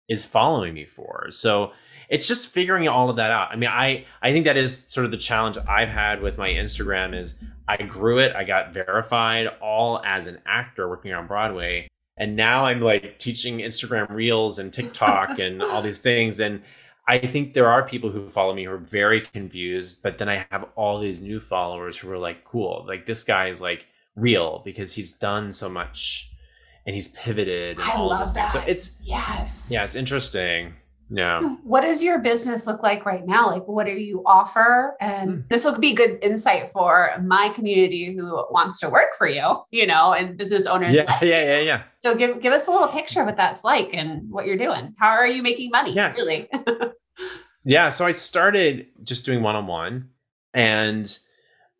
is 0.07 0.23
following 0.25 0.73
me 0.75 0.85
for. 0.85 1.29
So 1.31 1.71
it's 2.09 2.27
just 2.27 2.47
figuring 2.49 2.87
all 2.87 3.09
of 3.09 3.15
that 3.17 3.31
out. 3.31 3.51
I 3.51 3.55
mean 3.55 3.69
i 3.69 4.05
i 4.21 4.31
think 4.31 4.45
that 4.45 4.57
is 4.57 4.77
sort 4.87 5.05
of 5.05 5.11
the 5.11 5.17
challenge 5.17 5.57
i've 5.67 5.89
had 5.89 6.21
with 6.21 6.37
my 6.37 6.49
instagram 6.49 7.17
is 7.17 7.35
i 7.67 7.77
grew 7.77 8.17
it 8.17 8.35
i 8.35 8.43
got 8.43 8.73
verified 8.73 9.47
all 9.61 10.01
as 10.03 10.27
an 10.27 10.39
actor 10.45 10.89
working 10.89 11.13
on 11.13 11.27
broadway 11.27 11.87
and 12.17 12.35
now 12.35 12.65
i'm 12.65 12.81
like 12.81 13.19
teaching 13.19 13.59
instagram 13.59 14.09
reels 14.09 14.59
and 14.59 14.73
tiktok 14.73 15.39
and 15.39 15.61
all 15.71 15.81
these 15.81 15.99
things 15.99 16.39
and 16.39 16.61
i 17.07 17.17
think 17.17 17.53
there 17.53 17.69
are 17.69 17.87
people 17.87 18.09
who 18.09 18.27
follow 18.27 18.53
me 18.53 18.65
who 18.65 18.71
are 18.71 18.77
very 18.77 19.21
confused 19.21 20.01
but 20.03 20.17
then 20.17 20.27
i 20.27 20.45
have 20.51 20.65
all 20.75 20.99
these 20.99 21.21
new 21.21 21.39
followers 21.39 21.97
who 21.97 22.11
are 22.11 22.17
like 22.17 22.43
cool 22.43 22.83
like 22.87 23.05
this 23.05 23.23
guy 23.23 23.47
is 23.47 23.61
like 23.61 23.85
real 24.15 24.61
because 24.65 24.93
he's 24.93 25.13
done 25.13 25.53
so 25.53 25.69
much 25.69 26.31
and 26.85 26.95
he's 26.95 27.09
pivoted 27.09 27.77
and 27.77 27.83
I 27.87 27.93
all 27.93 28.07
love 28.07 28.19
those 28.21 28.33
things. 28.33 28.51
So 28.51 28.59
it's 28.67 28.99
Yes. 29.03 29.67
yeah 29.69 29.83
it's 29.85 29.95
interesting 29.95 30.73
yeah 31.09 31.41
What 31.63 31.81
does 31.81 32.03
your 32.03 32.19
business 32.19 32.67
look 32.67 32.83
like 32.83 33.05
right 33.05 33.25
now? 33.25 33.47
Like, 33.47 33.67
what 33.67 33.85
do 33.87 33.93
you 33.93 34.21
offer? 34.25 34.95
And 35.01 35.29
Hmm. 35.29 35.39
this 35.49 35.65
will 35.65 35.77
be 35.79 35.93
good 35.93 36.19
insight 36.21 36.71
for 36.71 37.09
my 37.23 37.49
community 37.49 38.13
who 38.15 38.25
wants 38.51 38.79
to 38.81 38.89
work 38.89 39.17
for 39.17 39.27
you, 39.27 39.63
you 39.71 39.87
know, 39.87 40.13
and 40.13 40.37
business 40.37 40.65
owners. 40.65 40.93
yeah 40.95 41.03
like 41.11 41.21
yeah 41.21 41.43
yeah 41.43 41.59
yeah 41.59 41.83
So 42.03 42.15
give 42.15 42.41
give 42.41 42.53
us 42.53 42.67
a 42.67 42.71
little 42.71 42.87
picture 42.89 43.21
of 43.21 43.25
what 43.25 43.37
that's 43.37 43.63
like 43.63 43.89
and 43.93 44.29
what 44.29 44.45
you're 44.45 44.57
doing. 44.57 44.93
How 44.99 45.09
are 45.09 45.27
you 45.27 45.41
making 45.43 45.71
money? 45.71 45.93
Yeah. 45.93 46.13
Really? 46.13 46.47
Yeah, 47.65 47.89
so 47.89 48.05
I 48.05 48.13
started 48.13 48.87
just 49.03 49.25
doing 49.25 49.43
one 49.43 49.55
on 49.55 49.67
one, 49.67 50.09
and 50.53 51.05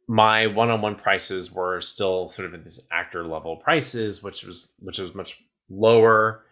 my 0.08 0.48
one 0.48 0.70
on 0.70 0.82
one 0.82 0.96
prices 0.96 1.52
were 1.52 1.80
still 1.82 2.28
sort 2.28 2.48
of 2.48 2.54
at 2.54 2.64
this 2.66 2.82
actor 2.92 3.26
level 3.26 3.56
prices, 3.56 4.22
which 4.22 4.44
was 4.44 4.76
which 4.80 5.00
was 5.00 5.16
much 5.16 5.42
lower. 5.70 6.44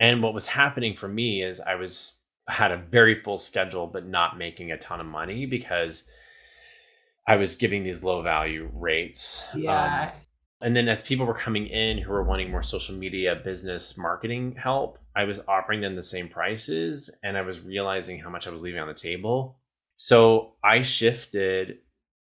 And 0.00 0.22
what 0.22 0.34
was 0.34 0.48
happening 0.48 0.96
for 0.96 1.08
me 1.08 1.42
is 1.42 1.60
I 1.60 1.76
was 1.76 2.20
had 2.48 2.72
a 2.72 2.76
very 2.76 3.14
full 3.14 3.38
schedule, 3.38 3.86
but 3.86 4.06
not 4.06 4.36
making 4.36 4.70
a 4.70 4.76
ton 4.78 5.00
of 5.00 5.06
money 5.06 5.46
because 5.46 6.10
I 7.26 7.36
was 7.36 7.56
giving 7.56 7.84
these 7.84 8.04
low 8.04 8.22
value 8.22 8.70
rates. 8.74 9.42
Um, 9.54 10.12
and 10.60 10.76
then 10.76 10.88
as 10.88 11.02
people 11.02 11.26
were 11.26 11.34
coming 11.34 11.66
in 11.66 11.98
who 11.98 12.12
were 12.12 12.22
wanting 12.22 12.50
more 12.50 12.62
social 12.62 12.94
media 12.94 13.36
business 13.36 13.96
marketing 13.96 14.56
help, 14.58 14.98
I 15.16 15.24
was 15.24 15.40
offering 15.48 15.80
them 15.80 15.94
the 15.94 16.02
same 16.02 16.28
prices 16.28 17.14
and 17.22 17.36
I 17.36 17.42
was 17.42 17.60
realizing 17.60 18.18
how 18.18 18.30
much 18.30 18.46
I 18.46 18.50
was 18.50 18.62
leaving 18.62 18.80
on 18.80 18.88
the 18.88 18.94
table. 18.94 19.58
So 19.96 20.54
I 20.62 20.82
shifted 20.82 21.78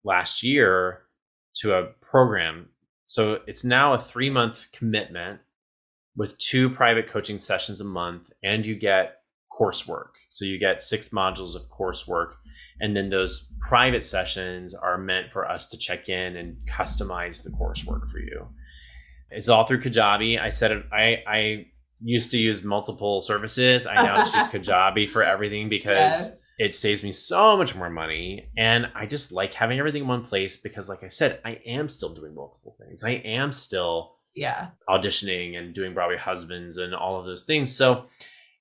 last 0.04 0.42
year 0.42 1.02
to 1.57 1.74
a 1.74 1.87
program. 2.00 2.68
So 3.04 3.40
it's 3.46 3.64
now 3.64 3.94
a 3.94 3.98
three 4.00 4.31
month 4.31 4.68
commitment 4.72 5.40
with 6.18 6.37
two 6.38 6.68
private 6.68 7.09
coaching 7.09 7.38
sessions 7.38 7.81
a 7.81 7.85
month, 7.85 8.31
and 8.42 8.66
you 8.66 8.74
get 8.74 9.14
coursework. 9.59 10.11
So 10.28 10.44
you 10.44 10.59
get 10.59 10.83
six 10.83 11.09
modules 11.09 11.57
of 11.57 11.62
coursework. 11.70 12.33
And 12.81 12.94
then 12.96 13.09
those 13.09 13.50
private 13.61 14.04
sessions 14.04 14.74
are 14.74 14.98
meant 14.98 15.33
for 15.33 15.48
us 15.50 15.68
to 15.70 15.78
check 15.78 16.09
in 16.09 16.37
and 16.37 16.57
customize 16.68 17.42
the 17.42 17.50
coursework 17.50 18.09
for 18.11 18.18
you. 18.18 18.46
It's 19.31 19.48
all 19.48 19.64
through 19.64 19.81
Kajabi. 19.83 20.40
I 20.40 20.50
said 20.50 20.72
it, 20.72 20.85
I, 20.92 21.22
I 21.26 21.66
used 22.02 22.31
to 22.33 22.38
use 22.38 22.62
multiple 22.62 23.20
services. 23.22 23.87
I 23.87 23.94
now 23.94 24.16
just 24.16 24.35
use 24.35 24.46
Kajabi 24.68 25.09
for 25.11 25.22
everything 25.24 25.68
because 25.68 26.12
Yes. 26.12 26.38
it 26.59 26.74
saves 26.74 27.02
me 27.02 27.11
so 27.12 27.57
much 27.57 27.74
more 27.74 27.90
money. 27.90 28.48
And 28.57 28.87
I 28.94 29.07
just 29.07 29.33
like 29.33 29.54
having 29.54 29.78
everything 29.78 30.02
in 30.02 30.09
one 30.09 30.22
place 30.24 30.57
because, 30.57 30.88
like 30.88 31.02
I 31.02 31.09
said, 31.09 31.40
I 31.44 31.59
am 31.66 31.88
still 31.88 32.11
doing 32.14 32.35
multiple 32.35 32.76
things. 32.78 33.02
I 33.02 33.11
am 33.24 33.50
still 33.52 34.17
Yeah. 34.38 34.68
auditioning 34.88 35.57
and 35.59 35.74
doing 35.74 35.94
Broadway 35.94 36.16
Husbands 36.16 36.77
and 36.77 36.94
all 36.94 37.18
of 37.18 37.27
those 37.27 37.44
things. 37.44 37.74
So 37.74 38.07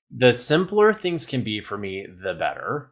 the 0.09 0.33
simpler 0.33 0.93
things 0.93 1.25
can 1.25 1.43
be 1.43 1.61
for 1.61 1.77
me, 1.77 2.05
the 2.23 2.33
better. 2.33 2.91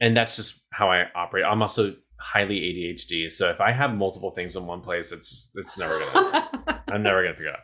And 0.00 0.16
that's 0.16 0.36
just 0.36 0.62
how 0.70 0.90
I 0.90 1.06
operate. 1.14 1.44
I'm 1.44 1.62
also 1.62 1.94
highly 2.18 2.60
ADHD. 2.60 3.30
So 3.32 3.48
if 3.50 3.60
I 3.60 3.72
have 3.72 3.94
multiple 3.94 4.30
things 4.30 4.54
in 4.56 4.66
one 4.66 4.80
place, 4.80 5.10
it's 5.12 5.50
it's 5.54 5.76
never 5.78 5.98
gonna 5.98 6.82
I'm 6.88 7.02
never 7.02 7.22
gonna 7.22 7.34
figure 7.34 7.50
it 7.50 7.56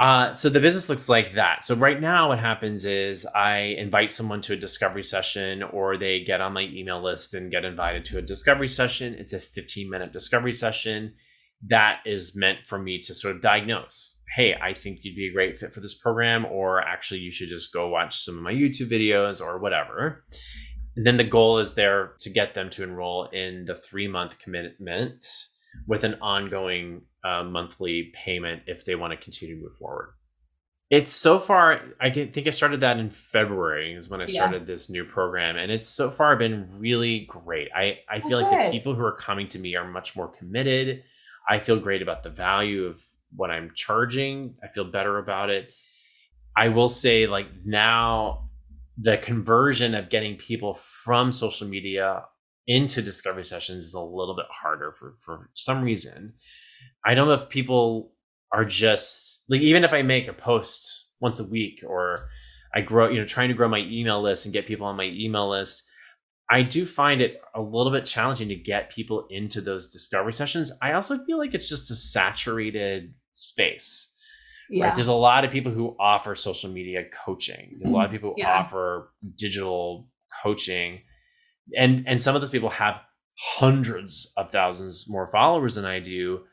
out. 0.00 0.30
Uh, 0.30 0.34
so 0.34 0.48
the 0.48 0.60
business 0.60 0.88
looks 0.88 1.08
like 1.08 1.32
that. 1.34 1.64
So 1.64 1.74
right 1.76 2.00
now, 2.00 2.28
what 2.28 2.38
happens 2.40 2.84
is 2.84 3.26
I 3.26 3.76
invite 3.78 4.10
someone 4.10 4.40
to 4.42 4.54
a 4.54 4.56
discovery 4.56 5.04
session, 5.04 5.62
or 5.62 5.96
they 5.96 6.24
get 6.24 6.40
on 6.40 6.52
my 6.52 6.62
email 6.62 7.02
list 7.02 7.34
and 7.34 7.50
get 7.50 7.64
invited 7.64 8.04
to 8.06 8.18
a 8.18 8.22
discovery 8.22 8.68
session. 8.68 9.14
It's 9.14 9.32
a 9.32 9.40
15 9.40 9.88
minute 9.88 10.12
discovery 10.12 10.52
session 10.52 11.14
that 11.68 12.00
is 12.04 12.36
meant 12.36 12.58
for 12.66 12.78
me 12.78 12.98
to 13.00 13.14
sort 13.14 13.36
of 13.36 13.42
diagnose. 13.42 14.20
Hey, 14.34 14.54
I 14.60 14.74
think 14.74 15.00
you'd 15.02 15.16
be 15.16 15.28
a 15.28 15.32
great 15.32 15.58
fit 15.58 15.72
for 15.72 15.80
this 15.80 15.94
program, 15.94 16.44
or 16.46 16.80
actually, 16.80 17.20
you 17.20 17.30
should 17.30 17.48
just 17.48 17.72
go 17.72 17.88
watch 17.88 18.18
some 18.18 18.36
of 18.36 18.42
my 18.42 18.52
YouTube 18.52 18.90
videos 18.90 19.40
or 19.40 19.58
whatever. 19.58 20.24
And 20.96 21.06
then 21.06 21.16
the 21.16 21.24
goal 21.24 21.58
is 21.58 21.74
there 21.74 22.12
to 22.20 22.30
get 22.30 22.54
them 22.54 22.68
to 22.70 22.82
enroll 22.82 23.28
in 23.32 23.64
the 23.64 23.74
three 23.74 24.08
month 24.08 24.38
commitment 24.38 25.26
with 25.86 26.04
an 26.04 26.14
ongoing 26.20 27.02
uh, 27.24 27.44
monthly 27.44 28.12
payment 28.14 28.62
if 28.66 28.84
they 28.84 28.94
want 28.94 29.12
to 29.12 29.16
continue 29.16 29.56
to 29.56 29.62
move 29.62 29.74
forward. 29.76 30.14
It's 30.90 31.14
so 31.14 31.38
far, 31.38 31.80
I 32.02 32.10
think 32.10 32.46
I 32.46 32.50
started 32.50 32.80
that 32.80 32.98
in 32.98 33.10
February 33.10 33.94
is 33.94 34.10
when 34.10 34.20
I 34.20 34.24
Yeah. 34.24 34.40
started 34.40 34.66
this 34.66 34.90
new 34.90 35.06
program. 35.06 35.56
And 35.56 35.72
it's 35.72 35.88
so 35.88 36.10
far 36.10 36.36
been 36.36 36.66
really 36.78 37.24
great. 37.30 37.70
I, 37.74 38.00
I 38.10 38.20
feel 38.20 38.42
like 38.42 38.50
good. 38.50 38.66
the 38.66 38.70
people 38.70 38.94
who 38.94 39.02
are 39.02 39.16
coming 39.16 39.48
to 39.48 39.58
me 39.58 39.74
are 39.74 39.90
much 39.90 40.14
more 40.14 40.28
committed. 40.28 41.04
I 41.48 41.58
feel 41.58 41.78
great 41.78 42.02
about 42.02 42.22
the 42.22 42.30
value 42.30 42.86
of 42.86 43.04
what 43.34 43.50
I'm 43.50 43.72
charging. 43.74 44.54
I 44.62 44.68
feel 44.68 44.84
better 44.84 45.18
about 45.18 45.50
it. 45.50 45.72
I 46.56 46.68
will 46.68 46.88
say, 46.88 47.26
like, 47.26 47.46
now 47.64 48.50
the 48.98 49.18
conversion 49.18 49.94
of 49.94 50.10
getting 50.10 50.36
people 50.36 50.74
from 50.74 51.32
social 51.32 51.66
media 51.66 52.24
into 52.66 53.02
discovery 53.02 53.44
sessions 53.44 53.84
is 53.84 53.94
a 53.94 54.00
little 54.00 54.36
bit 54.36 54.46
harder 54.50 54.92
for, 54.92 55.14
for 55.18 55.50
some 55.54 55.82
reason. 55.82 56.34
I 57.04 57.14
don't 57.14 57.26
know 57.26 57.34
if 57.34 57.48
people 57.48 58.12
are 58.52 58.64
just 58.64 59.44
like 59.48 59.60
even 59.60 59.84
if 59.84 59.92
I 59.92 60.02
make 60.02 60.28
a 60.28 60.32
post 60.32 61.08
once 61.20 61.40
a 61.40 61.48
week 61.48 61.82
or 61.86 62.28
I 62.74 62.80
grow, 62.80 63.08
you 63.08 63.18
know, 63.18 63.26
trying 63.26 63.48
to 63.48 63.54
grow 63.54 63.68
my 63.68 63.80
email 63.80 64.22
list 64.22 64.46
and 64.46 64.52
get 64.52 64.66
people 64.66 64.86
on 64.86 64.96
my 64.96 65.04
email 65.04 65.48
list, 65.50 65.84
I 66.50 66.62
do 66.62 66.84
find 66.84 67.20
it 67.20 67.40
a 67.54 67.60
little 67.60 67.92
bit 67.92 68.04
challenging 68.04 68.48
to 68.48 68.54
get 68.54 68.90
people 68.90 69.26
into 69.30 69.60
those 69.60 69.90
discovery 69.90 70.32
sessions. 70.32 70.72
I 70.82 70.92
also 70.92 71.18
feel 71.24 71.38
like 71.38 71.54
it's 71.54 71.68
just 71.68 71.90
a 71.90 71.94
saturated 71.94 73.14
space. 73.32 74.14
Right? 74.70 74.78
Yeah. 74.78 74.94
There's 74.94 75.08
a 75.08 75.14
lot 75.14 75.44
of 75.44 75.50
people 75.50 75.72
who 75.72 75.96
offer 75.98 76.34
social 76.34 76.70
media 76.70 77.04
coaching. 77.24 77.78
There's 77.78 77.90
a 77.90 77.94
lot 77.94 78.04
of 78.04 78.10
mm-hmm. 78.10 78.16
people 78.16 78.30
who 78.36 78.42
Yeah. 78.42 78.58
offer 78.58 79.12
digital 79.36 80.08
coaching. 80.42 81.00
And 81.76 82.04
and 82.06 82.20
some 82.20 82.34
of 82.34 82.40
those 82.40 82.50
people 82.50 82.70
have 82.70 83.00
hundreds 83.38 84.32
of 84.36 84.50
thousands 84.50 85.08
more 85.08 85.26
followers 85.26 85.74
than 85.74 85.84
I 85.84 86.00
do, 86.00 86.44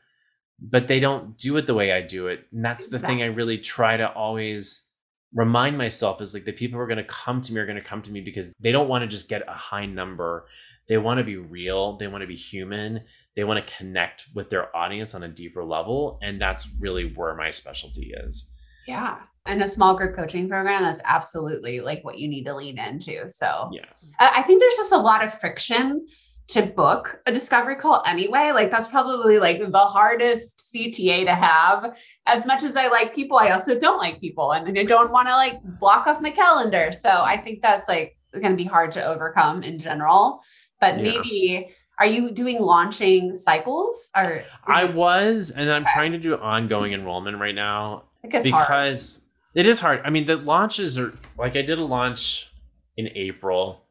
but 0.62 0.88
they 0.88 1.00
don't 1.00 1.38
do 1.38 1.58
it 1.58 1.66
the 1.66 1.74
way 1.74 1.92
I 1.92 2.02
do 2.02 2.28
it. 2.28 2.46
And 2.52 2.64
that's 2.64 2.90
the 2.90 3.00
thing 3.00 3.22
I 3.22 3.28
really 3.28 3.58
try 3.58 3.98
to 3.98 4.10
always 4.12 4.89
remind 5.34 5.78
myself 5.78 6.22
is 6.22 6.34
like 6.34 6.46
the 6.46 6.52
people 6.52 6.78
who 6.78 6.82
are 6.82 6.88
going 6.88 6.98
to 6.98 7.04
come 7.04 7.42
to 7.42 7.54
me 7.54 7.60
are 7.60 7.66
going 7.66 7.78
to 7.78 7.84
come 7.84 8.02
to 8.02 8.12
me 8.12 8.22
because 8.22 8.54
they 8.60 8.72
don't 8.72 8.90
want 8.90 9.04
to 9.04 9.08
just 9.08 9.30
get 9.30 9.48
a 9.48 9.54
high 9.54 9.86
number. 9.86 10.48
They 10.88 10.98
want 10.98 11.20
to 11.20 11.24
be 11.24 11.38
real, 11.38 11.98
they 11.98 12.08
want 12.08 12.22
to 12.22 12.28
be 12.28 12.36
human, 12.36 13.02
they 13.36 13.44
want 13.44 13.66
to 13.66 13.76
connect 13.76 14.26
with 14.34 14.50
their 14.50 14.76
audience 14.76 15.14
on 15.14 15.22
a 15.22 15.28
deeper 15.28 15.64
level, 15.64 16.18
and 16.24 16.42
that's 16.42 16.76
really 16.80 17.14
where 17.14 17.36
my 17.36 17.52
specialty 17.52 18.12
is. 18.26 18.52
Yeah. 18.88 19.18
And 19.46 19.62
a 19.62 19.68
small 19.68 19.96
group 19.96 20.16
coaching 20.16 20.50
program, 20.50 20.82
that's 20.82 21.02
absolutely 21.06 21.80
like 21.80 22.04
what 22.04 22.18
you 22.18 22.28
need 22.28 22.46
to 22.46 22.56
lean 22.56 22.80
into. 22.80 23.30
So 23.30 23.70
Yeah. 23.72 23.86
I 24.20 24.40
I 24.40 24.42
think 24.42 24.62
there's 24.62 24.78
just 24.78 24.92
a 24.92 24.98
lot 24.98 25.24
of 25.24 25.34
friction 25.40 26.08
to 26.50 26.64
book 26.64 27.22
a 27.26 27.32
discovery 27.32 27.76
call 27.76 28.04
anyway. 28.08 28.52
Like 28.52 28.72
that's 28.72 28.88
probably 28.88 29.38
like 29.40 29.60
the 29.60 29.78
hardest 29.78 30.72
CTA 30.74 31.26
to 31.26 31.36
have. 31.36 31.96
As 32.26 32.46
much 32.46 32.64
as 32.64 32.76
I 32.76 32.88
like 32.88 33.14
people, 33.14 33.38
I 33.38 33.50
also 33.52 33.80
don't 33.80 33.98
like 34.00 34.20
people 34.20 34.52
and 34.52 34.78
I 34.78 34.84
don't 34.84 35.12
want 35.12 35.28
to 35.28 35.36
like 35.36 35.62
block 35.80 36.08
off 36.08 36.22
my 36.22 36.32
calendar. 36.32 36.92
So 36.92 37.10
I 37.10 37.38
think 37.38 37.62
that's 37.62 37.88
like 37.88 38.18
going 38.34 38.52
to 38.52 38.56
be 38.56 38.64
hard 38.66 38.92
to 38.94 39.06
overcome 39.06 39.64
in 39.64 39.78
general. 39.80 40.42
But 40.82 40.98
Yeah. 40.98 41.04
maybe 41.04 41.76
are 42.00 42.06
you 42.08 42.32
doing 42.32 42.60
launching 42.60 43.36
cycles 43.36 44.10
or 44.16 44.44
I 44.66 44.86
was, 44.86 45.52
and 45.52 45.70
I'm 45.72 45.86
trying 45.86 46.14
to 46.14 46.18
do 46.18 46.36
ongoing 46.38 46.94
enrollment 46.94 47.38
right 47.40 47.54
now 47.56 48.04
guess 48.30 48.48
hard. 48.48 48.66
because 48.68 49.26
it 49.54 49.66
is 49.66 49.80
hard. 49.80 50.02
I 50.06 50.10
mean, 50.10 50.26
the 50.26 50.38
launches 50.38 50.98
are 50.98 51.14
like 51.38 51.56
I 51.56 51.62
did 51.62 51.78
a 51.78 51.84
launch 51.86 52.52
in 52.98 53.08
April. 53.16 53.84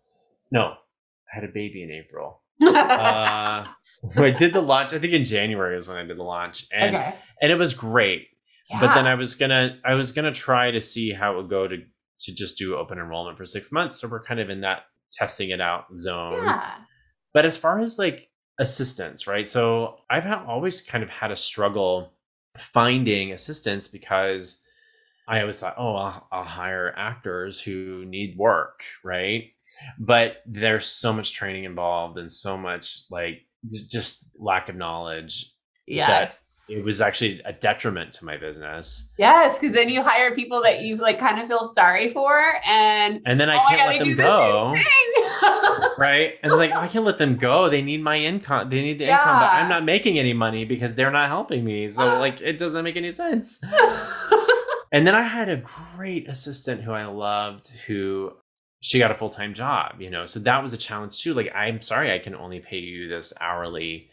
No, 0.51 0.69
I 1.31 1.35
had 1.35 1.45
a 1.45 1.49
baby 1.53 1.83
in 1.83 1.91
April. 1.91 2.41
Uh, 2.63 3.67
I 4.17 4.31
did 4.31 4.53
the 4.53 4.61
launch. 4.61 4.93
I 4.93 4.99
think 4.99 5.13
in 5.13 5.25
January 5.25 5.77
was 5.77 5.89
when 5.89 5.99
I 5.99 6.05
did 6.05 6.17
the 6.17 6.23
launch, 6.23 6.67
and 6.73 6.97
okay. 6.97 7.15
and 7.43 7.51
it 7.51 7.57
was 7.57 7.75
great. 7.75 8.29
But 8.71 8.95
then 8.95 9.07
I 9.07 9.15
was 9.15 9.35
gonna 9.35 9.79
I 9.85 9.95
was 9.95 10.13
gonna 10.13 10.33
try 10.33 10.71
to 10.71 10.81
see 10.81 11.13
how 11.13 11.33
it 11.33 11.37
would 11.37 11.51
go 11.51 11.67
to 11.67 11.79
to 12.21 12.35
just 12.35 12.59
do 12.59 12.77
open 12.77 12.99
enrollment 12.99 13.39
for 13.39 13.47
six 13.47 13.73
months. 13.73 14.01
So 14.01 14.09
we're 14.09 14.23
kind 14.23 14.41
of 14.41 14.51
in 14.51 14.61
that 14.61 14.83
testing 15.11 15.51
it 15.51 15.61
out 15.61 15.85
zone. 15.97 16.45
yeah. 16.45 16.75
But 17.33 17.45
as 17.45 17.57
far 17.57 17.81
as 17.81 17.99
like 17.99 18.31
assistance, 18.59 19.27
right? 19.27 19.49
So 19.49 19.97
I've 20.11 20.25
ha- 20.25 20.45
always 20.47 20.81
kind 20.81 21.03
of 21.05 21.11
had 21.11 21.31
a 21.31 21.37
struggle 21.37 22.13
finding 22.57 23.33
assistance 23.33 23.89
because 23.89 24.63
I 25.29 25.41
always 25.41 25.61
thought, 25.61 25.77
oh, 25.79 25.95
I'll, 25.95 26.29
I'll 26.33 26.45
hire 26.45 26.93
actors 26.97 27.61
who 27.61 28.05
need 28.05 28.37
work, 28.37 28.83
right? 29.05 29.53
But 29.99 30.43
there's 30.47 30.87
so 30.87 31.13
much 31.13 31.33
training 31.33 31.65
involved 31.65 32.19
and 32.19 32.33
so 32.33 32.57
much 32.57 33.03
like 33.11 33.47
just 33.89 34.25
lack 34.39 34.69
of 34.69 34.77
knowledge. 34.77 35.53
Yes. 35.87 36.41
It 36.69 36.85
was 36.85 37.01
actually 37.01 37.41
a 37.47 37.53
detriment 37.53 38.13
to 38.15 38.27
my 38.27 38.37
business. 38.37 39.11
Yes, 39.19 39.59
because 39.59 39.75
then 39.75 39.89
you 39.89 40.03
hire 40.03 40.35
people 40.35 40.61
that 40.65 40.83
you 40.83 40.97
like 40.97 41.19
kind 41.19 41.41
of 41.41 41.49
feel 41.49 41.65
sorry 41.65 42.13
for, 42.13 42.39
and 42.67 43.23
And 43.25 43.41
then 43.41 43.49
I 43.49 43.57
Oh, 43.57 43.69
can't 43.69 43.89
let 43.89 44.05
them 44.05 44.15
go. 44.15 44.75
right? 45.99 46.35
And 46.43 46.53
like, 46.53 46.73
oh, 46.75 46.81
I 46.81 46.89
can't 46.89 47.07
let 47.07 47.17
them 47.17 47.37
go. 47.37 47.71
They 47.71 47.81
need 47.81 48.03
my 48.03 48.19
income. 48.19 48.69
They 48.69 48.83
need 48.83 48.99
the 48.99 49.07
income, 49.07 49.41
but 49.41 49.51
I'm 49.51 49.71
not 49.71 49.85
making 49.85 50.19
any 50.19 50.35
money 50.35 50.67
because 50.67 50.95
they're 50.95 51.11
not 51.11 51.29
helping 51.29 51.65
me. 51.65 51.89
So 51.89 52.17
ah. 52.17 52.19
like, 52.19 52.43
it 52.43 52.59
doesn't 52.59 52.85
make 52.85 52.97
any 52.97 53.13
sense. 53.13 53.63
And 54.91 55.07
then 55.07 55.15
I 55.15 55.23
had 55.23 55.49
a 55.49 55.59
great 55.59 56.29
assistant 56.29 56.83
who 56.83 56.93
I 56.93 57.05
loved, 57.05 57.69
who 57.87 58.33
she 58.81 58.99
got 58.99 59.11
a 59.11 59.15
full 59.15 59.31
time 59.31 59.55
job. 59.55 60.01
You 60.01 60.11
know, 60.11 60.27
so 60.27 60.41
that 60.41 60.63
was 60.63 60.73
a 60.73 60.79
challenge 60.79 61.21
too. 61.23 61.35
Like, 61.35 61.53
I'm 61.55 61.83
sorry, 61.83 62.13
I 62.13 62.19
can 62.19 62.35
only 62.35 62.61
pay 62.61 62.79
you 62.79 63.09
this 63.09 63.33
hourly 63.41 64.11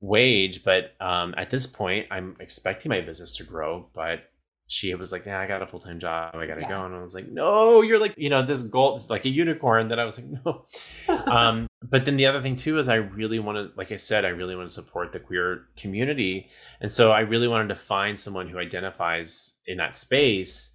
wage, 0.00 0.64
but 0.64 0.94
um, 1.00 1.34
at 1.36 1.50
this 1.50 1.66
point, 1.66 2.06
I'm 2.10 2.36
expecting 2.40 2.90
my 2.90 3.00
business 3.00 3.36
to 3.36 3.44
grow, 3.44 3.88
but. 3.94 4.24
She 4.66 4.94
was 4.94 5.12
like, 5.12 5.26
"Yeah, 5.26 5.38
I 5.38 5.46
got 5.46 5.60
a 5.60 5.66
full 5.66 5.78
time 5.78 6.00
job. 6.00 6.34
I 6.34 6.46
gotta 6.46 6.62
Yeah. 6.62 6.70
go." 6.70 6.86
And 6.86 6.94
I 6.94 7.02
was 7.02 7.14
like, 7.14 7.28
"No, 7.28 7.82
you're 7.82 7.98
like, 7.98 8.14
you 8.16 8.30
know, 8.30 8.42
this 8.42 8.62
gold, 8.62 8.98
is 8.98 9.10
like 9.10 9.26
a 9.26 9.28
unicorn." 9.28 9.88
That 9.88 9.98
I 9.98 10.06
was 10.06 10.18
like, 10.18 10.42
"No." 10.46 10.64
um, 11.30 11.66
but 11.82 12.06
then 12.06 12.16
the 12.16 12.24
other 12.24 12.40
thing 12.40 12.56
too 12.56 12.78
is 12.78 12.88
I 12.88 12.94
really 12.94 13.38
want 13.38 13.58
to, 13.58 13.76
like 13.76 13.92
I 13.92 13.96
said, 13.96 14.24
I 14.24 14.28
really 14.30 14.56
want 14.56 14.66
to 14.66 14.74
support 14.74 15.12
the 15.12 15.20
queer 15.20 15.66
community, 15.76 16.48
and 16.80 16.90
so 16.90 17.12
I 17.12 17.20
really 17.20 17.46
wanted 17.46 17.68
to 17.68 17.74
find 17.76 18.18
someone 18.18 18.48
who 18.48 18.58
identifies 18.58 19.58
in 19.66 19.76
that 19.76 19.94
space. 19.94 20.74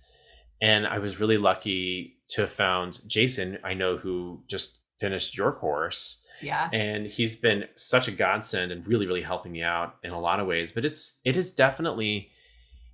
And 0.62 0.86
I 0.86 0.99
was 0.99 1.19
really 1.19 1.38
lucky 1.39 2.18
to 2.29 2.41
have 2.41 2.51
found 2.51 2.99
Jason. 3.07 3.57
I 3.63 3.73
know 3.73 3.97
who 3.97 4.43
just 4.47 4.79
finished 4.99 5.37
your 5.37 5.51
course, 5.51 6.23
yeah. 6.41 6.69
and 6.73 7.07
he's 7.07 7.35
been 7.35 7.65
such 7.75 8.07
a 8.07 8.11
godsend 8.11 8.71
and 8.71 8.87
really, 8.87 9.07
really 9.07 9.21
helping 9.21 9.51
me 9.51 9.63
out 9.63 9.95
in 10.03 10.11
a 10.11 10.19
lot 10.19 10.39
of 10.39 10.47
ways. 10.47 10.71
But 10.71 10.85
it's 10.85 11.19
it 11.25 11.35
is 11.35 11.51
definitely 11.51 12.29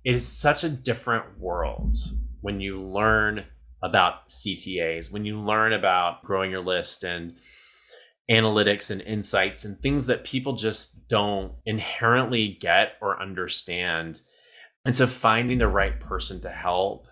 it 0.04 0.14
is 0.14 0.26
such 0.26 0.64
a 0.64 0.68
different 0.68 1.38
world 1.38 1.94
when 2.40 2.60
you 2.60 2.80
learn 2.80 3.44
about 3.82 4.28
CTAs, 4.28 5.12
when 5.12 5.24
you 5.24 5.40
learn 5.40 5.72
about 5.72 6.24
growing 6.24 6.50
your 6.50 6.64
list 6.64 7.04
and 7.04 7.34
analytics 8.30 8.90
and 8.90 9.00
insights 9.02 9.64
and 9.64 9.78
things 9.78 10.06
that 10.06 10.24
people 10.24 10.54
just 10.54 11.08
don't 11.08 11.52
inherently 11.64 12.56
get 12.60 12.92
or 13.00 13.20
understand. 13.20 14.20
And 14.84 14.96
so 14.96 15.06
finding 15.06 15.58
the 15.58 15.68
right 15.68 15.98
person 16.00 16.40
to 16.42 16.50
help 16.50 17.06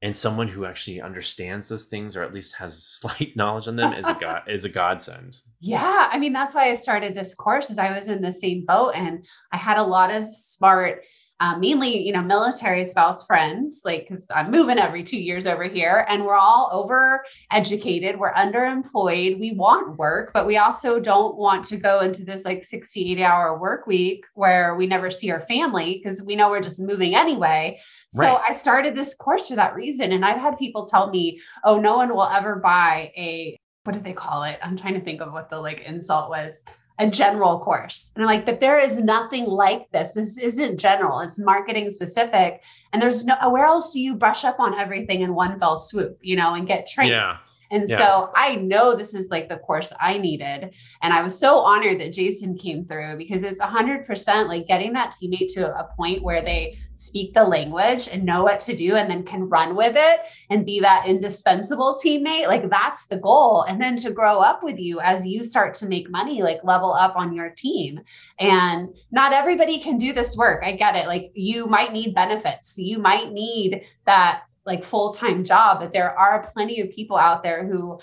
and 0.00 0.16
someone 0.16 0.48
who 0.48 0.64
actually 0.64 1.00
understands 1.00 1.68
those 1.68 1.86
things 1.86 2.16
or 2.16 2.22
at 2.22 2.32
least 2.32 2.56
has 2.56 2.82
slight 2.82 3.32
knowledge 3.36 3.66
on 3.66 3.76
them 3.76 3.92
is 3.92 4.08
a 4.08 4.14
god 4.14 4.42
is 4.48 4.64
a 4.64 4.68
godsend. 4.68 5.40
Yeah. 5.60 6.08
I 6.10 6.18
mean, 6.18 6.32
that's 6.32 6.54
why 6.54 6.70
I 6.70 6.74
started 6.74 7.14
this 7.14 7.34
course 7.34 7.70
is 7.70 7.78
I 7.78 7.94
was 7.94 8.08
in 8.08 8.22
the 8.22 8.32
same 8.32 8.64
boat 8.64 8.92
and 8.94 9.26
I 9.52 9.56
had 9.56 9.78
a 9.78 9.82
lot 9.82 10.12
of 10.12 10.34
smart, 10.34 11.04
uh, 11.40 11.56
mainly, 11.58 11.98
you 11.98 12.12
know, 12.12 12.22
military 12.22 12.84
spouse 12.84 13.24
friends, 13.24 13.82
like, 13.84 14.08
cause 14.08 14.26
I'm 14.34 14.50
moving 14.50 14.78
every 14.78 15.04
two 15.04 15.20
years 15.20 15.46
over 15.46 15.64
here 15.64 16.04
and 16.08 16.24
we're 16.24 16.36
all 16.36 16.68
over 16.72 17.24
educated. 17.52 18.18
We're 18.18 18.32
underemployed. 18.32 19.38
We 19.38 19.52
want 19.52 19.96
work, 19.98 20.32
but 20.34 20.46
we 20.46 20.56
also 20.56 20.98
don't 20.98 21.36
want 21.36 21.64
to 21.66 21.76
go 21.76 22.00
into 22.00 22.24
this 22.24 22.44
like 22.44 22.64
68 22.64 23.20
hour 23.20 23.58
work 23.58 23.86
week 23.86 24.24
where 24.34 24.74
we 24.74 24.86
never 24.86 25.10
see 25.10 25.30
our 25.30 25.40
family 25.40 26.00
because 26.02 26.22
we 26.22 26.34
know 26.34 26.50
we're 26.50 26.60
just 26.60 26.80
moving 26.80 27.14
anyway. 27.14 27.78
So 28.10 28.22
Right. 28.22 28.40
I 28.48 28.52
started 28.54 28.96
this 28.96 29.14
course 29.14 29.48
for 29.48 29.56
that 29.56 29.74
reason. 29.74 30.12
And 30.12 30.24
I've 30.24 30.40
had 30.40 30.58
people 30.58 30.86
tell 30.86 31.10
me, 31.10 31.40
oh, 31.64 31.78
no 31.78 31.96
one 31.96 32.14
will 32.14 32.24
ever 32.24 32.56
buy 32.56 33.12
a 33.16 33.58
what 33.84 33.94
do 33.94 34.00
they 34.00 34.12
call 34.12 34.42
it? 34.42 34.58
I'm 34.62 34.76
trying 34.76 34.94
to 34.94 35.00
think 35.00 35.22
of 35.22 35.32
what 35.32 35.48
the 35.48 35.58
like 35.58 35.80
insult 35.80 36.28
was. 36.28 36.62
A 37.00 37.08
general 37.08 37.60
course. 37.60 38.10
And 38.14 38.24
I'm 38.24 38.28
like, 38.28 38.44
but 38.44 38.60
there 38.60 38.78
is 38.78 39.02
nothing 39.02 39.44
like 39.44 39.90
this. 39.92 40.14
This 40.14 40.36
isn't 40.36 40.78
general, 40.78 41.20
it's 41.20 41.38
marketing 41.38 41.90
specific. 41.90 42.62
And 42.92 43.00
there's 43.00 43.24
no 43.24 43.36
where 43.50 43.66
else 43.66 43.92
do 43.92 44.00
you 44.00 44.16
brush 44.16 44.44
up 44.44 44.58
on 44.58 44.78
everything 44.78 45.20
in 45.20 45.34
one 45.34 45.58
fell 45.58 45.78
swoop, 45.78 46.18
you 46.20 46.36
know, 46.36 46.54
and 46.54 46.66
get 46.66 46.88
trained? 46.88 47.10
Yeah. 47.10 47.36
And 47.70 47.88
yeah. 47.88 47.98
so 47.98 48.32
I 48.34 48.56
know 48.56 48.94
this 48.94 49.14
is 49.14 49.30
like 49.30 49.48
the 49.48 49.58
course 49.58 49.92
I 50.00 50.18
needed. 50.18 50.74
And 51.02 51.12
I 51.12 51.22
was 51.22 51.38
so 51.38 51.58
honored 51.58 52.00
that 52.00 52.12
Jason 52.12 52.56
came 52.56 52.84
through 52.84 53.16
because 53.18 53.42
it's 53.42 53.60
100% 53.60 54.48
like 54.48 54.66
getting 54.66 54.92
that 54.94 55.12
teammate 55.12 55.52
to 55.54 55.76
a 55.78 55.88
point 55.96 56.22
where 56.22 56.42
they 56.42 56.78
speak 56.94 57.32
the 57.32 57.44
language 57.44 58.08
and 58.08 58.24
know 58.24 58.42
what 58.42 58.58
to 58.58 58.74
do 58.74 58.96
and 58.96 59.08
then 59.08 59.22
can 59.22 59.48
run 59.48 59.76
with 59.76 59.94
it 59.96 60.20
and 60.50 60.66
be 60.66 60.80
that 60.80 61.06
indispensable 61.06 61.96
teammate. 62.04 62.48
Like 62.48 62.68
that's 62.68 63.06
the 63.06 63.18
goal. 63.18 63.62
And 63.62 63.80
then 63.80 63.94
to 63.96 64.10
grow 64.10 64.40
up 64.40 64.64
with 64.64 64.78
you 64.78 64.98
as 65.00 65.24
you 65.24 65.44
start 65.44 65.74
to 65.74 65.86
make 65.86 66.10
money, 66.10 66.42
like 66.42 66.64
level 66.64 66.92
up 66.92 67.14
on 67.14 67.32
your 67.32 67.50
team. 67.50 68.00
And 68.40 68.88
not 69.12 69.32
everybody 69.32 69.78
can 69.78 69.96
do 69.96 70.12
this 70.12 70.36
work. 70.36 70.64
I 70.64 70.72
get 70.72 70.96
it. 70.96 71.06
Like 71.06 71.30
you 71.34 71.66
might 71.66 71.92
need 71.92 72.14
benefits. 72.14 72.76
You 72.76 72.98
might 72.98 73.32
need 73.32 73.84
that 74.06 74.42
like 74.68 74.84
full-time 74.84 75.42
job, 75.42 75.80
but 75.80 75.92
there 75.92 76.16
are 76.16 76.48
plenty 76.52 76.80
of 76.80 76.90
people 76.90 77.16
out 77.16 77.42
there 77.42 77.66
who 77.66 77.98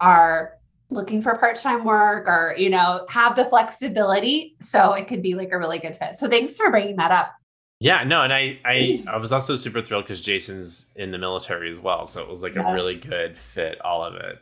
are 0.00 0.52
looking 0.90 1.20
for 1.22 1.36
part-time 1.36 1.84
work 1.84 2.28
or 2.28 2.54
you 2.56 2.68
know 2.68 3.06
have 3.08 3.36
the 3.36 3.44
flexibility 3.44 4.56
so 4.60 4.92
it 4.92 5.06
could 5.06 5.22
be 5.22 5.34
like 5.34 5.52
a 5.52 5.58
really 5.58 5.78
good 5.78 5.96
fit 5.96 6.16
so 6.16 6.26
thanks 6.26 6.56
for 6.56 6.68
bringing 6.68 6.96
that 6.96 7.12
up 7.12 7.32
yeah, 7.82 8.04
no, 8.04 8.20
and 8.20 8.30
I 8.30 8.58
I, 8.62 9.02
I 9.08 9.16
was 9.16 9.32
also 9.32 9.56
super 9.56 9.80
thrilled 9.80 10.04
because 10.04 10.20
Jason's 10.20 10.92
in 10.96 11.10
the 11.10 11.16
military 11.18 11.70
as 11.70 11.80
well, 11.80 12.06
so 12.06 12.20
it 12.20 12.28
was 12.28 12.42
like 12.42 12.54
yeah. 12.54 12.70
a 12.70 12.74
really 12.74 12.96
good 12.96 13.38
fit, 13.38 13.80
all 13.80 14.04
of 14.04 14.16
it. 14.16 14.38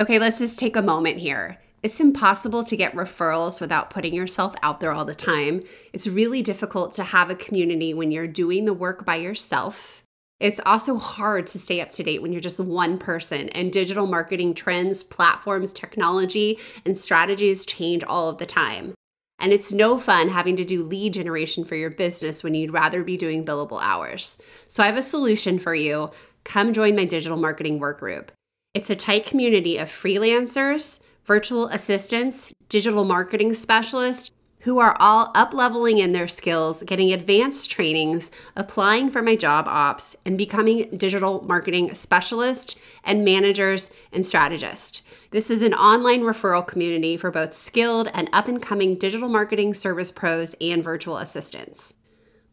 Okay, 0.00 0.18
let's 0.18 0.38
just 0.38 0.58
take 0.58 0.76
a 0.76 0.82
moment 0.82 1.18
here. 1.18 1.58
It's 1.82 2.00
impossible 2.00 2.62
to 2.64 2.76
get 2.76 2.94
referrals 2.94 3.60
without 3.60 3.88
putting 3.88 4.12
yourself 4.12 4.54
out 4.62 4.80
there 4.80 4.92
all 4.92 5.06
the 5.06 5.14
time. 5.14 5.62
It's 5.92 6.06
really 6.06 6.42
difficult 6.42 6.92
to 6.94 7.04
have 7.04 7.30
a 7.30 7.34
community 7.34 7.94
when 7.94 8.10
you're 8.10 8.26
doing 8.26 8.66
the 8.66 8.74
work 8.74 9.06
by 9.06 9.16
yourself. 9.16 10.04
It's 10.40 10.60
also 10.66 10.96
hard 10.96 11.46
to 11.48 11.58
stay 11.58 11.80
up 11.80 11.90
to 11.92 12.02
date 12.02 12.20
when 12.20 12.32
you're 12.32 12.40
just 12.40 12.60
one 12.60 12.98
person, 12.98 13.48
and 13.50 13.72
digital 13.72 14.06
marketing 14.06 14.54
trends, 14.54 15.02
platforms, 15.02 15.72
technology, 15.72 16.58
and 16.84 16.96
strategies 16.96 17.66
change 17.66 18.04
all 18.04 18.28
of 18.28 18.38
the 18.38 18.46
time. 18.46 18.94
And 19.38 19.52
it's 19.52 19.72
no 19.72 19.96
fun 19.96 20.28
having 20.28 20.56
to 20.56 20.64
do 20.66 20.84
lead 20.84 21.14
generation 21.14 21.64
for 21.64 21.76
your 21.76 21.90
business 21.90 22.42
when 22.42 22.54
you'd 22.54 22.74
rather 22.74 23.02
be 23.02 23.16
doing 23.16 23.44
billable 23.44 23.80
hours. 23.82 24.36
So 24.68 24.82
I 24.82 24.86
have 24.86 24.98
a 24.98 25.02
solution 25.02 25.58
for 25.58 25.74
you. 25.74 26.10
Come 26.44 26.74
join 26.74 26.94
my 26.94 27.06
digital 27.06 27.38
marketing 27.38 27.78
work 27.78 28.00
group. 28.00 28.32
It's 28.74 28.90
a 28.90 28.96
tight 28.96 29.24
community 29.24 29.78
of 29.78 29.88
freelancers, 29.88 31.00
virtual 31.30 31.68
assistants, 31.68 32.52
digital 32.68 33.04
marketing 33.04 33.54
specialists 33.54 34.32
who 34.62 34.80
are 34.80 34.96
all 34.98 35.30
up 35.32 35.54
leveling 35.54 35.98
in 35.98 36.10
their 36.10 36.26
skills, 36.26 36.82
getting 36.82 37.12
advanced 37.12 37.70
trainings, 37.70 38.32
applying 38.56 39.08
for 39.08 39.22
my 39.22 39.36
job 39.36 39.64
ops, 39.68 40.16
and 40.26 40.36
becoming 40.36 40.90
digital 40.96 41.40
marketing 41.42 41.94
specialist 41.94 42.76
and 43.04 43.24
managers 43.24 43.92
and 44.12 44.26
strategists. 44.26 45.02
This 45.30 45.52
is 45.52 45.62
an 45.62 45.72
online 45.72 46.22
referral 46.22 46.66
community 46.66 47.16
for 47.16 47.30
both 47.30 47.54
skilled 47.54 48.10
and 48.12 48.28
up 48.32 48.48
and 48.48 48.60
coming 48.60 48.96
digital 48.96 49.28
marketing 49.28 49.72
service 49.72 50.10
pros 50.10 50.56
and 50.60 50.82
virtual 50.82 51.16
assistants. 51.16 51.94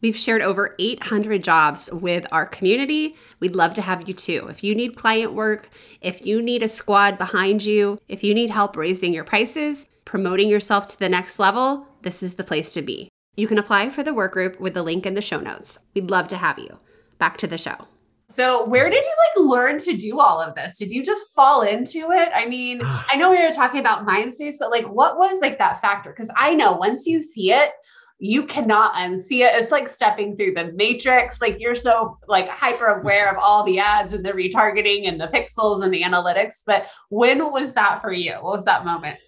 We've 0.00 0.16
shared 0.16 0.42
over 0.42 0.76
800 0.78 1.42
jobs 1.42 1.90
with 1.92 2.24
our 2.30 2.46
community. 2.46 3.16
We'd 3.40 3.56
love 3.56 3.74
to 3.74 3.82
have 3.82 4.08
you 4.08 4.14
too. 4.14 4.46
If 4.48 4.62
you 4.62 4.74
need 4.74 4.94
client 4.94 5.32
work, 5.32 5.70
if 6.00 6.24
you 6.24 6.40
need 6.40 6.62
a 6.62 6.68
squad 6.68 7.18
behind 7.18 7.64
you, 7.64 7.98
if 8.08 8.22
you 8.22 8.32
need 8.32 8.50
help 8.50 8.76
raising 8.76 9.12
your 9.12 9.24
prices, 9.24 9.86
promoting 10.04 10.48
yourself 10.48 10.86
to 10.88 10.98
the 10.98 11.08
next 11.08 11.38
level, 11.40 11.88
this 12.02 12.22
is 12.22 12.34
the 12.34 12.44
place 12.44 12.72
to 12.74 12.82
be. 12.82 13.08
You 13.36 13.48
can 13.48 13.58
apply 13.58 13.90
for 13.90 14.04
the 14.04 14.14
work 14.14 14.32
group 14.32 14.60
with 14.60 14.74
the 14.74 14.82
link 14.82 15.04
in 15.04 15.14
the 15.14 15.22
show 15.22 15.40
notes. 15.40 15.78
We'd 15.94 16.10
love 16.10 16.28
to 16.28 16.36
have 16.36 16.58
you. 16.58 16.78
Back 17.18 17.36
to 17.38 17.48
the 17.48 17.58
show. 17.58 17.88
So, 18.30 18.66
where 18.66 18.90
did 18.90 19.02
you 19.02 19.12
like 19.40 19.50
learn 19.50 19.78
to 19.78 19.96
do 19.96 20.20
all 20.20 20.38
of 20.40 20.54
this? 20.54 20.78
Did 20.78 20.90
you 20.90 21.02
just 21.02 21.34
fall 21.34 21.62
into 21.62 22.10
it? 22.10 22.28
I 22.34 22.44
mean, 22.46 22.80
ah. 22.84 23.06
I 23.08 23.16
know 23.16 23.30
we 23.30 23.42
were 23.42 23.52
talking 23.52 23.80
about 23.80 24.06
MySpace, 24.06 24.56
but 24.58 24.70
like, 24.70 24.84
what 24.84 25.16
was 25.16 25.40
like 25.40 25.56
that 25.58 25.80
factor? 25.80 26.10
Because 26.10 26.30
I 26.36 26.54
know 26.54 26.72
once 26.72 27.06
you 27.06 27.22
see 27.22 27.52
it, 27.52 27.70
you 28.18 28.46
cannot 28.46 28.94
unsee 28.94 29.40
it. 29.40 29.54
It's 29.54 29.70
like 29.70 29.88
stepping 29.88 30.36
through 30.36 30.54
the 30.54 30.72
matrix. 30.72 31.40
Like 31.40 31.58
you're 31.60 31.74
so 31.74 32.18
like 32.26 32.48
hyper 32.48 32.86
aware 32.86 33.30
of 33.30 33.38
all 33.38 33.62
the 33.62 33.78
ads 33.78 34.12
and 34.12 34.24
the 34.24 34.32
retargeting 34.32 35.06
and 35.06 35.20
the 35.20 35.28
pixels 35.28 35.84
and 35.84 35.94
the 35.94 36.02
analytics. 36.02 36.62
But 36.66 36.88
when 37.10 37.52
was 37.52 37.74
that 37.74 38.00
for 38.00 38.12
you? 38.12 38.32
What 38.32 38.56
was 38.56 38.64
that 38.64 38.84
moment? 38.84 39.18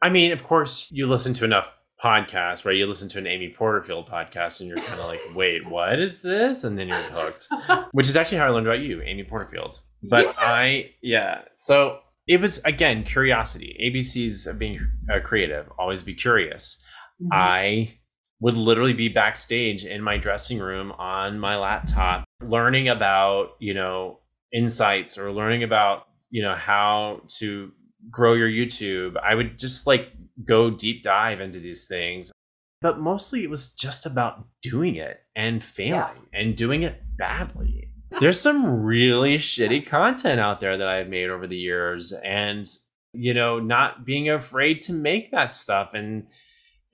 I 0.00 0.10
mean, 0.10 0.32
of 0.32 0.44
course, 0.44 0.88
you 0.92 1.06
listen 1.06 1.32
to 1.34 1.44
enough 1.44 1.72
podcast, 2.02 2.64
right? 2.64 2.76
You 2.76 2.86
listen 2.86 3.08
to 3.08 3.18
an 3.18 3.26
Amy 3.26 3.52
Porterfield 3.56 4.08
podcast 4.08 4.60
and 4.60 4.68
you're 4.68 4.80
kind 4.80 5.00
of 5.00 5.06
like, 5.06 5.20
wait, 5.34 5.68
what 5.68 5.98
is 5.98 6.22
this? 6.22 6.62
And 6.62 6.78
then 6.78 6.88
you're 6.88 6.96
hooked, 6.96 7.48
which 7.92 8.06
is 8.06 8.16
actually 8.16 8.38
how 8.38 8.46
I 8.46 8.50
learned 8.50 8.66
about 8.66 8.80
you, 8.80 9.02
Amy 9.02 9.24
Porterfield. 9.24 9.80
But 10.02 10.26
yeah. 10.26 10.32
I, 10.36 10.90
yeah. 11.02 11.40
So 11.56 11.98
it 12.28 12.40
was, 12.40 12.62
again, 12.64 13.02
curiosity. 13.02 13.76
ABC's 13.82 14.46
of 14.46 14.58
being 14.58 14.78
uh, 15.12 15.20
creative, 15.24 15.66
always 15.78 16.02
be 16.02 16.14
curious. 16.14 16.84
Mm-hmm. 17.20 17.32
I 17.32 17.98
would 18.40 18.56
literally 18.56 18.92
be 18.92 19.08
backstage 19.08 19.84
in 19.84 20.02
my 20.02 20.16
dressing 20.16 20.58
room 20.58 20.92
on 20.92 21.38
my 21.38 21.56
laptop, 21.56 22.24
learning 22.42 22.88
about, 22.88 23.50
you 23.58 23.74
know, 23.74 24.18
insights 24.52 25.16
or 25.18 25.32
learning 25.32 25.62
about, 25.62 26.06
you 26.30 26.42
know, 26.42 26.54
how 26.54 27.20
to 27.28 27.72
grow 28.10 28.34
your 28.34 28.48
YouTube. 28.48 29.16
I 29.22 29.34
would 29.34 29.58
just 29.58 29.86
like 29.86 30.08
go 30.44 30.70
deep 30.70 31.02
dive 31.02 31.40
into 31.40 31.58
these 31.58 31.86
things. 31.86 32.32
But 32.80 32.98
mostly 32.98 33.42
it 33.42 33.50
was 33.50 33.72
just 33.72 34.04
about 34.04 34.46
doing 34.62 34.96
it 34.96 35.20
and 35.34 35.64
failing 35.64 35.92
yeah. 36.32 36.40
and 36.40 36.54
doing 36.54 36.82
it 36.82 37.02
badly. 37.16 37.88
There's 38.20 38.40
some 38.40 38.82
really 38.82 39.36
shitty 39.38 39.86
content 39.86 40.38
out 40.38 40.60
there 40.60 40.76
that 40.76 40.86
I've 40.86 41.08
made 41.08 41.30
over 41.30 41.46
the 41.46 41.56
years 41.56 42.12
and 42.12 42.68
you 43.14 43.32
know, 43.32 43.60
not 43.60 44.04
being 44.04 44.28
afraid 44.28 44.80
to 44.82 44.92
make 44.92 45.30
that 45.30 45.54
stuff 45.54 45.94
and 45.94 46.26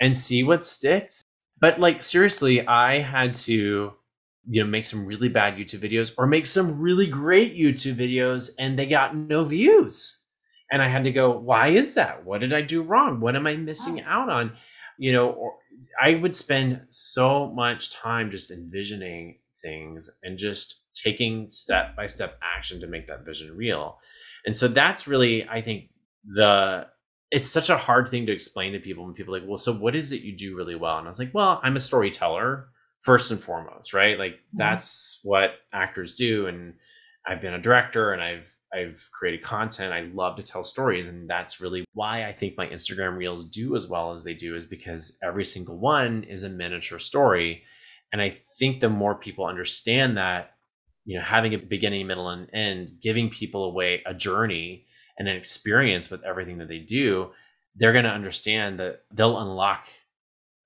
and 0.01 0.17
see 0.17 0.43
what 0.43 0.65
sticks. 0.65 1.23
But 1.61 1.81
like 1.81 2.03
seriously, 2.03 2.67
I 2.67 3.01
had 3.01 3.35
to 3.35 3.93
you 4.49 4.65
know 4.65 4.69
make 4.69 4.87
some 4.87 5.07
really 5.07 5.29
bad 5.29 5.57
YouTube 5.57 5.81
videos 5.81 6.15
or 6.17 6.27
make 6.27 6.47
some 6.47 6.81
really 6.81 7.07
great 7.07 7.57
YouTube 7.57 7.95
videos 7.95 8.51
and 8.59 8.79
they 8.79 8.87
got 8.87 9.15
no 9.15 9.45
views 9.45 10.21
and 10.71 10.83
I 10.83 10.89
had 10.89 11.05
to 11.05 11.13
go, 11.13 11.31
why 11.31 11.69
is 11.69 11.95
that? 11.95 12.25
What 12.25 12.41
did 12.41 12.53
I 12.53 12.63
do 12.63 12.83
wrong? 12.83 13.21
What 13.21 13.37
am 13.37 13.47
I 13.47 13.57
missing 13.57 14.01
oh. 14.01 14.09
out 14.09 14.29
on? 14.29 14.53
You 14.99 15.13
know, 15.13 15.31
or, 15.31 15.55
I 16.01 16.15
would 16.15 16.37
spend 16.37 16.83
so 16.89 17.49
much 17.49 17.93
time 17.93 18.31
just 18.31 18.51
envisioning 18.51 19.39
things 19.57 20.11
and 20.23 20.39
just 20.39 20.83
taking 20.95 21.49
step 21.49 21.97
by 21.97 22.07
step 22.07 22.39
action 22.43 22.81
to 22.81 22.87
make 22.87 23.09
that 23.09 23.25
vision 23.25 23.57
real. 23.57 23.99
And 24.45 24.55
so 24.55 24.69
that's 24.69 25.09
really, 25.09 25.49
I 25.49 25.63
think, 25.63 25.91
the 26.25 26.87
it's 27.31 27.49
such 27.49 27.71
a 27.71 27.79
hard 27.79 28.09
thing 28.09 28.27
to 28.27 28.33
explain 28.33 28.73
to 28.73 28.81
people 28.81 29.05
when 29.05 29.15
people 29.15 29.35
are 29.35 29.39
like, 29.39 29.49
well, 29.49 29.59
so 29.59 29.73
what 29.73 29.95
is 29.95 30.13
it 30.13 30.23
you 30.23 30.37
do 30.37 30.57
really 30.57 30.75
well? 30.75 30.99
And 30.99 31.07
I 31.07 31.11
was 31.11 31.19
like, 31.19 31.33
well, 31.33 31.61
I'm 31.63 31.77
a 31.77 31.81
storyteller 31.81 32.69
first 33.01 33.31
and 33.31 33.41
foremost, 33.41 33.95
right? 33.95 34.19
Like 34.19 34.33
mm-hmm. 34.33 34.59
that's 34.59 35.21
what 35.23 35.53
actors 35.73 36.15
do. 36.15 36.47
And 36.47 36.75
I've 37.27 37.41
been 37.41 37.55
a 37.55 37.61
director 37.61 38.13
and 38.13 38.23
I've 38.23 38.55
I've 38.73 39.09
created 39.13 39.43
content. 39.43 39.93
I 39.93 40.03
love 40.15 40.37
to 40.37 40.45
tell 40.45 40.63
stories. 40.63 41.09
And 41.09 41.29
that's 41.29 41.61
really 41.61 41.85
why 41.93 42.25
I 42.25 42.33
think 42.33 42.57
my 42.57 42.69
Instagram 42.69 43.17
reels 43.17 43.45
do 43.45 43.75
as 43.75 43.89
well 43.89 44.13
as 44.13 44.23
they 44.23 44.35
do, 44.35 44.55
is 44.55 44.65
because 44.65 45.19
every 45.25 45.45
single 45.45 45.77
one 45.77 46.23
is 46.25 46.45
a 46.45 46.49
miniature 46.49 47.01
story. 47.01 47.65
And 48.13 48.23
I 48.23 48.41
think 48.59 48.81
the 48.81 48.89
more 48.89 49.17
people 49.17 49.45
understand 49.45 50.17
that, 50.17 50.53
you 51.05 51.19
know, 51.19 51.25
having 51.25 51.53
a 51.53 51.59
beginning, 51.59 52.07
middle, 52.07 52.29
and 52.29 52.49
end, 52.53 52.93
giving 53.03 53.29
people 53.29 53.65
away 53.65 54.03
a 54.07 54.15
journey 54.15 54.87
and 55.21 55.29
an 55.29 55.37
experience 55.37 56.11
with 56.11 56.25
everything 56.25 56.59
that 56.59 56.67
they 56.67 56.81
do, 56.81 57.31
they're 57.77 57.93
going 57.93 58.05
to 58.05 58.11
understand 58.11 58.81
that 58.81 59.03
they'll 59.13 59.39
unlock 59.39 59.87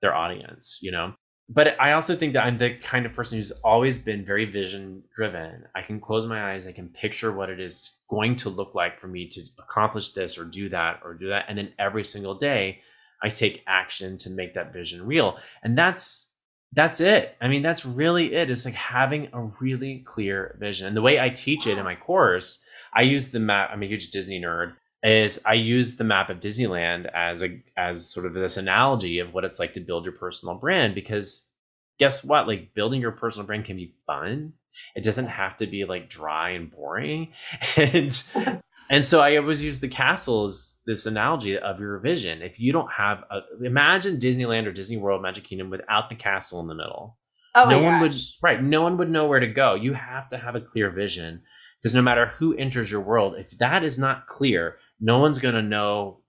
their 0.01 0.15
audience, 0.15 0.79
you 0.81 0.91
know? 0.91 1.13
but 1.49 1.79
I 1.79 1.93
also 1.93 2.17
think 2.17 2.33
that 2.33 2.45
I'm 2.45 2.57
the 2.57 2.75
kind 2.75 3.05
of 3.05 3.13
person 3.13 3.37
who's 3.37 3.51
always 3.63 3.99
been 3.99 4.25
very 4.25 4.47
vision 4.47 5.03
driven. 5.15 5.65
I 5.75 5.83
can 5.83 6.01
close 6.01 6.27
my 6.27 6.53
eyes, 6.53 6.67
I 6.67 6.73
can 6.73 6.89
picture 6.89 7.33
what 7.33 7.51
it 7.51 7.61
is 7.61 7.99
going 8.09 8.37
to 8.37 8.49
look 8.49 8.75
like 8.75 8.99
for 8.99 9.09
me 9.09 9.29
to 9.29 9.43
accomplish 9.59 10.13
this 10.13 10.39
or 10.39 10.45
do 10.45 10.71
that 10.71 11.01
or 11.05 11.15
do 11.15 11.29
that. 11.29 11.45
And 11.49 11.59
then 11.59 11.73
every 11.79 12.05
single 12.05 12.35
day, 12.35 12.81
I 13.23 13.29
take 13.29 13.63
action 13.67 14.17
to 14.19 14.31
make 14.31 14.55
that 14.55 14.73
vision 14.73 15.07
real. 15.07 15.39
And 15.63 15.77
that's 15.77 16.31
that's 16.73 17.01
it. 17.01 17.37
I 17.41 17.47
mean, 17.47 17.63
that's 17.63 17.87
really 17.87 18.35
it. 18.35 18.51
It's 18.51 18.65
like 18.65 18.75
having 18.75 19.29
a 19.33 19.43
really 19.61 20.01
clear 20.01 20.57
vision. 20.59 20.89
And 20.89 20.97
the 20.97 21.03
way 21.03 21.21
I 21.21 21.29
teach 21.29 21.69
it 21.69 21.79
in 21.79 21.85
my 21.85 21.95
course, 21.95 22.65
I 22.95 23.03
use 23.03 23.31
the 23.31 23.41
map. 23.41 23.71
I'm 23.73 23.83
a 23.83 23.87
huge 23.87 24.11
Disney 24.11 24.41
nerd 24.41 24.75
is 25.05 25.45
I 25.45 25.53
use 25.53 25.97
the 25.97 26.05
map 26.05 26.31
of 26.31 26.41
Disneyland 26.41 27.11
as 27.15 27.43
a 27.43 27.63
as 27.77 28.11
sort 28.11 28.27
of 28.27 28.33
this 28.33 28.57
analogy 28.57 29.19
of 29.19 29.35
what 29.35 29.45
it's 29.45 29.61
like 29.61 29.75
to 29.75 29.81
build 29.81 30.07
your 30.07 30.15
personal 30.15 30.55
brand 30.55 30.95
because 30.95 31.51
guess 31.99 32.25
what? 32.25 32.49
Like 32.49 32.75
building 32.75 33.01
your 33.01 33.13
personal 33.13 33.47
brand 33.47 33.67
can 33.67 33.77
be 33.77 33.95
fun. 34.07 34.55
It 34.97 35.05
doesn't 35.05 35.27
have 35.27 35.57
to 35.57 35.67
be 35.67 35.85
like 35.85 36.09
dry 36.09 36.51
and 36.51 36.71
boring. 36.71 37.33
And 37.77 38.23
and 38.91 39.05
so 39.05 39.21
I 39.21 39.37
always 39.37 39.63
use 39.63 39.81
the 39.81 39.89
castle 39.89 40.45
as 40.45 40.81
this 40.87 41.05
analogy 41.05 41.59
of 41.59 41.81
your 41.81 41.99
vision. 41.99 42.41
If 42.41 42.59
you 42.59 42.73
don't 42.73 42.91
have 42.93 43.25
a 43.31 43.41
imagine 43.63 44.19
Disneyland 44.19 44.67
or 44.67 44.73
Disney 44.73 44.97
World 44.97 45.21
Magic 45.21 45.45
Kingdom 45.45 45.69
without 45.69 46.09
the 46.09 46.17
castle 46.17 46.61
in 46.61 46.67
the 46.67 46.75
middle. 46.75 47.19
Oh 47.55 47.69
no 47.69 47.81
one 47.83 48.01
gosh. 48.01 48.03
would 48.03 48.21
right 48.43 48.63
no 48.63 48.81
one 48.81 48.97
would 48.97 49.11
know 49.11 49.27
where 49.27 49.41
to 49.41 49.47
go. 49.47 49.75
You 49.75 49.93
have 49.93 50.31
to 50.31 50.39
have 50.39 50.55
a 50.55 50.63
clear 50.63 50.91
vision 50.91 51.43
Because 51.85 51.95
no 51.95 52.01
matter 52.01 52.29
who 52.29 52.55
enters 52.55 52.91
your 52.91 53.03
world, 53.03 53.35
if 53.37 53.51
that 53.59 53.85
is 53.85 53.99
not 53.99 54.27
clear, 54.27 54.79
no 55.01 55.19
one's 55.19 55.39
going 55.39 55.55
to 55.55 55.61
know 55.61 56.21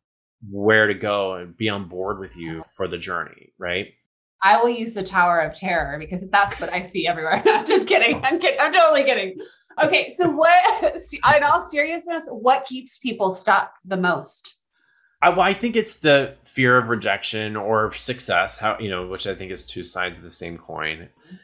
where 0.51 0.85
to 0.85 0.93
go 0.93 1.35
and 1.35 1.55
be 1.55 1.69
on 1.69 1.87
board 1.87 2.19
with 2.19 2.35
you 2.35 2.61
for 2.75 2.89
the 2.89 2.97
journey, 2.97 3.53
right? 3.57 3.93
I 4.43 4.61
will 4.61 4.67
use 4.67 4.93
the 4.93 5.01
Tower 5.01 5.39
of 5.39 5.53
Terror 5.53 5.97
because 5.97 6.29
that's 6.29 6.59
what 6.59 6.73
I 6.73 6.89
see 6.89 7.07
everywhere. 7.07 7.41
I'm 7.45 7.65
just 7.65 7.87
kidding. 7.87 8.19
I'm 8.25 8.37
kidding. 8.37 8.59
I'm 8.59 8.73
totally 8.73 9.05
kidding. 9.05 9.37
Okay, 9.81 10.13
so 10.17 10.29
what? 10.29 10.93
In 11.37 11.43
all 11.43 11.65
seriousness, 11.65 12.27
what 12.29 12.65
keeps 12.65 12.97
people 12.97 13.29
stuck 13.29 13.71
the 13.85 13.95
most? 13.95 14.57
I, 15.21 15.29
well, 15.29 15.39
I 15.39 15.53
think 15.53 15.77
it's 15.77 15.95
the 15.95 16.35
fear 16.43 16.77
of 16.77 16.89
rejection 16.89 17.55
or 17.55 17.93
success. 17.93 18.59
How 18.59 18.77
you 18.77 18.89
know, 18.89 19.07
which 19.07 19.25
I 19.25 19.33
think 19.33 19.53
is 19.53 19.65
two 19.65 19.85
sides 19.85 20.17
of 20.17 20.23
the 20.23 20.31
same 20.31 20.57
coin. 20.57 21.07
Mm-hmm. 21.27 21.35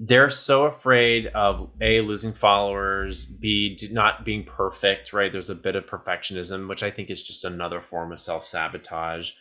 They're 0.00 0.30
so 0.30 0.66
afraid 0.66 1.26
of 1.28 1.70
a 1.80 2.00
losing 2.02 2.32
followers, 2.32 3.24
b 3.24 3.76
not 3.90 4.24
being 4.24 4.44
perfect. 4.44 5.12
Right? 5.12 5.32
There's 5.32 5.50
a 5.50 5.54
bit 5.54 5.76
of 5.76 5.86
perfectionism, 5.86 6.68
which 6.68 6.82
I 6.82 6.90
think 6.90 7.10
is 7.10 7.22
just 7.22 7.44
another 7.44 7.80
form 7.80 8.12
of 8.12 8.20
self 8.20 8.46
sabotage. 8.46 9.32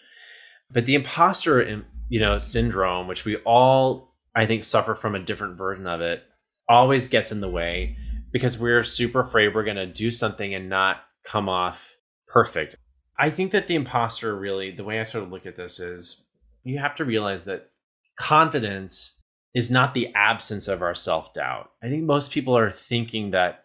But 0.71 0.85
the 0.85 0.95
imposter, 0.95 1.85
you 2.09 2.19
know, 2.19 2.39
syndrome, 2.39 3.07
which 3.07 3.23
we 3.23 3.37
all 3.37 4.15
I 4.35 4.45
think 4.45 4.63
suffer 4.63 4.93
from 4.93 5.15
a 5.15 5.19
different 5.19 5.57
version 5.57 5.87
of 5.87 6.01
it, 6.01 6.23
always 6.69 7.07
gets 7.07 7.31
in 7.31 7.39
the 7.39 7.49
way 7.49 7.97
because 8.31 8.57
we're 8.57 8.83
super 8.83 9.21
afraid 9.21 9.55
we're 9.55 9.63
going 9.63 9.77
to 9.77 9.87
do 9.87 10.11
something 10.11 10.53
and 10.53 10.69
not 10.69 10.97
come 11.23 11.49
off 11.49 11.95
perfect. 12.27 12.75
I 13.17 13.29
think 13.29 13.51
that 13.51 13.67
the 13.67 13.75
imposter 13.75 14.35
really, 14.35 14.71
the 14.71 14.83
way 14.83 14.99
I 14.99 15.03
sort 15.03 15.23
of 15.23 15.31
look 15.31 15.45
at 15.45 15.55
this 15.55 15.79
is 15.79 16.27
you 16.63 16.77
have 16.77 16.95
to 16.97 17.05
realize 17.05 17.45
that 17.45 17.71
confidence 18.19 19.16
is 19.57 19.71
not 19.71 19.95
the 19.95 20.13
absence 20.13 20.67
of 20.67 20.83
our 20.83 20.93
self 20.93 21.33
doubt. 21.33 21.71
I 21.81 21.89
think 21.89 22.03
most 22.03 22.31
people 22.31 22.55
are 22.55 22.71
thinking 22.71 23.31
that 23.31 23.63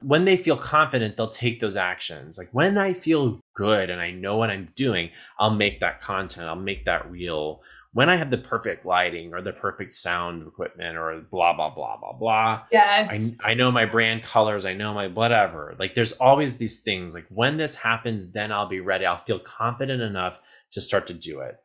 when 0.00 0.24
they 0.24 0.36
feel 0.36 0.56
confident, 0.56 1.16
they'll 1.16 1.28
take 1.28 1.60
those 1.60 1.76
actions. 1.76 2.38
Like 2.38 2.48
when 2.52 2.78
I 2.78 2.94
feel 2.94 3.38
good 3.54 3.90
and 3.90 4.00
I 4.00 4.10
know 4.12 4.38
what 4.38 4.48
I'm 4.50 4.68
doing, 4.76 5.10
I'll 5.38 5.54
make 5.54 5.80
that 5.80 6.00
content, 6.00 6.48
I'll 6.48 6.56
make 6.56 6.86
that 6.86 7.10
real. 7.10 7.62
When 7.92 8.08
I 8.08 8.16
have 8.16 8.30
the 8.30 8.38
perfect 8.38 8.86
lighting 8.86 9.34
or 9.34 9.42
the 9.42 9.52
perfect 9.52 9.92
sound 9.92 10.46
equipment 10.46 10.96
or 10.96 11.22
blah, 11.30 11.54
blah, 11.54 11.74
blah, 11.74 11.98
blah, 11.98 12.12
blah. 12.12 12.62
Yes. 12.72 13.10
I, 13.10 13.50
I 13.50 13.54
know 13.54 13.70
my 13.70 13.84
brand 13.84 14.22
colors, 14.22 14.64
I 14.64 14.72
know 14.72 14.94
my 14.94 15.08
whatever. 15.08 15.74
Like 15.78 15.94
there's 15.94 16.12
always 16.12 16.56
these 16.56 16.80
things. 16.80 17.14
Like 17.14 17.26
when 17.28 17.58
this 17.58 17.74
happens, 17.74 18.32
then 18.32 18.52
I'll 18.52 18.68
be 18.68 18.80
ready. 18.80 19.04
I'll 19.04 19.18
feel 19.18 19.38
confident 19.38 20.00
enough 20.00 20.40
to 20.72 20.80
start 20.80 21.06
to 21.08 21.14
do 21.14 21.40
it. 21.40 21.58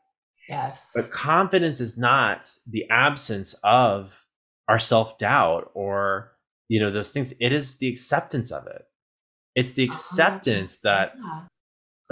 Yes. 0.51 0.91
But 0.93 1.11
confidence 1.11 1.79
is 1.79 1.97
not 1.97 2.57
the 2.67 2.85
absence 2.89 3.55
of 3.63 4.25
our 4.67 4.79
self 4.79 5.17
doubt 5.17 5.71
or 5.73 6.33
you 6.67 6.79
know 6.79 6.91
those 6.91 7.11
things. 7.11 7.33
It 7.39 7.53
is 7.53 7.77
the 7.77 7.87
acceptance 7.87 8.51
of 8.51 8.67
it. 8.67 8.83
It's 9.55 9.71
the 9.71 9.83
oh, 9.83 9.87
acceptance 9.87 10.79
that 10.79 11.13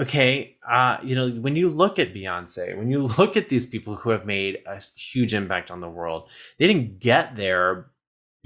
okay 0.02 0.56
uh 0.70 0.98
you 1.04 1.14
know 1.14 1.30
when 1.30 1.58
you 1.58 1.68
look 1.68 2.00
at 2.00 2.14
beyonce 2.14 2.78
when 2.78 2.90
you 2.90 3.02
look 3.18 3.36
at 3.36 3.50
these 3.50 3.66
people 3.66 3.96
who 3.96 4.12
have 4.12 4.26
made 4.26 4.60
a 4.66 4.82
huge 4.96 5.34
impact 5.34 5.70
on 5.70 5.82
the 5.82 5.90
world 5.90 6.30
they 6.58 6.68
didn't 6.68 7.00
get 7.00 7.36
there. 7.36 7.92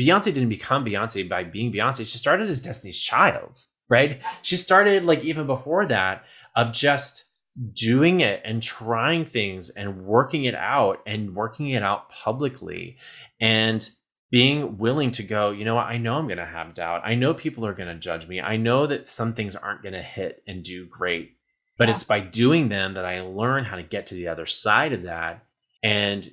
Beyonce 0.02 0.26
didn't 0.26 0.50
become 0.50 0.84
beyonce 0.84 1.30
by 1.30 1.44
being 1.44 1.72
beyonce. 1.72 2.00
She 2.00 2.18
started 2.18 2.50
as 2.50 2.64
destiny's 2.64 3.00
child 3.00 3.60
right? 3.90 4.22
She 4.42 4.58
started 4.58 5.06
like 5.06 5.24
even 5.24 5.46
before 5.46 5.86
that 5.86 6.24
of 6.56 6.72
just 6.72 7.26
doing 7.74 8.22
it 8.22 8.42
and 8.44 8.64
trying 8.64 9.26
things 9.26 9.70
and 9.70 10.06
working 10.06 10.46
it 10.46 10.56
out 10.56 11.02
and 11.06 11.36
working 11.36 11.70
it 11.70 11.84
out 11.84 12.10
publicly 12.10 12.98
and 13.40 13.90
being 14.32 14.80
willing 14.80 15.12
to 15.12 15.22
go, 15.22 15.52
you 15.52 15.64
know, 15.64 15.78
I 15.78 15.98
know 15.98 16.16
I'm 16.16 16.26
going 16.26 16.40
to 16.40 16.46
have 16.46 16.74
doubt. 16.74 17.04
I 17.06 17.14
know 17.14 17.36
people 17.36 17.68
are 17.68 17.74
going 17.76 17.94
to 17.94 18.00
judge 18.00 18.28
me. 18.28 18.42
I 18.42 18.58
know 18.58 18.88
that 18.88 19.08
some 19.08 19.36
things 19.36 19.56
aren't 19.56 19.84
going 19.84 19.94
to 19.94 20.02
hit 20.02 20.42
and 20.48 20.64
do 20.64 20.88
great, 20.88 21.38
but 21.78 21.88
yeah. 21.88 21.94
it's 21.94 22.04
by 22.04 22.20
doing 22.20 22.70
them 22.70 22.96
that 22.96 23.06
I 23.06 23.22
learn 23.22 23.64
how 23.64 23.76
to 23.76 23.84
get 23.84 24.08
to 24.08 24.16
the 24.16 24.30
other 24.30 24.48
side 24.48 24.92
of 24.92 25.04
that 25.04 25.46
and 25.84 26.28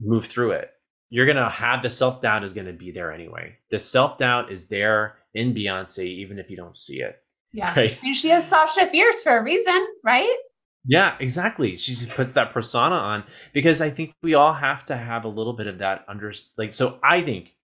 move 0.00 0.26
through 0.26 0.52
it. 0.52 0.70
You're 1.08 1.26
going 1.26 1.36
to 1.38 1.48
have 1.48 1.82
the 1.82 1.90
self 1.90 2.20
doubt 2.20 2.44
is 2.44 2.52
going 2.52 2.68
to 2.68 2.72
be 2.72 2.92
there 2.92 3.12
anyway. 3.12 3.56
The 3.70 3.80
self 3.80 4.18
doubt 4.18 4.52
is 4.52 4.68
there 4.68 5.16
in 5.34 5.52
Beyonce, 5.52 6.04
even 6.04 6.38
if 6.38 6.50
you 6.50 6.56
don't 6.56 6.76
see 6.76 7.00
it. 7.00 7.20
Yeah. 7.52 7.74
Right? 7.76 7.98
And 8.04 8.16
she 8.16 8.28
has 8.28 8.46
Sasha 8.46 8.86
Fierce 8.86 9.24
for 9.24 9.36
a 9.36 9.42
reason, 9.42 9.88
right? 10.04 10.36
Yeah, 10.84 11.16
exactly. 11.20 11.76
She 11.76 12.06
puts 12.06 12.32
that 12.32 12.50
persona 12.50 12.94
on 12.94 13.24
because 13.52 13.80
I 13.80 13.90
think 13.90 14.12
we 14.22 14.34
all 14.34 14.54
have 14.54 14.84
to 14.86 14.96
have 14.96 15.24
a 15.24 15.28
little 15.28 15.52
bit 15.52 15.66
of 15.66 15.78
that 15.78 16.04
under 16.08 16.32
like 16.56 16.72
so 16.72 16.98
I 17.02 17.22
think 17.22 17.56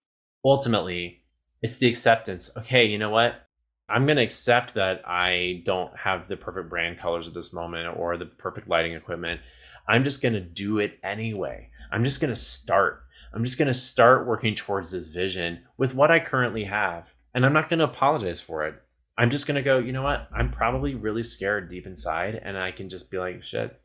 ultimately 0.45 1.23
it's 1.63 1.79
the 1.79 1.89
acceptance. 1.89 2.51
Okay, 2.59 2.85
you 2.85 2.99
know 2.99 3.11
what? 3.11 3.43
I'm 3.89 4.05
going 4.05 4.17
to 4.17 4.23
accept 4.23 4.75
that 4.75 5.03
I 5.09 5.63
don't 5.65 5.97
have 5.97 6.29
the 6.29 6.37
perfect 6.37 6.69
brand 6.69 6.99
colors 6.99 7.29
at 7.29 7.35
this 7.35 7.53
moment 7.55 7.97
or 7.97 8.17
the 8.17 8.27
perfect 8.27 8.69
lighting 8.69 8.95
equipment. 8.95 9.41
I'm 9.89 10.05
just 10.05 10.21
going 10.23 10.35
to 10.35 10.41
do 10.41 10.79
it 10.81 10.99
anyway. 11.05 11.71
I'm 11.93 12.03
just 12.05 12.21
going 12.21 12.35
to 12.35 12.41
start. 12.41 13.05
I'm 13.33 13.45
just 13.45 13.59
going 13.59 13.69
to 13.69 13.75
start 13.75 14.27
working 14.27 14.55
towards 14.55 14.91
this 14.91 15.09
vision 15.09 15.61
with 15.79 15.95
what 15.95 16.11
I 16.11 16.19
currently 16.19 16.65
have. 16.65 17.15
And 17.33 17.47
I'm 17.47 17.53
not 17.53 17.69
going 17.69 17.79
to 17.79 17.85
apologize 17.85 18.41
for 18.41 18.67
it. 18.67 18.75
I'm 19.19 19.31
just 19.31 19.47
gonna 19.47 19.63
go, 19.63 19.79
you 19.79 19.93
know 19.93 20.03
what? 20.03 20.29
I'm 20.35 20.51
probably 20.51 20.95
really 20.95 21.23
scared 21.23 21.71
deep 21.71 21.87
inside, 21.87 22.41
and 22.43 22.59
I 22.59 22.71
can 22.71 22.89
just 22.89 23.11
be 23.11 23.19
like, 23.19 23.43
shit. 23.43 23.81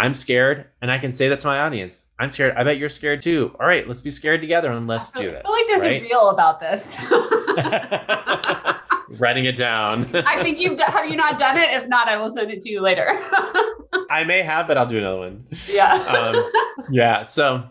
I'm 0.00 0.14
scared, 0.14 0.66
and 0.80 0.92
I 0.92 0.98
can 0.98 1.10
say 1.10 1.28
that 1.28 1.40
to 1.40 1.48
my 1.48 1.58
audience. 1.58 2.10
I'm 2.20 2.30
scared. 2.30 2.54
I 2.56 2.62
bet 2.62 2.78
you're 2.78 2.88
scared 2.88 3.20
too. 3.20 3.54
All 3.58 3.66
right, 3.66 3.86
let's 3.86 4.00
be 4.00 4.12
scared 4.12 4.40
together 4.40 4.70
and 4.70 4.86
let's 4.86 5.10
do 5.10 5.28
this. 5.28 5.42
I 5.44 5.48
feel 5.48 5.52
like 5.52 5.66
there's 5.66 5.80
right? 5.80 6.02
a 6.02 6.04
reel 6.04 6.30
about 6.30 6.60
this. 6.60 6.96
Writing 9.18 9.46
it 9.46 9.56
down. 9.56 10.06
I 10.14 10.40
think 10.42 10.60
you've 10.60 10.78
done, 10.78 10.92
have 10.92 11.10
you 11.10 11.16
not 11.16 11.36
done 11.36 11.56
it? 11.56 11.70
If 11.70 11.88
not, 11.88 12.08
I 12.08 12.16
will 12.16 12.32
send 12.32 12.50
it 12.50 12.62
to 12.62 12.70
you 12.70 12.80
later. 12.80 13.06
I 14.10 14.22
may 14.24 14.42
have, 14.42 14.68
but 14.68 14.78
I'll 14.78 14.86
do 14.86 14.98
another 14.98 15.18
one. 15.18 15.46
Yeah. 15.68 15.94
Um, 15.94 16.48
yeah. 16.90 17.24
So 17.24 17.64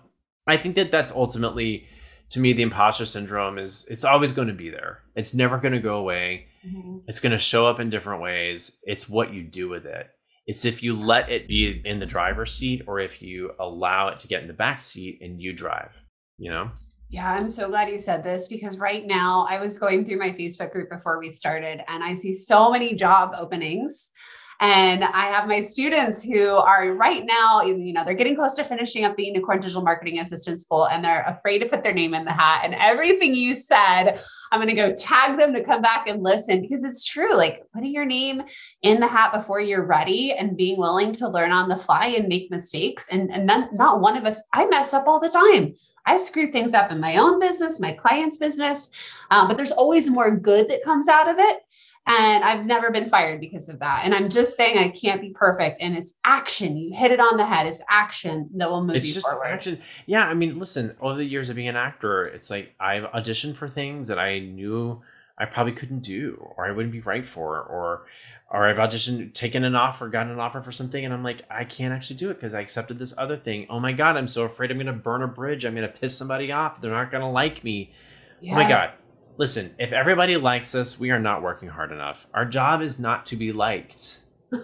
I 0.47 0.57
think 0.57 0.75
that 0.75 0.91
that's 0.91 1.13
ultimately 1.13 1.87
to 2.29 2.39
me 2.39 2.53
the 2.53 2.61
imposter 2.61 3.05
syndrome 3.05 3.57
is 3.57 3.87
it's 3.89 4.03
always 4.03 4.33
going 4.33 4.49
to 4.49 4.53
be 4.53 4.69
there 4.69 4.99
it's 5.15 5.33
never 5.33 5.57
going 5.57 5.73
to 5.73 5.79
go 5.79 5.95
away 5.95 6.47
mm-hmm. 6.67 6.97
it's 7.07 7.19
going 7.19 7.31
to 7.31 7.37
show 7.37 7.67
up 7.67 7.79
in 7.79 7.89
different 7.89 8.21
ways. 8.21 8.79
It's 8.83 9.07
what 9.07 9.33
you 9.33 9.43
do 9.43 9.69
with 9.69 9.85
it. 9.85 10.09
It's 10.45 10.65
if 10.65 10.81
you 10.81 10.95
let 10.95 11.29
it 11.29 11.47
be 11.47 11.81
in 11.83 11.97
the 11.97 12.05
driver's 12.05 12.53
seat 12.53 12.83
or 12.87 12.99
if 12.99 13.21
you 13.21 13.51
allow 13.59 14.09
it 14.09 14.19
to 14.19 14.27
get 14.27 14.41
in 14.41 14.47
the 14.47 14.53
back 14.53 14.81
seat 14.81 15.19
and 15.21 15.41
you 15.41 15.53
drive 15.53 16.01
you 16.37 16.51
know? 16.51 16.71
Yeah, 17.09 17.33
I'm 17.33 17.47
so 17.47 17.69
glad 17.69 17.89
you 17.89 17.99
said 17.99 18.23
this 18.23 18.47
because 18.47 18.77
right 18.77 19.05
now 19.05 19.47
I 19.49 19.61
was 19.61 19.77
going 19.77 20.05
through 20.05 20.19
my 20.19 20.31
Facebook 20.31 20.71
group 20.71 20.89
before 20.89 21.19
we 21.19 21.29
started 21.29 21.81
and 21.87 22.03
I 22.03 22.13
see 22.13 22.33
so 22.33 22.69
many 22.69 22.95
job 22.95 23.33
openings 23.37 24.11
and 24.59 25.03
I 25.03 25.25
have 25.25 25.47
my 25.47 25.61
students 25.61 26.23
who 26.23 26.55
are 26.55 26.93
right 26.93 27.23
now, 27.25 27.61
you 27.61 27.93
know, 27.93 28.03
they're 28.03 28.15
getting 28.15 28.35
close 28.35 28.55
to 28.55 28.63
finishing 28.63 29.05
up 29.05 29.15
the 29.15 29.25
Unicorn 29.25 29.59
Digital 29.59 29.83
Marketing 29.83 30.19
Assistant 30.19 30.59
School 30.59 30.87
and 30.87 31.05
they're 31.05 31.23
afraid 31.23 31.59
to 31.59 31.67
put 31.67 31.83
their 31.83 31.93
name 31.93 32.15
in 32.15 32.25
the 32.25 32.31
hat. 32.31 32.61
And 32.63 32.73
everything 32.73 33.35
you 33.35 33.55
said, 33.55 34.19
I'm 34.51 34.59
going 34.59 34.75
to 34.75 34.81
go 34.81 34.95
tag 34.95 35.37
them 35.37 35.53
to 35.53 35.63
come 35.63 35.81
back 35.81 36.07
and 36.07 36.23
listen 36.23 36.61
because 36.61 36.83
it's 36.83 37.05
true. 37.05 37.35
Like 37.35 37.63
putting 37.71 37.93
your 37.93 38.05
name 38.05 38.41
in 38.81 38.99
the 38.99 39.07
hat 39.07 39.31
before 39.31 39.61
you're 39.61 39.85
ready 39.85 40.33
and 40.33 40.57
being 40.57 40.79
willing 40.79 41.13
to 41.13 41.29
learn 41.29 41.51
on 41.51 41.69
the 41.69 41.77
fly 41.77 42.07
and 42.07 42.27
make 42.27 42.49
mistakes. 42.49 43.09
And, 43.09 43.31
and 43.31 43.45
not, 43.45 43.75
not 43.75 44.01
one 44.01 44.17
of 44.17 44.25
us, 44.25 44.41
I 44.53 44.65
mess 44.65 44.91
up 44.91 45.07
all 45.07 45.19
the 45.19 45.29
time. 45.29 45.75
I 46.07 46.17
screw 46.17 46.47
things 46.47 46.73
up 46.73 46.89
in 46.89 47.01
my 47.01 47.17
own 47.17 47.37
business, 47.39 47.81
my 47.81 47.91
client's 47.91 48.37
business, 48.37 48.91
um, 49.29 49.49
but 49.49 49.57
there's 49.57 49.73
always 49.73 50.09
more 50.09 50.31
good 50.31 50.69
that 50.69 50.83
comes 50.83 51.09
out 51.09 51.29
of 51.29 51.35
it. 51.37 51.59
And 52.07 52.43
I've 52.45 52.65
never 52.65 52.89
been 52.89 53.09
fired 53.09 53.41
because 53.41 53.67
of 53.67 53.79
that. 53.79 54.01
And 54.05 54.15
I'm 54.15 54.29
just 54.29 54.55
saying 54.55 54.77
I 54.77 54.89
can't 54.89 55.19
be 55.19 55.31
perfect. 55.31 55.81
And 55.81 55.97
it's 55.97 56.13
action. 56.23 56.77
You 56.77 56.95
hit 56.95 57.11
it 57.11 57.19
on 57.19 57.35
the 57.35 57.45
head. 57.45 57.67
It's 57.67 57.81
action 57.89 58.49
that 58.55 58.69
will 58.69 58.83
move 58.83 58.95
it's 58.95 59.09
you 59.09 59.13
just 59.13 59.29
forward. 59.29 59.47
Action. 59.47 59.81
Yeah. 60.05 60.25
I 60.25 60.33
mean, 60.33 60.57
listen, 60.57 60.95
over 61.01 61.17
the 61.17 61.25
years 61.25 61.49
of 61.49 61.57
being 61.57 61.67
an 61.67 61.75
actor, 61.75 62.25
it's 62.25 62.49
like 62.49 62.73
I've 62.79 63.03
auditioned 63.03 63.55
for 63.55 63.67
things 63.67 64.07
that 64.07 64.19
I 64.19 64.39
knew 64.39 65.01
I 65.37 65.45
probably 65.45 65.73
couldn't 65.73 65.99
do 65.99 66.47
or 66.55 66.65
I 66.65 66.71
wouldn't 66.71 66.93
be 66.93 67.01
right 67.01 67.25
for, 67.25 67.59
or 67.59 68.05
or 68.49 68.65
I've 68.65 68.77
auditioned, 68.77 69.33
taken 69.33 69.65
an 69.65 69.75
offer, 69.75 70.07
gotten 70.07 70.31
an 70.31 70.39
offer 70.39 70.61
for 70.61 70.71
something, 70.71 71.03
and 71.03 71.13
I'm 71.13 71.21
like, 71.21 71.43
I 71.49 71.65
can't 71.65 71.93
actually 71.93 72.15
do 72.15 72.29
it 72.31 72.35
because 72.35 72.53
I 72.53 72.61
accepted 72.61 72.97
this 72.97 73.13
other 73.17 73.35
thing. 73.35 73.67
Oh 73.69 73.77
my 73.77 73.91
God, 73.91 74.15
I'm 74.15 74.29
so 74.29 74.45
afraid 74.45 74.71
I'm 74.71 74.77
gonna 74.77 74.93
burn 74.93 75.21
a 75.21 75.27
bridge. 75.27 75.65
I'm 75.65 75.75
gonna 75.75 75.89
piss 75.89 76.17
somebody 76.17 76.51
off. 76.53 76.79
They're 76.79 76.89
not 76.89 77.11
gonna 77.11 77.29
like 77.29 77.65
me. 77.65 77.91
Yes. 78.39 78.53
Oh 78.53 78.55
my 78.55 78.69
God 78.69 78.93
listen, 79.37 79.75
if 79.79 79.91
everybody 79.91 80.37
likes 80.37 80.75
us, 80.75 80.99
we 80.99 81.11
are 81.11 81.19
not 81.19 81.41
working 81.41 81.69
hard 81.69 81.91
enough. 81.91 82.27
Our 82.33 82.45
job 82.45 82.81
is 82.81 82.99
not 82.99 83.25
to 83.27 83.35
be 83.35 83.51
liked, 83.51 84.19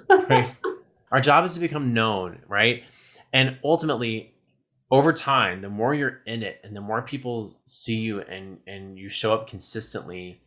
right? 0.09 0.53
Our 1.11 1.21
job 1.21 1.45
is 1.45 1.53
to 1.53 1.59
become 1.59 1.93
known, 1.93 2.39
right? 2.47 2.83
And 3.31 3.57
ultimately, 3.63 4.33
over 4.89 5.13
time, 5.13 5.59
the 5.59 5.69
more 5.69 5.93
you're 5.93 6.21
in 6.25 6.43
it 6.43 6.59
and 6.63 6.75
the 6.75 6.81
more 6.81 7.01
people 7.01 7.55
see 7.65 7.97
you 7.97 8.21
and 8.21 8.57
and 8.67 8.97
you 8.97 9.09
show 9.09 9.33
up 9.33 9.47
consistently, 9.47 10.41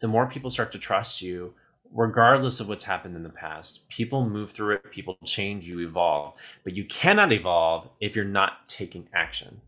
the 0.00 0.08
more 0.08 0.26
people 0.26 0.50
start 0.50 0.72
to 0.72 0.78
trust 0.78 1.22
you 1.22 1.54
regardless 1.92 2.60
of 2.60 2.68
what's 2.68 2.84
happened 2.84 3.16
in 3.16 3.22
the 3.22 3.28
past. 3.28 3.88
People 3.88 4.28
move 4.28 4.50
through 4.50 4.74
it, 4.74 4.90
people 4.90 5.16
change, 5.24 5.66
you 5.66 5.80
evolve. 5.80 6.34
But 6.64 6.74
you 6.74 6.84
cannot 6.84 7.32
evolve 7.32 7.88
if 8.00 8.16
you're 8.16 8.24
not 8.24 8.68
taking 8.68 9.08
action. 9.14 9.60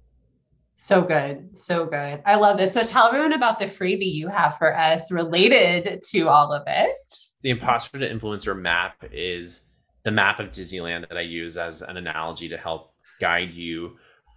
So 0.81 1.03
good. 1.03 1.59
So 1.59 1.87
good. 1.87 2.23
I 2.25 2.37
love 2.37 2.57
this. 2.57 2.75
So 2.75 2.85
tell 2.85 3.09
everyone 3.09 3.33
about 3.33 3.59
the 3.59 3.65
freebie 3.65 4.15
you 4.15 4.29
have 4.29 4.57
for 4.59 4.79
us 4.79 5.11
related 5.11 6.01
to 6.11 6.29
all 6.29 6.53
of 6.53 6.63
it. 6.69 6.97
The 7.43 7.51
imposter 7.51 7.99
to 7.99 8.09
influencer 8.09 8.57
map 8.57 9.05
is 9.11 9.71
the 10.05 10.13
map 10.13 10.39
of 10.39 10.53
Disneyland 10.53 11.09
that 11.09 11.19
I 11.19 11.23
use 11.23 11.57
as 11.57 11.83
an 11.83 11.97
analogy 11.97 12.49
to 12.51 12.57
help 12.57 12.93
guide 13.21 13.55
you 13.55 13.97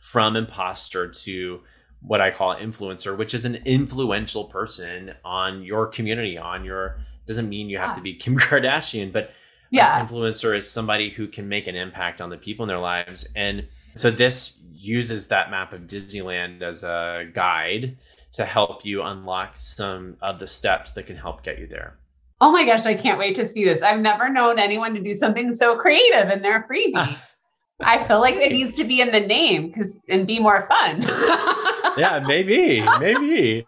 from 0.09 0.35
imposter 0.35 1.07
to 1.11 1.59
what 2.01 2.21
I 2.21 2.31
call 2.31 2.55
influencer, 2.55 3.15
which 3.15 3.35
is 3.35 3.45
an 3.45 3.57
influential 3.63 4.45
person 4.45 5.13
on 5.23 5.61
your 5.61 5.85
community, 5.85 6.39
on 6.39 6.65
your 6.65 6.97
doesn't 7.27 7.49
mean 7.49 7.69
you 7.69 7.77
have 7.77 7.89
yeah. 7.89 7.93
to 7.93 8.01
be 8.01 8.15
Kim 8.15 8.35
Kardashian, 8.39 9.13
but 9.13 9.29
yeah. 9.69 10.03
influencer 10.03 10.57
is 10.57 10.67
somebody 10.67 11.11
who 11.11 11.27
can 11.27 11.47
make 11.47 11.67
an 11.67 11.75
impact 11.75 12.19
on 12.19 12.31
the 12.31 12.37
people 12.37 12.63
in 12.63 12.67
their 12.67 12.79
lives. 12.79 13.29
And 13.35 13.67
so 13.95 14.11
this 14.11 14.61
uses 14.73 15.27
that 15.27 15.51
map 15.51 15.73
of 15.73 15.81
Disneyland 15.81 16.61
as 16.61 16.83
a 16.83 17.29
guide 17.33 17.97
to 18.33 18.45
help 18.45 18.85
you 18.85 19.03
unlock 19.03 19.53
some 19.59 20.17
of 20.21 20.39
the 20.39 20.47
steps 20.47 20.93
that 20.93 21.07
can 21.07 21.17
help 21.17 21.43
get 21.43 21.59
you 21.59 21.67
there. 21.67 21.97
Oh 22.39 22.51
my 22.51 22.65
gosh, 22.65 22.85
I 22.85 22.95
can't 22.95 23.19
wait 23.19 23.35
to 23.35 23.47
see 23.47 23.63
this. 23.63 23.81
I've 23.81 23.99
never 23.99 24.29
known 24.29 24.57
anyone 24.57 24.95
to 24.95 25.01
do 25.01 25.13
something 25.13 25.53
so 25.53 25.77
creative 25.77 26.29
in 26.31 26.41
their 26.41 26.67
freebie. 26.67 27.17
I 27.83 28.03
feel 28.03 28.19
like 28.19 28.35
it 28.35 28.51
needs 28.51 28.75
to 28.77 28.83
be 28.83 29.01
in 29.01 29.11
the 29.11 29.19
name 29.19 29.67
because 29.67 29.99
and 30.07 30.27
be 30.27 30.39
more 30.39 30.67
fun. 30.67 31.01
yeah, 31.97 32.23
maybe, 32.25 32.81
maybe 32.99 33.65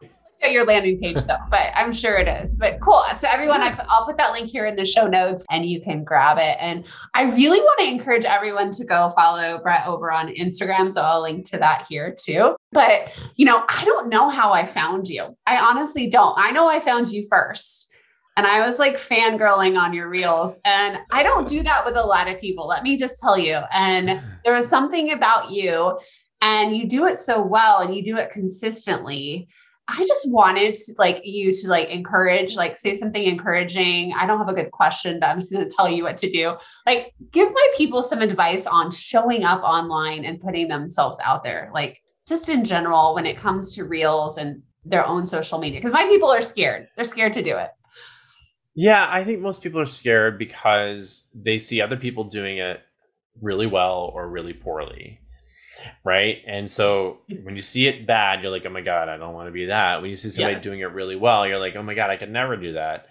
your 0.52 0.66
landing 0.66 1.00
page 1.00 1.22
though, 1.24 1.38
but 1.50 1.72
I'm 1.76 1.92
sure 1.92 2.18
it 2.18 2.28
is. 2.28 2.58
But 2.58 2.80
cool. 2.82 3.02
So 3.16 3.28
everyone, 3.32 3.62
I, 3.62 3.70
will 3.70 4.06
put 4.06 4.18
that 4.18 4.34
link 4.34 4.50
here 4.50 4.66
in 4.66 4.76
the 4.76 4.86
show 4.86 5.08
notes 5.08 5.46
and 5.50 5.66
you 5.66 5.82
can 5.82 6.04
grab 6.04 6.38
it. 6.38 6.58
And 6.60 6.86
I 7.14 7.24
really 7.24 7.60
want 7.60 7.80
to 7.80 7.88
encourage 7.88 8.26
everyone 8.26 8.72
to 8.72 8.86
go 8.86 9.12
follow 9.16 9.60
Brett 9.60 9.88
over 9.88 10.12
on 10.12 10.34
Instagram. 10.36 10.92
So 10.92 11.02
I'll 11.02 11.22
link 11.22 11.50
to 11.52 11.58
that 11.60 11.86
here 11.90 12.16
too. 12.18 12.56
But 12.72 13.14
you 13.36 13.46
know, 13.46 13.64
I 13.70 13.86
don't 13.86 14.10
know 14.10 14.30
how 14.30 14.52
I 14.52 14.66
found 14.66 15.08
you. 15.08 15.36
I 15.46 15.58
honestly 15.58 16.10
don't. 16.10 16.36
I 16.38 16.52
know 16.52 16.68
I 16.68 16.80
found 16.80 17.10
you 17.10 17.28
first. 17.30 17.90
And 18.36 18.48
I 18.48 18.68
was 18.68 18.80
like 18.80 18.98
fangirling 18.98 19.80
on 19.80 19.94
your 19.94 20.10
reels. 20.10 20.60
And 20.66 21.00
I 21.12 21.22
don't 21.22 21.48
do 21.48 21.62
that 21.62 21.86
with 21.86 21.96
a 21.96 22.02
lot 22.02 22.28
of 22.28 22.42
people. 22.42 22.68
Let 22.68 22.82
me 22.82 22.98
just 22.98 23.20
tell 23.20 23.38
you. 23.38 23.60
And 23.72 24.22
there 24.44 24.58
was 24.58 24.68
something 24.68 25.12
about 25.12 25.52
you, 25.52 26.00
and 26.44 26.76
you 26.76 26.88
do 26.88 27.06
it 27.06 27.18
so 27.18 27.42
well 27.42 27.80
and 27.80 27.96
you 27.96 28.04
do 28.04 28.18
it 28.18 28.30
consistently 28.30 29.48
I 29.88 30.06
just 30.06 30.32
wanted 30.32 30.76
to, 30.76 30.94
like 30.98 31.22
you 31.26 31.52
to 31.52 31.68
like 31.68 31.90
encourage, 31.90 32.56
like 32.56 32.78
say 32.78 32.96
something 32.96 33.22
encouraging. 33.22 34.14
I 34.14 34.26
don't 34.26 34.38
have 34.38 34.48
a 34.48 34.54
good 34.54 34.72
question, 34.72 35.20
but 35.20 35.30
I'm 35.30 35.40
just 35.40 35.52
going 35.52 35.68
to 35.68 35.76
tell 35.76 35.90
you 35.90 36.04
what 36.04 36.18
to 36.18 36.32
do. 36.32 36.56
Like 36.86 37.14
give 37.32 37.52
my 37.52 37.68
people 37.78 38.02
some 38.02 38.22
advice 38.22 38.66
on 38.66 38.92
showing 38.92 39.44
up 39.44 39.62
online 39.62 40.24
and 40.24 40.40
putting 40.40 40.70
themselves 40.70 41.20
out 41.24 41.44
there. 41.44 41.70
Like 41.74 42.02
just 42.28 42.48
in 42.48 42.64
general 42.64 43.14
when 43.14 43.26
it 43.26 43.38
comes 43.38 43.76
to 43.76 43.84
reels 43.84 44.38
and 44.38 44.62
their 44.86 45.06
own 45.06 45.26
social 45.26 45.60
media 45.60 45.80
because 45.80 45.94
my 45.94 46.06
people 46.06 46.30
are 46.30 46.42
scared. 46.42 46.88
They're 46.96 47.06
scared 47.06 47.34
to 47.34 47.44
do 47.44 47.58
it. 47.58 47.72
Yeah, 48.76 49.08
I 49.10 49.24
think 49.24 49.42
most 49.42 49.62
people 49.62 49.80
are 49.80 49.86
scared 49.86 50.40
because 50.40 51.30
they 51.36 51.60
see 51.60 51.82
other 51.82 51.98
people 51.98 52.24
doing 52.24 52.58
it 52.58 52.80
really 53.42 53.68
well 53.68 54.12
or 54.16 54.30
really 54.30 54.54
poorly 54.54 55.20
right? 56.04 56.38
And 56.48 56.70
so 56.70 57.20
when 57.44 57.56
you 57.56 57.62
see 57.62 57.88
it 57.88 58.06
bad, 58.06 58.42
you're 58.42 58.52
like, 58.52 58.66
oh 58.66 58.70
my 58.70 58.82
God, 58.82 59.10
I 59.10 59.18
don't 59.18 59.34
want 59.34 59.48
to 59.48 59.52
be 59.52 59.66
that. 59.66 60.02
When 60.02 60.10
you 60.10 60.18
see 60.18 60.30
somebody 60.30 60.56
yeah. 60.56 60.62
doing 60.62 60.80
it 60.80 60.92
really 60.92 61.16
well, 61.16 61.48
you're 61.48 61.60
like, 61.60 61.76
oh 61.76 61.84
my 61.84 61.94
God, 61.94 62.10
I 62.10 62.18
could 62.18 62.32
never 62.32 62.58
do 62.58 62.74
that. 62.74 63.08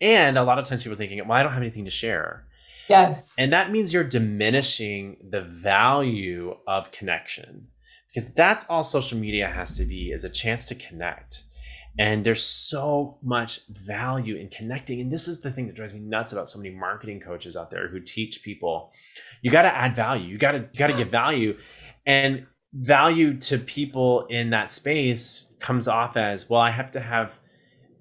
And 0.00 0.36
a 0.36 0.44
lot 0.44 0.58
of 0.58 0.66
times 0.66 0.82
people 0.82 0.94
are 0.94 0.98
thinking, 0.98 1.18
well, 1.26 1.38
I 1.38 1.42
don't 1.42 1.52
have 1.52 1.62
anything 1.62 1.84
to 1.84 1.90
share. 1.90 2.46
Yes. 2.88 3.32
And 3.38 3.52
that 3.52 3.70
means 3.70 3.92
you're 3.92 4.04
diminishing 4.04 5.16
the 5.30 5.40
value 5.40 6.56
of 6.66 6.90
connection 6.92 7.68
because 8.08 8.32
that's 8.32 8.64
all 8.68 8.84
social 8.84 9.18
media 9.18 9.48
has 9.48 9.76
to 9.78 9.84
be 9.84 10.10
is 10.10 10.24
a 10.24 10.28
chance 10.28 10.66
to 10.66 10.74
connect. 10.74 11.44
And 11.96 12.24
there's 12.24 12.42
so 12.42 13.18
much 13.22 13.66
value 13.68 14.36
in 14.36 14.48
connecting. 14.48 15.00
And 15.00 15.12
this 15.12 15.28
is 15.28 15.40
the 15.40 15.52
thing 15.52 15.66
that 15.68 15.76
drives 15.76 15.94
me 15.94 16.00
nuts 16.00 16.32
about 16.32 16.48
so 16.48 16.58
many 16.58 16.74
marketing 16.74 17.20
coaches 17.20 17.56
out 17.56 17.70
there 17.70 17.88
who 17.88 18.00
teach 18.00 18.42
people. 18.42 18.92
You 19.42 19.52
got 19.52 19.62
to 19.62 19.74
add 19.74 19.94
value. 19.94 20.26
You 20.26 20.36
got 20.36 20.52
to 20.52 20.58
you 20.58 20.78
got 20.78 20.88
to 20.88 20.96
give 20.96 21.10
value. 21.10 21.56
And 22.06 22.46
value 22.72 23.38
to 23.38 23.58
people 23.58 24.26
in 24.26 24.50
that 24.50 24.72
space 24.72 25.52
comes 25.60 25.88
off 25.88 26.16
as, 26.16 26.50
well, 26.50 26.60
I 26.60 26.70
have 26.70 26.90
to 26.92 27.00
have 27.00 27.40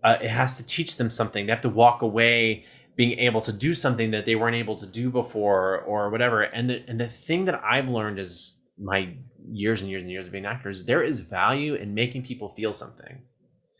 uh, 0.03 0.17
it 0.21 0.29
has 0.29 0.57
to 0.57 0.65
teach 0.65 0.97
them 0.97 1.09
something. 1.09 1.45
They 1.45 1.51
have 1.51 1.61
to 1.61 1.69
walk 1.69 2.01
away 2.01 2.65
being 2.95 3.17
able 3.19 3.41
to 3.41 3.53
do 3.53 3.73
something 3.73 4.11
that 4.11 4.25
they 4.25 4.35
weren't 4.35 4.55
able 4.55 4.75
to 4.75 4.85
do 4.85 5.09
before 5.09 5.79
or 5.81 6.09
whatever. 6.09 6.43
And 6.43 6.69
the 6.69 6.83
and 6.87 6.99
the 6.99 7.07
thing 7.07 7.45
that 7.45 7.63
I've 7.63 7.89
learned 7.89 8.19
is 8.19 8.61
my 8.77 9.15
years 9.49 9.81
and 9.81 9.89
years 9.89 10.03
and 10.03 10.11
years 10.11 10.27
of 10.27 10.31
being 10.31 10.45
an 10.45 10.51
actor 10.51 10.69
is 10.69 10.85
there 10.85 11.03
is 11.03 11.21
value 11.21 11.75
in 11.75 11.93
making 11.93 12.23
people 12.23 12.49
feel 12.49 12.73
something. 12.73 13.21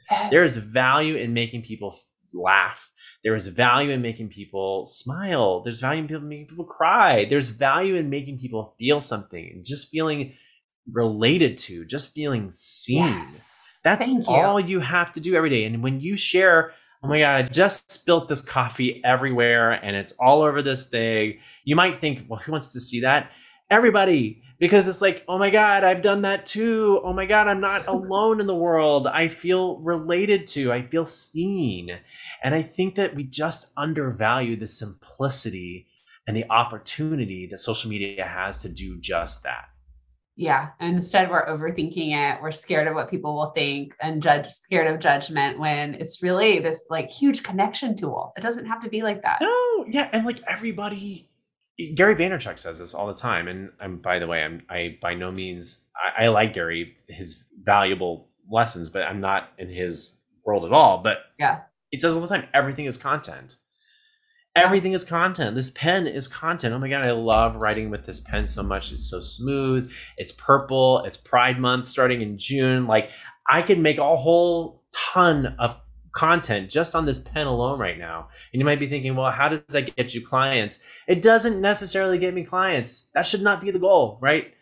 Yes. 0.09 0.32
There 0.32 0.43
is 0.43 0.57
value 0.57 1.15
in 1.15 1.34
making 1.34 1.63
people 1.63 1.95
laugh. 2.34 2.91
There 3.23 3.36
is 3.36 3.47
value 3.47 3.91
in 3.91 4.01
making 4.01 4.29
people 4.29 4.86
smile. 4.86 5.61
There's 5.63 5.79
value 5.79 6.01
in 6.01 6.07
people 6.07 6.23
making 6.23 6.47
people 6.47 6.65
cry. 6.65 7.25
There's 7.25 7.49
value 7.49 7.95
in 7.95 8.09
making 8.09 8.39
people 8.39 8.75
feel 8.77 9.01
something 9.01 9.49
and 9.53 9.65
just 9.65 9.89
feeling 9.89 10.34
related 10.91 11.57
to, 11.57 11.86
just 11.86 12.13
feeling 12.13 12.51
seen. 12.51 13.27
Yes. 13.31 13.49
That's 13.84 14.05
Thank 14.05 14.27
all 14.27 14.59
you. 14.59 14.67
you 14.67 14.79
have 14.79 15.11
to 15.13 15.19
do 15.19 15.36
every 15.36 15.49
day. 15.49 15.65
And 15.65 15.84
when 15.84 15.99
you 15.99 16.15
share, 16.15 16.71
oh 17.03 17.07
my 17.07 17.19
God, 17.19 17.36
I 17.36 17.41
just 17.43 17.91
spilt 17.91 18.27
this 18.27 18.41
coffee 18.41 19.01
everywhere 19.03 19.71
and 19.71 19.95
it's 19.95 20.13
all 20.19 20.41
over 20.41 20.61
this 20.61 20.89
thing, 20.89 21.39
you 21.65 21.75
might 21.75 21.97
think, 21.97 22.25
well, 22.27 22.39
who 22.39 22.51
wants 22.51 22.73
to 22.73 22.79
see 22.79 23.01
that? 23.01 23.31
Everybody 23.69 24.41
because 24.64 24.88
it's 24.88 25.01
like, 25.01 25.26
oh 25.28 25.38
my 25.38 25.49
God, 25.49 25.84
I've 25.84 26.01
done 26.01 26.22
that 26.22 26.45
too. 26.45 27.01
Oh 27.03 27.11
my 27.11 27.26
God, 27.26 27.49
I'm 27.49 27.59
not 27.59 27.86
alone 27.89 28.39
in 28.39 28.47
the 28.47 28.55
world. 28.55 29.07
I 29.07 29.28
feel 29.28 29.76
related 29.80 30.47
to, 30.47 30.72
I 30.72 30.84
feel 30.84 31.03
seen. 31.03 31.99
And 32.41 32.55
I 32.55 32.61
think 32.61 32.95
that 32.95 33.14
we 33.14 33.26
just 33.26 33.74
undervalue 33.76 34.55
the 34.55 34.66
simplicity 34.66 35.88
and 36.26 36.38
the 36.38 36.49
opportunity 36.49 37.45
that 37.51 37.57
social 37.57 37.89
media 37.89 38.24
has 38.24 38.61
to 38.61 38.70
do 38.70 38.97
just 39.01 39.43
that. 39.43 39.66
Yeah. 40.38 40.70
And 40.80 40.95
instead 40.95 41.30
we're 41.30 41.45
overthinking 41.45 42.14
it. 42.14 42.41
We're 42.41 42.51
scared 42.51 42.88
of 42.88 42.95
what 42.95 43.09
people 43.09 43.36
will 43.36 43.51
think 43.51 43.93
and 43.99 44.22
judge 44.22 44.47
scared 44.47 44.88
of 44.88 45.01
judgment 45.01 45.59
when 45.59 45.95
it's 45.95 46.24
really 46.24 46.59
this 46.59 46.86
like 46.89 47.09
huge 47.09 47.43
connection 47.43 47.97
tool. 47.97 48.32
It 48.38 48.41
doesn't 48.41 48.68
have 48.68 48.80
to 48.84 48.89
be 48.89 49.01
like 49.01 49.24
that. 49.24 49.41
No, 49.41 49.86
yeah. 49.89 50.07
And 50.14 50.26
like 50.26 50.41
everybody 50.47 51.30
Gary 51.95 52.15
Vaynerchuk 52.15 52.59
says 52.59 52.80
this 52.80 52.93
all 52.93 53.07
the 53.07 53.15
time, 53.15 53.47
and 53.47 53.71
I'm 53.80 53.97
by 53.97 54.19
the 54.19 54.28
way, 54.28 54.43
I'm 54.43 54.61
I 54.69 54.97
by 55.01 55.15
no 55.15 55.32
means 55.32 55.88
I, 55.95 56.26
I, 56.26 56.28
like 56.28 56.53
Gary 56.53 56.95
his 57.09 57.45
valuable 57.63 58.30
lessons, 58.49 58.89
but 58.89 59.03
I'm 59.03 59.19
not 59.19 59.49
in 59.57 59.69
his 59.69 60.21
world 60.45 60.65
at 60.65 60.71
all. 60.71 61.01
But 61.01 61.17
yeah, 61.39 61.61
he 61.89 61.97
says 61.97 62.13
all 62.13 62.21
the 62.21 62.28
time, 62.28 62.47
everything 62.53 62.86
is 62.86 62.97
content. 62.97 63.55
Everything 64.55 64.91
yeah. 64.91 64.97
is 64.97 65.03
content. 65.03 65.55
This 65.55 65.71
pen 65.71 66.05
is 66.05 66.28
content. 66.28 66.76
Oh 66.76 66.80
my 66.80 66.89
god, 66.89 67.07
I 67.07 67.11
love 67.11 67.55
writing 67.55 67.89
with 67.89 68.05
this 68.05 68.19
pen 68.19 68.45
so 68.45 68.61
much. 68.61 68.91
It's 68.91 69.09
so 69.09 69.19
smooth. 69.19 69.91
It's 70.17 70.32
purple. 70.32 70.99
It's 71.05 71.17
Pride 71.17 71.59
Month 71.59 71.88
starting 71.88 72.21
in 72.21 72.38
June. 72.38 72.86
Like 72.86 73.11
I 73.49 73.63
could 73.63 73.80
make 73.80 73.97
a 73.97 74.15
whole 74.15 74.84
ton 74.93 75.55
of 75.57 75.76
content 76.14 76.70
just 76.70 76.95
on 76.95 77.05
this 77.05 77.20
pen 77.20 77.47
alone 77.47 77.80
right 77.80 77.97
now. 77.97 78.30
And 78.53 78.59
you 78.59 78.66
might 78.66 78.80
be 78.80 78.88
thinking, 78.88 79.16
well, 79.16 79.32
how 79.32 79.49
does 79.49 79.61
that 79.70 79.95
get 79.95 80.14
you 80.14 80.26
clients? 80.26 80.84
It 81.07 81.22
doesn't 81.22 81.59
necessarily 81.59 82.18
get 82.18 82.34
me 82.34 82.43
clients. 82.43 83.09
That 83.14 83.26
should 83.26 83.41
not 83.41 83.61
be 83.61 83.72
the 83.72 83.80
goal, 83.80 84.20
right? 84.22 84.53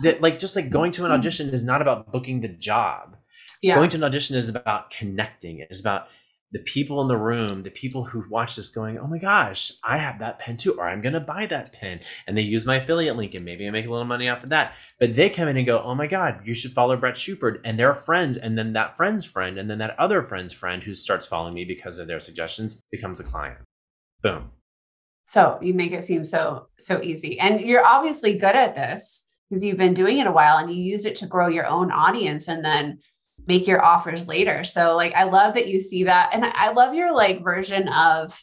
That 0.00 0.20
like 0.20 0.38
just 0.38 0.56
like 0.56 0.70
going 0.70 0.92
to 0.92 1.04
an 1.04 1.10
mm-hmm. 1.10 1.20
audition 1.20 1.48
is 1.50 1.62
not 1.62 1.80
about 1.80 2.12
booking 2.12 2.40
the 2.40 2.48
job. 2.48 3.16
Yeah. 3.62 3.76
Going 3.76 3.90
to 3.90 3.96
an 3.96 4.04
audition 4.04 4.36
is 4.36 4.48
about 4.48 4.90
connecting. 4.90 5.60
It 5.60 5.68
is 5.70 5.80
about 5.80 6.08
the 6.52 6.60
people 6.60 7.02
in 7.02 7.08
the 7.08 7.16
room, 7.16 7.62
the 7.62 7.70
people 7.70 8.04
who 8.04 8.24
watch 8.30 8.56
this 8.56 8.68
going, 8.68 8.98
oh 8.98 9.06
my 9.06 9.18
gosh, 9.18 9.72
I 9.82 9.98
have 9.98 10.20
that 10.20 10.38
pen 10.38 10.56
too, 10.56 10.74
or 10.74 10.88
I'm 10.88 11.02
going 11.02 11.14
to 11.14 11.20
buy 11.20 11.46
that 11.46 11.72
pen. 11.72 12.00
And 12.26 12.36
they 12.36 12.42
use 12.42 12.64
my 12.64 12.76
affiliate 12.76 13.16
link 13.16 13.34
and 13.34 13.44
maybe 13.44 13.66
I 13.66 13.70
make 13.70 13.86
a 13.86 13.90
little 13.90 14.04
money 14.04 14.28
off 14.28 14.44
of 14.44 14.50
that. 14.50 14.74
But 15.00 15.14
they 15.14 15.28
come 15.28 15.48
in 15.48 15.56
and 15.56 15.66
go, 15.66 15.82
oh 15.82 15.94
my 15.94 16.06
God, 16.06 16.40
you 16.44 16.54
should 16.54 16.72
follow 16.72 16.96
Brett 16.96 17.16
Shuford. 17.16 17.60
And 17.64 17.78
their 17.78 17.94
friends, 17.94 18.36
and 18.36 18.56
then 18.56 18.72
that 18.74 18.96
friend's 18.96 19.24
friend, 19.24 19.58
and 19.58 19.68
then 19.68 19.78
that 19.78 19.98
other 19.98 20.22
friend's 20.22 20.52
friend 20.52 20.82
who 20.82 20.94
starts 20.94 21.26
following 21.26 21.54
me 21.54 21.64
because 21.64 21.98
of 21.98 22.06
their 22.06 22.20
suggestions 22.20 22.80
becomes 22.90 23.18
a 23.18 23.24
client. 23.24 23.58
Boom. 24.22 24.50
So 25.26 25.58
you 25.60 25.74
make 25.74 25.92
it 25.92 26.04
seem 26.04 26.24
so, 26.24 26.68
so 26.78 27.02
easy. 27.02 27.40
And 27.40 27.60
you're 27.60 27.84
obviously 27.84 28.38
good 28.38 28.54
at 28.54 28.76
this 28.76 29.24
because 29.50 29.64
you've 29.64 29.76
been 29.76 29.94
doing 29.94 30.18
it 30.18 30.26
a 30.28 30.32
while 30.32 30.58
and 30.58 30.70
you 30.70 30.80
use 30.80 31.04
it 31.04 31.16
to 31.16 31.26
grow 31.26 31.48
your 31.48 31.66
own 31.66 31.90
audience. 31.90 32.46
And 32.46 32.64
then 32.64 33.00
make 33.46 33.66
your 33.66 33.84
offers 33.84 34.26
later. 34.26 34.64
So 34.64 34.96
like 34.96 35.14
I 35.14 35.24
love 35.24 35.54
that 35.54 35.68
you 35.68 35.80
see 35.80 36.04
that 36.04 36.30
and 36.32 36.44
I 36.44 36.72
love 36.72 36.94
your 36.94 37.14
like 37.14 37.42
version 37.42 37.88
of 37.88 38.42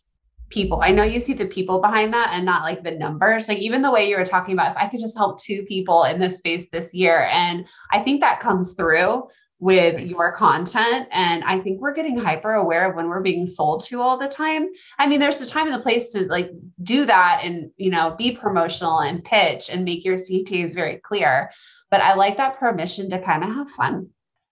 people. 0.49 0.82
I 0.84 0.91
know 0.91 1.04
you 1.04 1.20
see 1.20 1.34
the 1.34 1.45
people 1.45 1.82
behind 1.82 2.14
that 2.14 2.32
and 2.34 2.45
not 2.45 2.62
like 2.62 2.84
the 2.84 2.91
numbers. 2.91 3.47
Like 3.47 3.58
even 3.58 3.82
the 3.82 3.91
way 3.91 4.08
you 4.08 4.18
were 4.18 4.26
talking 4.26 4.54
about 4.54 4.72
if 4.72 4.78
I 4.78 4.88
could 4.88 4.99
just 4.99 5.18
help 5.18 5.41
two 5.41 5.64
people 5.64 6.04
in 6.04 6.20
this 6.20 6.38
space 6.38 6.70
this 6.70 6.93
year 6.93 7.28
and 7.32 7.66
I 7.91 7.99
think 7.99 8.22
that 8.22 8.39
comes 8.39 8.74
through 8.74 9.28
with 9.64 9.95
Thanks. 9.95 10.12
your 10.12 10.34
content. 10.34 11.08
And 11.12 11.41
I 11.45 11.58
think 11.58 11.80
we're 11.80 11.93
getting 11.93 12.18
hyper 12.18 12.51
aware 12.51 12.89
of 12.89 12.97
when 12.97 13.08
we're 13.08 13.22
being 13.22 13.47
sold 13.47 13.86
to 13.86 14.01
all 14.01 14.18
the 14.18 14.28
time. 14.28 14.68
I 14.99 15.08
mean, 15.08 15.22
there's 15.22 15.38
the 15.38 15.45
time 15.45 15.68
and 15.68 15.76
the 15.76 15.80
place 15.82 16.12
to 16.12 16.26
like 16.26 16.51
do 16.84 17.06
that 17.06 17.41
and, 17.45 17.72
you 17.78 17.89
know, 17.89 18.14
be 18.18 18.36
promotional 18.36 18.99
and 18.99 19.24
pitch 19.24 19.70
and 19.72 19.86
make 19.86 20.04
your 20.04 20.18
CTAs 20.18 20.76
very 20.76 20.97
clear. 20.97 21.49
But 21.89 22.01
I 22.01 22.16
like 22.16 22.36
that 22.38 22.60
permission 22.60 23.10
to 23.12 23.22
kind 23.22 23.41
of 23.41 23.56
have 23.56 23.70
fun. 23.70 24.10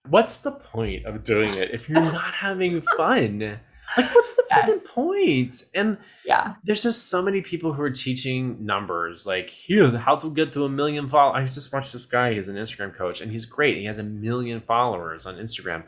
What's 0.08 0.40
the 0.40 0.52
point 0.52 1.06
of 1.06 1.24
doing 1.24 1.54
it 1.54 1.72
if 1.72 1.90
you're 1.90 2.02
not 2.02 2.34
having 2.34 2.82
fun? 2.98 3.60
Like, 3.98 4.16
what's 4.16 4.36
the 4.38 4.46
yes. 4.50 4.88
point? 4.88 5.64
And 5.76 5.98
yeah, 6.26 6.56
there's 6.64 6.84
just 6.84 7.10
so 7.10 7.22
many 7.22 7.42
people 7.42 7.74
who 7.74 7.82
are 7.82 7.90
teaching 7.90 8.66
numbers, 8.66 9.26
like 9.26 9.50
here, 9.50 9.90
how 9.98 10.16
to 10.16 10.32
get 10.32 10.54
to 10.54 10.66
a 10.66 10.70
million 10.70 11.10
followers. 11.10 11.36
I 11.36 11.54
just 11.54 11.74
watched 11.74 11.94
this 11.94 12.06
guy. 12.06 12.34
He's 12.34 12.48
an 12.48 12.56
Instagram 12.56 12.96
coach, 12.96 13.22
and 13.22 13.32
he's 13.32 13.46
great. 13.46 13.78
He 13.78 13.86
has 13.86 14.00
a 14.00 14.04
million 14.04 14.62
followers 14.62 15.26
on 15.26 15.36
Instagram. 15.36 15.84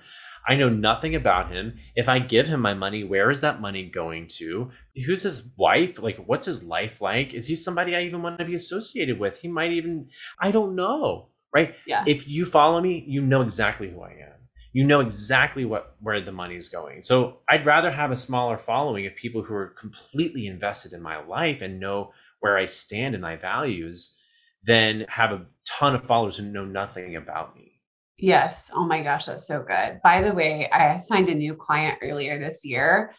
I 0.46 0.56
know 0.56 0.70
nothing 0.70 1.16
about 1.16 1.52
him. 1.52 1.78
If 1.96 2.10
I 2.10 2.20
give 2.20 2.48
him 2.48 2.60
my 2.60 2.74
money, 2.74 3.04
where 3.06 3.32
is 3.32 3.42
that 3.42 3.62
money 3.62 3.86
going 3.86 4.28
to? 4.40 4.72
Who's 5.06 5.24
his 5.24 5.54
wife? 5.58 6.02
Like, 6.02 6.18
what's 6.18 6.46
his 6.46 6.66
life 6.66 7.00
like? 7.00 7.34
Is 7.34 7.48
he 7.48 7.56
somebody 7.56 7.96
I 7.96 8.02
even 8.02 8.22
want 8.22 8.40
to 8.40 8.46
be 8.46 8.56
associated 8.56 9.20
with? 9.20 9.40
He 9.40 9.48
might 9.48 9.72
even, 9.72 10.10
I 10.40 10.52
don't 10.52 10.76
know, 10.76 11.30
right? 11.54 11.76
Yeah. 11.86 12.04
If 12.08 12.28
you 12.28 12.46
follow 12.46 12.82
me, 12.82 13.04
you 13.08 13.22
know 13.22 13.42
exactly 13.42 13.90
who 13.90 14.02
I 14.02 14.12
am 14.12 14.34
you 14.74 14.84
know 14.84 15.00
exactly 15.00 15.66
what 15.66 15.96
where 16.02 16.20
the 16.20 16.32
money 16.32 16.56
is 16.56 16.68
going. 16.68 17.02
So 17.04 17.38
I'd 17.48 17.66
rather 17.66 17.92
have 17.92 18.12
a 18.12 18.16
smaller 18.16 18.58
following 18.58 19.06
of 19.06 19.16
people 19.16 19.44
who 19.44 19.54
are 19.54 19.68
completely 19.68 20.48
invested 20.48 20.94
in 20.94 21.02
my 21.02 21.24
life 21.24 21.62
and 21.62 21.80
know 21.80 22.12
where 22.40 22.58
I 22.58 22.66
stand 22.66 23.14
and 23.14 23.22
my 23.22 23.36
values 23.36 24.20
than 24.66 25.06
have 25.08 25.32
a 25.32 25.46
ton 25.66 25.96
of 25.96 26.06
followers 26.06 26.38
who 26.38 26.46
know 26.46 26.66
nothing 26.66 27.16
about 27.16 27.56
me. 27.56 27.82
Yes. 28.18 28.72
Oh 28.74 28.86
my 28.86 29.04
gosh, 29.04 29.28
that's 29.28 29.48
so 29.48 29.62
good. 29.62 30.00
By 30.04 30.22
the 30.24 30.34
way, 30.34 30.70
I 30.72 30.98
signed 30.98 31.30
a 31.30 31.36
new 31.36 31.56
client 31.56 32.00
earlier 32.02 32.40
this 32.40 32.66
year 32.66 33.14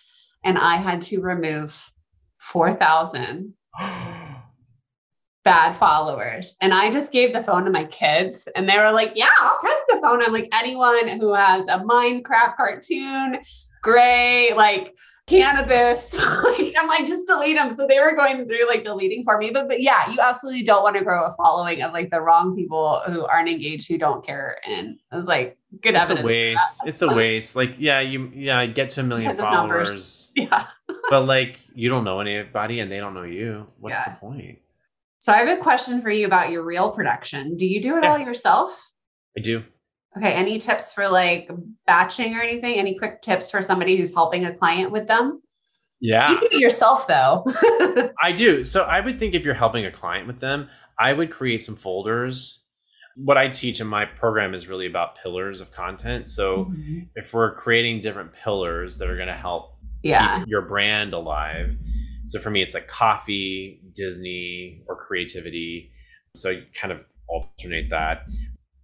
and 0.44 0.58
I 0.58 0.76
had 0.76 1.02
to 1.02 1.20
remove 1.20 1.92
4,000 2.40 3.54
bad 5.44 5.76
followers. 5.76 6.56
And 6.60 6.72
I 6.72 6.90
just 6.90 7.12
gave 7.12 7.32
the 7.32 7.42
phone 7.42 7.64
to 7.64 7.70
my 7.70 7.84
kids 7.84 8.48
and 8.56 8.68
they 8.68 8.78
were 8.78 8.92
like, 8.92 9.12
yeah, 9.14 9.30
I'll 9.40 9.58
press 9.58 9.78
the 9.88 10.00
phone. 10.02 10.22
I'm 10.22 10.32
like, 10.32 10.48
anyone 10.54 11.08
who 11.20 11.34
has 11.34 11.68
a 11.68 11.78
Minecraft 11.80 12.56
cartoon, 12.56 13.38
gray, 13.82 14.54
like 14.56 14.96
cannabis, 15.26 16.16
I'm 16.18 16.88
like, 16.88 17.06
just 17.06 17.26
delete 17.26 17.56
them. 17.56 17.74
So 17.74 17.86
they 17.86 18.00
were 18.00 18.16
going 18.16 18.46
through 18.46 18.66
like 18.68 18.84
deleting 18.84 19.22
for 19.22 19.36
me. 19.36 19.50
But, 19.50 19.68
but 19.68 19.82
yeah, 19.82 20.10
you 20.10 20.18
absolutely 20.18 20.62
don't 20.62 20.82
want 20.82 20.96
to 20.96 21.04
grow 21.04 21.26
a 21.26 21.34
following 21.36 21.82
of 21.82 21.92
like 21.92 22.10
the 22.10 22.22
wrong 22.22 22.56
people 22.56 23.02
who 23.06 23.26
aren't 23.26 23.50
engaged, 23.50 23.88
who 23.88 23.98
don't 23.98 24.24
care. 24.24 24.58
And 24.66 24.98
I 25.12 25.16
was 25.16 25.26
like, 25.26 25.58
good 25.82 25.94
it's 25.94 26.10
a 26.10 26.22
waste. 26.22 26.86
It's 26.86 27.02
a 27.02 27.08
waste. 27.12 27.54
Like, 27.54 27.74
yeah, 27.78 28.00
you, 28.00 28.32
yeah, 28.34 28.64
get 28.64 28.90
to 28.90 29.00
a 29.00 29.04
million 29.04 29.30
because 29.30 29.40
followers. 29.40 30.32
Yeah. 30.36 30.66
but 31.10 31.26
like, 31.26 31.58
you 31.74 31.90
don't 31.90 32.04
know 32.04 32.20
anybody 32.20 32.80
and 32.80 32.90
they 32.90 32.98
don't 32.98 33.12
know 33.12 33.22
you. 33.24 33.66
What's 33.78 33.96
yeah. 33.96 34.14
the 34.14 34.20
point? 34.20 34.58
So 35.24 35.32
I 35.32 35.38
have 35.38 35.58
a 35.58 35.62
question 35.62 36.02
for 36.02 36.10
you 36.10 36.26
about 36.26 36.50
your 36.50 36.62
reel 36.62 36.90
production. 36.90 37.56
Do 37.56 37.64
you 37.64 37.80
do 37.80 37.96
it 37.96 38.04
yeah. 38.04 38.12
all 38.12 38.18
yourself? 38.18 38.90
I 39.34 39.40
do. 39.40 39.64
Okay. 40.18 40.34
Any 40.34 40.58
tips 40.58 40.92
for 40.92 41.08
like 41.08 41.50
batching 41.86 42.36
or 42.36 42.42
anything? 42.42 42.74
Any 42.78 42.98
quick 42.98 43.22
tips 43.22 43.50
for 43.50 43.62
somebody 43.62 43.96
who's 43.96 44.12
helping 44.12 44.44
a 44.44 44.54
client 44.54 44.92
with 44.92 45.08
them? 45.08 45.40
Yeah. 45.98 46.32
You 46.32 46.40
do 46.40 46.46
it 46.52 46.60
yourself 46.60 47.06
though. 47.06 47.42
I 48.22 48.32
do. 48.32 48.64
So 48.64 48.82
I 48.82 49.00
would 49.00 49.18
think 49.18 49.32
if 49.32 49.46
you're 49.46 49.54
helping 49.54 49.86
a 49.86 49.90
client 49.90 50.26
with 50.26 50.40
them, 50.40 50.68
I 50.98 51.14
would 51.14 51.30
create 51.30 51.62
some 51.62 51.74
folders. 51.74 52.62
What 53.16 53.38
I 53.38 53.48
teach 53.48 53.80
in 53.80 53.86
my 53.86 54.04
program 54.04 54.52
is 54.52 54.68
really 54.68 54.86
about 54.86 55.16
pillars 55.16 55.62
of 55.62 55.72
content. 55.72 56.28
So 56.28 56.66
mm-hmm. 56.66 56.98
if 57.14 57.32
we're 57.32 57.54
creating 57.54 58.02
different 58.02 58.34
pillars 58.34 58.98
that 58.98 59.08
are 59.08 59.16
going 59.16 59.28
to 59.28 59.32
help 59.32 59.78
yeah. 60.02 60.40
keep 60.40 60.48
your 60.48 60.60
brand 60.60 61.14
alive, 61.14 61.78
so 62.26 62.40
for 62.40 62.50
me, 62.50 62.62
it's 62.62 62.74
like 62.74 62.88
coffee, 62.88 63.80
Disney, 63.94 64.82
or 64.88 64.96
creativity. 64.96 65.90
So 66.36 66.50
I 66.50 66.62
kind 66.74 66.92
of 66.92 67.04
alternate 67.28 67.90
that. 67.90 68.26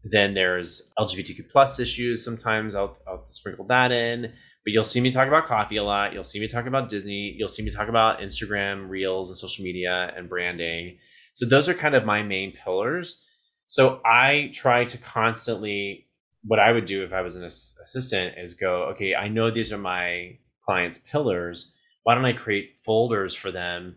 Then 0.04 0.34
there's 0.34 0.92
LGBTQ 0.98 1.50
plus 1.50 1.78
issues. 1.78 2.24
Sometimes 2.24 2.74
I'll, 2.74 2.98
I'll 3.06 3.24
sprinkle 3.30 3.66
that 3.66 3.92
in. 3.92 4.22
But 4.22 4.72
you'll 4.72 4.84
see 4.84 5.00
me 5.00 5.10
talk 5.10 5.28
about 5.28 5.46
coffee 5.46 5.76
a 5.76 5.84
lot. 5.84 6.12
You'll 6.12 6.24
see 6.24 6.40
me 6.40 6.48
talk 6.48 6.66
about 6.66 6.88
Disney. 6.88 7.34
You'll 7.38 7.48
see 7.48 7.62
me 7.62 7.70
talk 7.70 7.88
about 7.88 8.20
Instagram, 8.20 8.88
Reels, 8.88 9.30
and 9.30 9.36
social 9.36 9.64
media 9.64 10.12
and 10.16 10.28
branding. 10.28 10.98
So 11.34 11.46
those 11.46 11.68
are 11.68 11.74
kind 11.74 11.94
of 11.94 12.04
my 12.04 12.22
main 12.22 12.52
pillars. 12.52 13.22
So 13.66 14.00
I 14.04 14.50
try 14.52 14.84
to 14.84 14.98
constantly, 14.98 16.08
what 16.44 16.58
I 16.58 16.72
would 16.72 16.86
do 16.86 17.04
if 17.04 17.12
I 17.12 17.22
was 17.22 17.36
an 17.36 17.44
assistant 17.44 18.34
is 18.36 18.54
go, 18.54 18.84
okay, 18.90 19.14
I 19.14 19.28
know 19.28 19.50
these 19.50 19.72
are 19.72 19.78
my 19.78 20.38
clients' 20.62 20.98
pillars 20.98 21.74
why 22.02 22.14
don't 22.14 22.24
I 22.24 22.32
create 22.32 22.78
folders 22.78 23.34
for 23.34 23.50
them 23.50 23.96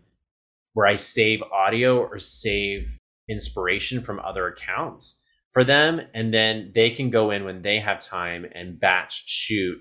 where 0.72 0.86
I 0.86 0.96
save 0.96 1.42
audio 1.42 1.98
or 1.98 2.18
save 2.18 2.98
inspiration 3.28 4.02
from 4.02 4.20
other 4.20 4.46
accounts 4.46 5.22
for 5.52 5.64
them? 5.64 6.00
And 6.12 6.32
then 6.32 6.72
they 6.74 6.90
can 6.90 7.10
go 7.10 7.30
in 7.30 7.44
when 7.44 7.62
they 7.62 7.80
have 7.80 8.00
time 8.00 8.46
and 8.54 8.78
batch 8.78 9.28
shoot 9.28 9.78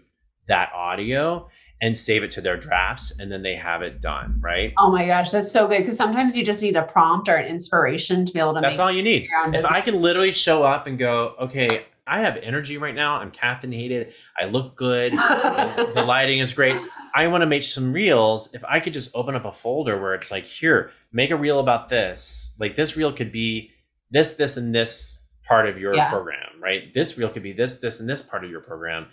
that 0.48 0.72
audio 0.74 1.50
and 1.82 1.98
save 1.98 2.24
it 2.24 2.32
to 2.32 2.42
their 2.42 2.56
drafts 2.56 3.20
and 3.20 3.30
then 3.30 3.44
they 3.44 3.56
have 3.56 3.82
it 3.82 4.02
done 4.02 4.40
right? 4.42 4.74
Oh 4.78 4.90
my 4.90 5.06
gosh 5.06 5.32
that's 5.32 5.52
so 5.52 5.68
good 5.68 5.80
because 5.80 5.98
sometimes 5.98 6.36
you 6.36 6.46
just 6.46 6.62
need 6.62 6.78
a 6.78 6.84
prompt 6.84 7.28
or 7.28 7.36
an 7.36 7.46
inspiration 7.46 8.26
to 8.26 8.34
be 8.34 8.40
able 8.40 8.54
to 8.54 8.62
that's 8.62 8.80
all 8.80 8.92
you 8.92 9.04
need. 9.04 9.28
if 9.48 9.66
i 9.66 9.82
can 9.82 10.02
literally 10.02 10.32
show 10.32 10.64
up 10.64 10.88
and 10.88 10.98
go 10.98 11.36
okay 11.40 11.84
I 12.06 12.22
have 12.22 12.38
energy 12.38 12.78
right 12.78 12.94
now. 12.94 13.16
I'm 13.16 13.32
caffeinated. 13.32 14.14
I 14.40 14.46
look 14.46 14.76
good. 14.76 15.14
the 15.14 16.04
lighting 16.06 16.40
is 16.40 16.54
great. 16.54 16.80
I 17.16 17.28
want 17.28 17.42
to 17.44 17.46
make 17.46 17.64
some 17.64 17.94
reels. 17.94 18.54
If 18.54 18.64
I 18.66 18.80
could 18.80 18.94
just 18.94 19.12
open 19.16 19.36
up 19.36 19.46
a 19.46 19.52
folder 19.52 20.02
where 20.02 20.14
it's 20.14 20.32
like, 20.32 20.44
here, 20.44 20.92
make 21.12 21.32
a 21.32 21.36
reel 21.36 21.60
about 21.60 21.90
this. 21.90 22.56
Like 22.60 22.76
this 22.76 22.98
reel 22.98 23.14
could 23.14 23.32
be 23.32 23.72
this, 24.12 24.36
this, 24.36 24.58
and 24.58 24.76
this 24.76 25.28
part 25.48 25.68
of 25.68 25.78
your 25.78 25.96
yeah. 25.96 26.10
program, 26.10 26.60
right? 26.62 26.94
This 26.94 27.18
reel 27.18 27.30
could 27.30 27.44
be 27.44 27.54
this, 27.54 27.80
this, 27.80 28.00
and 28.00 28.10
this 28.10 28.22
part 28.22 28.44
of 28.44 28.52
your 28.52 28.62
program. 28.62 29.08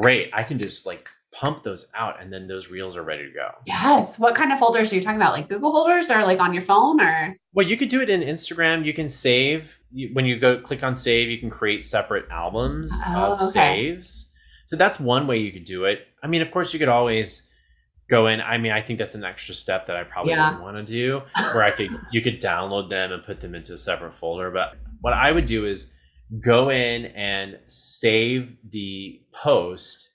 Great. 0.00 0.30
I 0.34 0.42
can 0.42 0.58
just 0.58 0.84
like 0.86 1.08
pump 1.38 1.62
those 1.62 1.90
out 1.94 2.20
and 2.20 2.32
then 2.32 2.48
those 2.48 2.70
reels 2.70 2.96
are 2.96 3.02
ready 3.02 3.24
to 3.24 3.32
go. 3.32 3.48
Yes. 3.66 4.18
What 4.18 4.34
kind 4.34 4.52
of 4.52 4.58
folders 4.58 4.92
are 4.92 4.96
you 4.96 5.00
talking 5.00 5.16
about? 5.16 5.32
Like 5.32 5.48
Google 5.48 5.72
folders 5.72 6.10
or 6.10 6.22
like 6.22 6.40
on 6.40 6.52
your 6.52 6.62
phone 6.62 7.00
or? 7.00 7.32
Well, 7.52 7.66
you 7.66 7.76
could 7.76 7.88
do 7.88 8.00
it 8.00 8.10
in 8.10 8.22
Instagram. 8.22 8.84
You 8.84 8.92
can 8.92 9.08
save 9.08 9.78
when 10.12 10.26
you 10.26 10.38
go 10.38 10.60
click 10.60 10.82
on 10.82 10.94
save, 10.94 11.30
you 11.30 11.38
can 11.38 11.50
create 11.50 11.84
separate 11.84 12.26
albums 12.30 12.92
oh, 13.06 13.32
of 13.32 13.40
okay. 13.40 13.50
saves. 13.50 14.32
So 14.66 14.76
that's 14.76 15.00
one 15.00 15.26
way 15.26 15.38
you 15.38 15.52
could 15.52 15.64
do 15.64 15.84
it. 15.84 16.00
I 16.22 16.26
mean, 16.26 16.42
of 16.42 16.50
course, 16.50 16.72
you 16.72 16.78
could 16.78 16.88
always 16.88 17.50
go 18.10 18.26
in. 18.26 18.40
I 18.40 18.58
mean, 18.58 18.72
I 18.72 18.82
think 18.82 18.98
that's 18.98 19.14
an 19.14 19.24
extra 19.24 19.54
step 19.54 19.86
that 19.86 19.96
I 19.96 20.04
probably 20.04 20.32
yeah. 20.32 20.48
wouldn't 20.48 20.62
want 20.62 20.76
to 20.76 20.92
do, 20.92 21.22
where 21.52 21.62
I 21.62 21.70
could 21.70 21.90
you 22.12 22.20
could 22.20 22.40
download 22.40 22.90
them 22.90 23.12
and 23.12 23.22
put 23.22 23.40
them 23.40 23.54
into 23.54 23.74
a 23.74 23.78
separate 23.78 24.14
folder. 24.14 24.50
But 24.50 24.76
what 25.00 25.14
I 25.14 25.32
would 25.32 25.46
do 25.46 25.64
is 25.64 25.94
go 26.44 26.70
in 26.70 27.06
and 27.06 27.58
save 27.68 28.56
the 28.68 29.22
post 29.32 30.10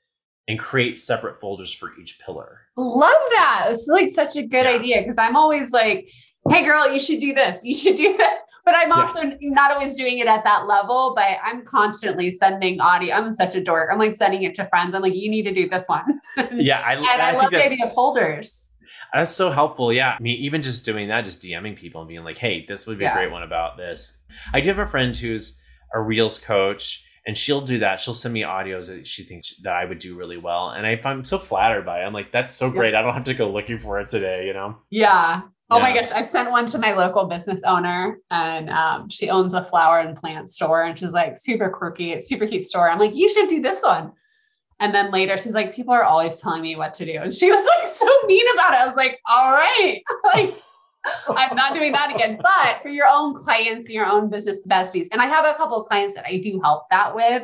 and 0.48 0.60
create 0.60 1.00
separate 1.00 1.40
folders 1.40 1.74
for 1.74 1.92
each 2.00 2.20
pillar. 2.20 2.62
Love 2.76 3.12
that. 3.36 3.68
It's 3.70 3.88
like 3.88 4.10
such 4.10 4.36
a 4.36 4.42
good 4.42 4.66
yeah. 4.66 4.72
idea 4.72 5.02
because 5.02 5.18
I'm 5.18 5.36
always 5.36 5.72
like, 5.72 6.10
hey 6.50 6.64
girl, 6.64 6.92
you 6.92 7.00
should 7.00 7.20
do 7.20 7.34
this. 7.34 7.60
You 7.64 7.76
should 7.76 7.96
do 7.96 8.18
this. 8.18 8.40
But 8.66 8.76
I'm 8.78 8.94
also 8.94 9.22
yeah. 9.24 9.36
not 9.42 9.72
always 9.72 9.96
doing 9.96 10.20
it 10.20 10.28
at 10.28 10.46
that 10.46 10.68
level, 10.68 11.14
but 11.16 11.38
I'm 11.44 11.66
constantly 11.66 12.32
sending 12.32 12.80
audio. 12.80 13.14
I'm 13.14 13.34
such 13.34 13.56
a 13.56 13.62
dork. 13.62 13.90
I'm 13.92 14.00
like 14.00 14.16
sending 14.16 14.44
it 14.44 14.56
to 14.56 14.66
friends. 14.66 14.96
I'm 14.96 15.02
like, 15.02 15.14
you 15.14 15.30
need 15.30 15.44
to 15.44 15.54
do 15.54 15.68
this 15.68 15.88
one. 15.88 16.20
Yeah. 16.54 16.80
I, 16.80 16.94
and 16.94 17.06
I, 17.06 17.32
I 17.32 17.32
love 17.34 17.52
the 17.52 17.64
idea 17.64 17.86
of 17.86 17.92
folders. 17.92 18.74
That's 19.14 19.32
so 19.32 19.52
helpful. 19.52 19.94
Yeah. 19.94 20.16
I 20.18 20.22
mean, 20.22 20.40
even 20.40 20.64
just 20.64 20.84
doing 20.84 21.10
that, 21.10 21.26
just 21.26 21.44
DMing 21.44 21.76
people 21.78 22.02
and 22.02 22.08
being 22.08 22.24
like, 22.24 22.38
hey, 22.40 22.66
this 22.68 22.88
would 22.88 22.98
be 22.98 23.04
yeah. 23.04 23.14
a 23.14 23.18
great 23.18 23.32
one 23.32 23.44
about 23.44 23.78
this. 23.78 24.20
I 24.52 24.62
do 24.62 24.70
have 24.70 24.80
a 24.80 24.88
friend 24.88 25.16
who's 25.16 25.62
a 25.94 26.02
Reels 26.02 26.40
coach 26.40 27.06
and 27.26 27.38
she'll 27.38 27.62
do 27.62 27.80
that. 27.80 28.00
She'll 28.00 28.14
send 28.14 28.34
me 28.34 28.42
audios 28.42 28.88
that 28.88 29.08
she 29.08 29.24
thinks 29.24 29.56
that 29.64 29.74
I 29.74 29.86
would 29.86 30.00
do 30.00 30.16
really 30.16 30.38
well, 30.38 30.70
and 30.70 30.86
I, 30.86 31.00
am 31.04 31.24
so 31.24 31.38
flattered 31.38 31.86
by 31.86 32.02
it. 32.02 32.06
I'm 32.06 32.14
like, 32.14 32.32
that's 32.32 32.56
so 32.56 32.70
great. 32.70 32.96
I 32.96 33.02
don't 33.02 33.14
have 33.14 33.24
to 33.26 33.34
go 33.34 33.50
looking 33.50 33.78
for 33.78 34.00
it 34.00 34.10
today, 34.10 34.46
you 34.48 34.54
know? 34.54 34.78
Yeah. 34.90 35.42
Oh 35.70 35.78
yeah. 35.78 35.84
my 35.84 35.94
gosh, 35.94 36.12
I 36.12 36.22
sent 36.22 36.52
one 36.52 36.66
to 36.68 36.78
my 36.78 36.94
local 36.94 37.26
business 37.26 37.62
owner, 37.64 38.20
and 38.30 38.70
um, 38.70 39.10
she 39.10 39.30
owns 39.30 39.54
a 39.54 39.64
flower 39.64 40.00
and 40.00 40.16
plant 40.18 40.52
store, 40.52 40.84
and 40.84 40.98
she's 41.00 41.12
like 41.12 41.40
super 41.40 41.70
quirky. 41.70 42.12
It's 42.12 42.28
super 42.28 42.46
cute 42.46 42.66
store. 42.66 42.90
I'm 42.90 43.00
like, 43.00 43.16
you 43.16 43.30
should 43.30 43.50
do 43.50 43.62
this 43.62 43.82
one. 43.82 44.12
And 44.80 44.94
then 44.94 45.12
later, 45.12 45.38
she's 45.38 45.54
like, 45.54 45.74
people 45.74 45.94
are 45.94 46.04
always 46.04 46.42
telling 46.42 46.62
me 46.62 46.76
what 46.76 46.94
to 46.96 47.06
do, 47.06 47.14
and 47.14 47.34
she 47.34 47.50
was 47.50 47.66
like 47.78 47.90
so 47.90 48.06
mean 48.28 48.46
about 48.54 48.74
it. 48.74 48.80
I 48.80 48.88
was 48.88 48.98
like, 48.98 49.20
all 49.30 49.52
right, 49.52 50.02
like 50.36 50.54
I'm 51.28 51.56
not 51.56 51.74
doing 51.74 51.92
that 51.92 52.14
again. 52.14 52.40
But 52.42 52.82
for 52.82 52.90
your 52.90 53.08
own 53.10 53.34
clients, 53.34 53.90
your 53.90 54.06
own 54.06 54.30
business 54.30 54.66
besties, 54.66 55.08
and 55.12 55.22
I 55.22 55.26
have 55.26 55.46
a 55.46 55.54
couple 55.56 55.82
of 55.82 55.88
clients 55.88 56.16
that 56.16 56.26
I 56.26 56.38
do 56.38 56.60
help 56.64 56.90
that 56.92 57.16
with. 57.16 57.44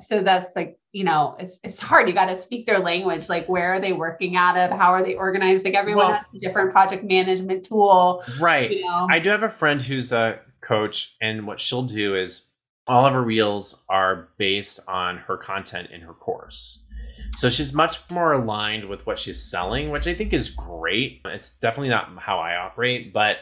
So 0.00 0.22
that's 0.22 0.54
like, 0.56 0.78
you 0.92 1.04
know, 1.04 1.36
it's 1.38 1.60
it's 1.64 1.78
hard. 1.78 2.08
You 2.08 2.14
got 2.14 2.26
to 2.26 2.36
speak 2.36 2.66
their 2.66 2.78
language. 2.78 3.28
Like, 3.28 3.48
where 3.48 3.72
are 3.72 3.80
they 3.80 3.92
working 3.92 4.36
out 4.36 4.56
of? 4.56 4.70
How 4.70 4.92
are 4.92 5.02
they 5.02 5.14
organized? 5.14 5.64
Like, 5.64 5.74
everyone 5.74 6.06
well, 6.06 6.16
has 6.16 6.26
a 6.34 6.38
different 6.38 6.72
project 6.72 7.04
management 7.04 7.64
tool. 7.64 8.22
Right. 8.40 8.70
You 8.70 8.82
know? 8.82 9.06
I 9.10 9.18
do 9.18 9.30
have 9.30 9.42
a 9.42 9.50
friend 9.50 9.80
who's 9.82 10.12
a 10.12 10.40
coach, 10.60 11.16
and 11.20 11.46
what 11.46 11.60
she'll 11.60 11.82
do 11.82 12.16
is 12.16 12.48
all 12.86 13.06
of 13.06 13.12
her 13.12 13.22
reels 13.22 13.84
are 13.88 14.28
based 14.36 14.80
on 14.88 15.18
her 15.18 15.36
content 15.36 15.90
in 15.92 16.00
her 16.00 16.14
course. 16.14 16.84
So 17.32 17.48
she's 17.48 17.72
much 17.72 17.98
more 18.10 18.32
aligned 18.32 18.88
with 18.88 19.06
what 19.06 19.18
she's 19.18 19.42
selling, 19.42 19.90
which 19.90 20.06
I 20.06 20.14
think 20.14 20.32
is 20.32 20.50
great. 20.50 21.20
It's 21.24 21.58
definitely 21.58 21.88
not 21.90 22.10
how 22.18 22.38
I 22.38 22.56
operate, 22.56 23.12
but 23.12 23.38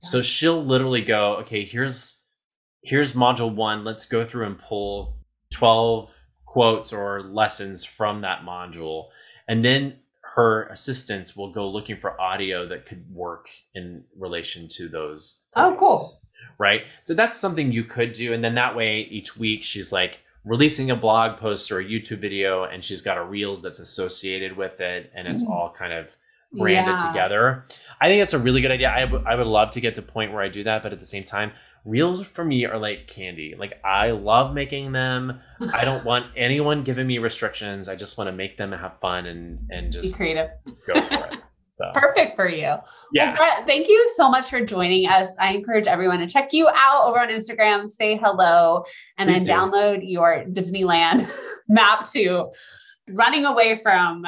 so 0.00 0.22
she'll 0.22 0.62
literally 0.64 1.02
go, 1.02 1.36
okay, 1.36 1.64
here's 1.64 2.24
here's 2.82 3.12
module 3.12 3.54
1, 3.54 3.84
let's 3.84 4.06
go 4.06 4.24
through 4.24 4.46
and 4.46 4.58
pull 4.58 5.18
12 5.52 6.26
quotes 6.46 6.92
or 6.92 7.22
lessons 7.22 7.84
from 7.84 8.22
that 8.22 8.42
module. 8.42 9.08
And 9.46 9.64
then 9.64 9.98
her 10.34 10.64
assistants 10.68 11.36
will 11.36 11.52
go 11.52 11.68
looking 11.68 11.96
for 11.96 12.20
audio 12.20 12.66
that 12.68 12.86
could 12.86 13.04
work 13.12 13.48
in 13.74 14.04
relation 14.18 14.68
to 14.68 14.88
those. 14.88 15.42
Points, 15.54 15.74
oh, 15.74 15.76
cool. 15.78 16.00
Right. 16.58 16.82
So 17.04 17.14
that's 17.14 17.38
something 17.38 17.72
you 17.72 17.84
could 17.84 18.12
do. 18.12 18.32
And 18.32 18.44
then 18.44 18.54
that 18.54 18.76
way, 18.76 19.00
each 19.10 19.36
week, 19.36 19.62
she's 19.62 19.92
like 19.92 20.22
releasing 20.44 20.90
a 20.90 20.96
blog 20.96 21.38
post 21.38 21.70
or 21.70 21.80
a 21.80 21.84
YouTube 21.84 22.20
video, 22.20 22.64
and 22.64 22.84
she's 22.84 23.00
got 23.00 23.18
a 23.18 23.24
Reels 23.24 23.62
that's 23.62 23.78
associated 23.78 24.56
with 24.56 24.80
it. 24.80 25.10
And 25.14 25.28
it's 25.28 25.44
mm. 25.44 25.50
all 25.50 25.74
kind 25.76 25.92
of 25.92 26.16
branded 26.52 26.96
yeah. 27.00 27.06
together. 27.08 27.64
I 28.00 28.08
think 28.08 28.20
that's 28.20 28.32
a 28.32 28.38
really 28.38 28.60
good 28.60 28.70
idea. 28.70 28.90
I, 28.90 29.00
w- 29.02 29.24
I 29.26 29.34
would 29.34 29.46
love 29.46 29.70
to 29.72 29.80
get 29.80 29.94
to 29.96 30.00
a 30.00 30.04
point 30.04 30.32
where 30.32 30.42
I 30.42 30.48
do 30.48 30.64
that. 30.64 30.82
But 30.82 30.92
at 30.92 30.98
the 30.98 31.04
same 31.04 31.24
time, 31.24 31.52
Reels 31.84 32.26
for 32.26 32.44
me 32.44 32.66
are 32.66 32.78
like 32.78 33.06
candy. 33.08 33.54
Like 33.58 33.80
I 33.84 34.10
love 34.10 34.54
making 34.54 34.92
them. 34.92 35.40
I 35.72 35.84
don't 35.84 36.04
want 36.04 36.26
anyone 36.36 36.82
giving 36.82 37.06
me 37.06 37.18
restrictions. 37.18 37.88
I 37.88 37.96
just 37.96 38.18
want 38.18 38.28
to 38.28 38.32
make 38.32 38.58
them 38.58 38.72
and 38.72 38.82
have 38.82 39.00
fun 39.00 39.26
and 39.26 39.66
and 39.70 39.92
just 39.92 40.14
be 40.14 40.24
creative. 40.24 40.50
Go 40.86 41.00
for 41.00 41.26
it. 41.26 41.38
So. 41.80 41.90
Perfect 41.94 42.36
for 42.36 42.46
you. 42.48 42.76
Yeah. 43.12 43.28
Well, 43.28 43.36
Brett, 43.36 43.66
thank 43.66 43.88
you 43.88 44.12
so 44.16 44.30
much 44.30 44.50
for 44.50 44.60
joining 44.60 45.08
us. 45.08 45.30
I 45.38 45.54
encourage 45.54 45.86
everyone 45.86 46.18
to 46.18 46.26
check 46.26 46.52
you 46.52 46.68
out 46.68 47.04
over 47.04 47.18
on 47.18 47.30
Instagram, 47.30 47.90
say 47.90 48.18
hello, 48.18 48.84
and 49.16 49.30
Please 49.30 49.44
then 49.44 49.70
do. 49.70 49.76
download 49.76 50.00
your 50.02 50.44
Disneyland 50.44 51.26
map 51.68 52.04
to 52.10 52.50
running 53.08 53.46
away 53.46 53.80
from 53.82 54.26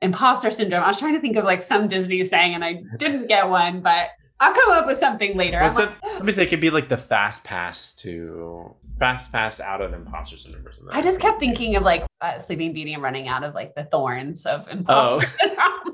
imposter 0.00 0.50
syndrome. 0.50 0.82
I 0.82 0.88
was 0.88 0.98
trying 0.98 1.14
to 1.14 1.20
think 1.20 1.36
of 1.36 1.44
like 1.44 1.62
some 1.62 1.88
Disney 1.88 2.24
saying 2.24 2.54
and 2.54 2.64
I 2.64 2.82
didn't 2.96 3.26
get 3.26 3.48
one, 3.50 3.80
but 3.82 4.08
I'll 4.40 4.54
come 4.54 4.70
up 4.70 4.86
with 4.86 4.98
something 4.98 5.36
later. 5.36 5.58
Well, 5.58 5.70
some, 5.70 5.94
somebody 6.10 6.36
say 6.36 6.42
it 6.44 6.50
could 6.50 6.60
be 6.60 6.70
like 6.70 6.88
the 6.88 6.96
fast 6.96 7.44
pass 7.44 7.94
to 7.96 8.74
fast 8.98 9.32
pass 9.32 9.60
out 9.60 9.80
of 9.80 9.92
imposter 9.92 10.36
syndrome 10.36 10.66
or 10.66 10.72
something. 10.72 10.94
I 10.94 11.02
just 11.02 11.20
kept 11.20 11.40
thinking 11.40 11.74
of 11.74 11.82
like 11.82 12.04
uh, 12.20 12.38
Sleeping 12.38 12.72
Beauty 12.72 12.94
and 12.94 13.02
running 13.02 13.26
out 13.26 13.42
of 13.42 13.54
like 13.54 13.74
the 13.74 13.84
thorns 13.84 14.46
of 14.46 14.68
imposter 14.68 15.28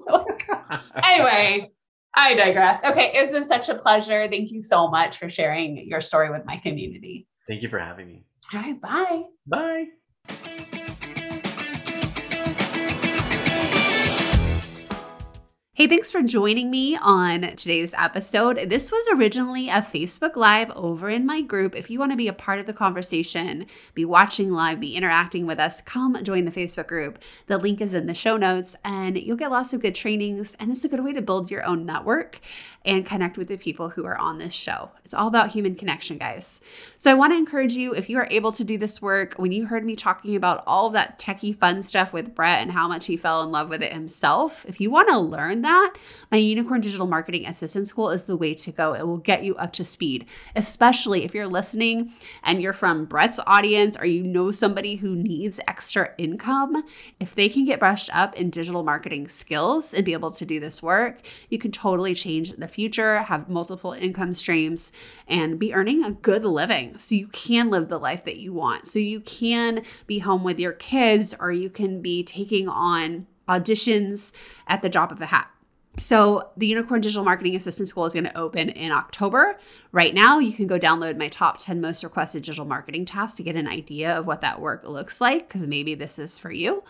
oh. 0.09 0.24
anyway, 1.05 1.71
I 2.15 2.35
digress. 2.35 2.85
Okay, 2.85 3.13
it's 3.15 3.33
been 3.33 3.47
such 3.47 3.69
a 3.69 3.75
pleasure. 3.75 4.27
Thank 4.29 4.51
you 4.51 4.63
so 4.63 4.89
much 4.89 5.19
for 5.19 5.29
sharing 5.29 5.79
your 5.89 6.01
story 6.01 6.31
with 6.31 6.45
my 6.45 6.57
community. 6.57 7.27
Thank 7.47 7.63
you 7.63 7.69
for 7.69 7.79
having 7.79 8.07
me. 8.07 8.25
All 8.53 8.61
right, 8.61 8.81
bye. 8.81 9.23
Bye. 9.47 10.59
Hey, 15.77 15.89
thanks 15.89 16.09
for 16.09 16.23
joining 16.23 16.71
me 16.71 16.97
on 16.97 17.41
today's 17.57 17.93
episode. 17.95 18.71
This 18.71 18.93
was 18.93 19.09
originally 19.13 19.69
a 19.69 19.83
Facebook 19.83 20.37
Live 20.37 20.71
over 20.77 21.11
in 21.11 21.27
my 21.27 21.41
group. 21.41 21.75
If 21.75 21.91
you 21.91 21.99
want 21.99 22.13
to 22.13 22.17
be 22.17 22.29
a 22.29 22.33
part 22.33 22.61
of 22.61 22.67
the 22.67 22.73
conversation, 22.73 23.67
be 23.93 24.05
watching 24.05 24.53
live, 24.53 24.79
be 24.79 24.95
interacting 24.95 25.47
with 25.47 25.59
us, 25.59 25.81
come 25.81 26.17
join 26.23 26.45
the 26.45 26.53
Facebook 26.53 26.87
group. 26.87 27.19
The 27.49 27.59
link 27.59 27.81
is 27.81 27.93
in 27.93 28.07
the 28.07 28.15
show 28.15 28.37
notes, 28.37 28.77
and 28.85 29.21
you'll 29.21 29.37
get 29.37 29.51
lots 29.51 29.73
of 29.73 29.83
good 29.83 29.97
trainings. 29.97 30.57
And 30.61 30.71
it's 30.71 30.85
a 30.85 30.89
good 30.89 31.03
way 31.03 31.13
to 31.13 31.21
build 31.21 31.51
your 31.51 31.65
own 31.65 31.85
network 31.85 32.39
and 32.85 33.05
connect 33.05 33.37
with 33.37 33.49
the 33.49 33.57
people 33.57 33.89
who 33.89 34.07
are 34.07 34.17
on 34.17 34.39
this 34.39 34.55
show. 34.55 34.91
It's 35.05 35.15
all 35.15 35.27
about 35.27 35.51
human 35.51 35.75
connection, 35.75 36.19
guys. 36.19 36.61
So 36.99 37.11
I 37.11 37.15
want 37.15 37.33
to 37.33 37.37
encourage 37.37 37.73
you 37.73 37.95
if 37.95 38.09
you 38.09 38.19
are 38.19 38.29
able 38.31 38.53
to 38.53 38.63
do 38.63 38.79
this 38.79 39.03
work, 39.03 39.35
when 39.39 39.51
you 39.51 39.67
heard 39.67 39.85
me 39.85 39.97
talking 39.97 40.37
about 40.37 40.63
all 40.69 40.87
of 40.87 40.93
that 40.93 41.19
techie 41.19 41.59
fun 41.59 41.83
stuff 41.83 42.13
with 42.13 42.33
Brett 42.33 42.63
and 42.63 42.71
how 42.71 42.87
much 42.87 43.07
he 43.07 43.17
fell 43.17 43.43
in 43.43 43.51
love 43.51 43.71
with 43.71 43.83
it 43.83 43.93
himself, 43.93 44.65
if 44.69 44.81
you 44.81 44.89
want 44.89 45.09
to 45.09 45.19
learn 45.19 45.64
that, 45.65 45.95
my 46.31 46.39
Unicorn 46.39 46.81
Digital 46.81 47.07
Marketing 47.07 47.47
Assistant 47.47 47.89
School 47.89 48.11
is 48.11 48.25
the 48.25 48.37
way 48.37 48.55
to 48.55 48.73
go. 48.73 48.95
It 48.95 49.07
will 49.07 49.19
get 49.19 49.43
you 49.43 49.57
up 49.57 49.73
to 49.75 49.85
speed, 49.85 50.27
especially 50.55 51.25
if 51.25 51.35
you're 51.35 51.47
listening 51.47 52.13
and 52.43 52.63
you're 52.63 52.73
from 52.73 53.05
Brett's 53.05 53.41
audience 53.47 53.97
or 53.99 54.07
you 54.07 54.23
know 54.23 54.51
somebody 54.51 54.97
who 54.97 55.15
needs 55.15 55.61
extra 55.67 56.11
income. 56.19 56.85
If 57.19 57.35
they 57.35 57.49
can 57.49 57.65
get 57.65 57.81
brushed 57.81 58.15
up 58.15 58.35
in 58.37 58.51
digital 58.51 58.83
marketing 58.83 59.29
skills 59.29 59.93
and 59.93 60.05
be 60.05 60.13
able 60.13 60.31
to 60.31 60.47
do 60.47 60.61
this 60.61 60.83
work, 60.83 61.21
you 61.49 61.59
can 61.59 61.73
totally 61.73 62.15
change 62.15 62.53
the 62.53 62.69
future, 62.69 63.23
have 63.23 63.49
multiple 63.49 63.93
income 63.93 64.35
streams, 64.35 64.93
and 65.27 65.59
be 65.59 65.75
earning 65.75 66.05
a 66.05 66.13
good 66.13 66.45
living 66.45 66.99
so 66.99 67.15
you 67.15 67.29
can 67.29 67.71
live 67.71 67.89
the 67.89 67.99
life 67.99 68.25
that 68.25 68.37
you 68.37 68.53
want. 68.53 68.87
So 68.89 68.99
you 68.99 69.21
can 69.21 69.83
be 70.07 70.21
home 70.21 70.45
with 70.45 70.59
your 70.59 70.73
kids 70.73 71.35
or 71.39 71.53
you 71.53 71.71
can 71.71 72.01
be 72.01 72.23
taking 72.23 72.69
on 72.69 73.27
auditions 73.49 74.33
at 74.67 74.83
the 74.83 74.89
drop 74.89 75.13
of 75.13 75.21
a 75.21 75.27
hat. 75.27 75.51
So, 75.97 76.51
the 76.57 76.67
Unicorn 76.67 77.01
Digital 77.01 77.25
Marketing 77.25 77.55
Assistant 77.55 77.89
School 77.89 78.05
is 78.05 78.13
going 78.13 78.25
to 78.25 78.37
open 78.37 78.69
in 78.69 78.91
October. 78.91 79.59
Right 79.93 80.13
now, 80.13 80.41
you 80.41 80.53
can 80.53 80.67
go 80.67 80.77
download 80.77 81.17
my 81.17 81.29
top 81.29 81.57
10 81.59 81.81
most 81.81 82.03
requested 82.03 82.43
digital 82.43 82.65
marketing 82.65 83.05
tasks 83.05 83.37
to 83.37 83.45
get 83.45 83.55
an 83.55 83.69
idea 83.69 84.19
of 84.19 84.27
what 84.27 84.41
that 84.41 84.61
work 84.61 84.83
looks 84.85 85.21
like, 85.21 85.49
because 85.49 85.69
maybe 85.69 85.95
this 85.95 86.19
is 86.19 86.37
for 86.37 86.51
you. 86.51 86.83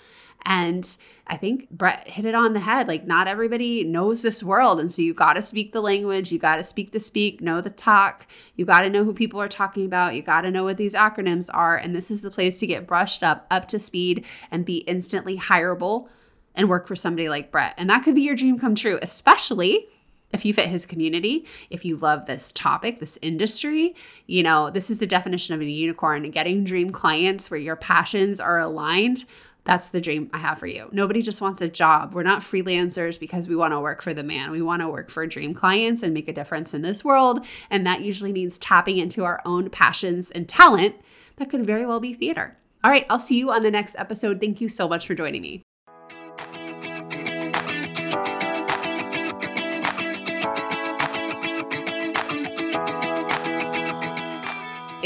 And 0.47 0.97
I 1.27 1.37
think 1.37 1.71
Brett 1.71 2.09
hit 2.09 2.25
it 2.25 2.35
on 2.35 2.55
the 2.55 2.61
head. 2.61 2.89
Like, 2.89 3.07
not 3.07 3.29
everybody 3.29 3.85
knows 3.85 4.23
this 4.23 4.43
world. 4.43 4.81
And 4.81 4.91
so 4.91 5.03
you 5.03 5.13
got 5.13 5.35
to 5.35 5.43
speak 5.43 5.73
the 5.73 5.83
language, 5.83 6.33
you 6.33 6.39
got 6.39 6.57
to 6.57 6.65
speak 6.65 6.93
the 6.93 7.01
speak, 7.01 7.41
know 7.41 7.61
the 7.61 7.71
talk, 7.71 8.27
you 8.57 8.65
got 8.65 8.81
to 8.81 8.91
know 8.91 9.05
who 9.05 9.13
people 9.13 9.41
are 9.41 9.49
talking 9.49 9.85
about, 9.85 10.15
you 10.15 10.23
got 10.23 10.43
to 10.43 10.51
know 10.51 10.65
what 10.65 10.77
these 10.79 10.95
acronyms 10.95 11.49
are. 11.53 11.77
And 11.77 11.95
this 11.95 12.11
is 12.11 12.23
the 12.23 12.31
place 12.31 12.59
to 12.61 12.67
get 12.67 12.87
brushed 12.87 13.23
up, 13.23 13.47
up 13.51 13.69
to 13.69 13.79
speed, 13.79 14.25
and 14.51 14.65
be 14.65 14.79
instantly 14.79 15.39
hireable 15.39 16.09
and 16.55 16.69
work 16.69 16.87
for 16.87 16.97
somebody 16.97 17.29
like 17.29 17.51
Brett. 17.51 17.75
And 17.77 17.91
that 17.91 18.05
could 18.05 18.15
be 18.15 18.23
your 18.23 18.37
dream 18.37 18.59
come 18.59 18.75
true, 18.75 18.99
especially 19.03 19.89
if 20.33 20.45
you 20.45 20.53
fit 20.53 20.69
his 20.69 20.85
community, 20.85 21.47
if 21.71 21.85
you 21.85 21.97
love 21.97 22.27
this 22.27 22.51
topic, 22.53 22.99
this 22.99 23.19
industry, 23.23 23.95
you 24.27 24.43
know, 24.43 24.69
this 24.69 24.91
is 24.91 24.99
the 24.99 25.07
definition 25.07 25.55
of 25.55 25.61
a 25.61 25.65
unicorn 25.65 26.29
getting 26.31 26.65
dream 26.65 26.91
clients 26.91 27.51
where 27.51 27.61
your 27.61 27.77
passions 27.77 28.41
are 28.41 28.59
aligned 28.59 29.25
that's 29.65 29.89
the 29.89 30.01
dream 30.01 30.31
I 30.33 30.39
have 30.39 30.59
for 30.59 30.67
you. 30.67 30.89
Nobody 30.93 31.23
just 31.23 31.41
wants 31.41 31.63
a 31.63 31.69
job. 31.69 32.15
We're 32.15 32.23
not 32.23 32.43
freelancers 32.43 33.19
because 33.19 33.49
we 33.49 33.57
want 33.57 33.73
to 33.73 33.81
work 33.81 34.03
for 34.03 34.13
the 34.13 34.23
man. 34.23 34.51
We 34.51 34.63
want 34.63 34.83
to 34.83 34.89
work 34.89 35.11
for 35.11 35.27
dream 35.27 35.55
clients 35.55 36.03
and 36.03 36.13
make 36.13 36.29
a 36.29 36.35
difference 36.35 36.75
in 36.75 36.83
this 36.83 37.03
world. 37.03 37.45
And 37.71 37.87
that 37.87 38.03
usually 38.03 38.33
means 38.33 38.59
tapping 38.59 38.99
into 38.99 39.25
our 39.25 39.41
own 39.45 39.71
passions 39.71 40.31
and 40.31 40.49
talent 40.49 40.97
that 41.37 41.49
could 41.49 41.67
very 41.67 41.87
well 41.87 42.01
be 42.01 42.13
theater. 42.13 42.59
All 42.85 42.91
right, 42.91 43.07
I'll 43.09 43.19
see 43.19 43.39
you 43.39 43.51
on 43.51 43.63
the 43.63 43.71
next 43.71 43.97
episode. 43.99 44.39
Thank 44.39 44.61
you 44.61 44.69
so 44.69 44.87
much 44.87 45.07
for 45.07 45.15
joining 45.15 45.41
me. 45.41 45.63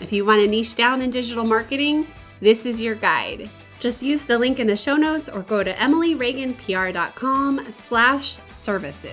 If 0.00 0.12
you 0.12 0.24
want 0.26 0.40
to 0.40 0.46
niche 0.46 0.74
down 0.74 1.00
in 1.02 1.10
digital 1.10 1.44
marketing, 1.44 2.06
this 2.40 2.66
is 2.66 2.80
your 2.80 2.94
guide. 2.94 3.48
Just 3.80 4.02
use 4.02 4.24
the 4.24 4.38
link 4.38 4.58
in 4.58 4.66
the 4.66 4.76
show 4.76 4.96
notes 4.96 5.28
or 5.28 5.42
go 5.42 5.62
to 5.62 5.72
emilyreaganpr.com 5.74 7.72
slash 7.72 8.38
services. 8.48 9.12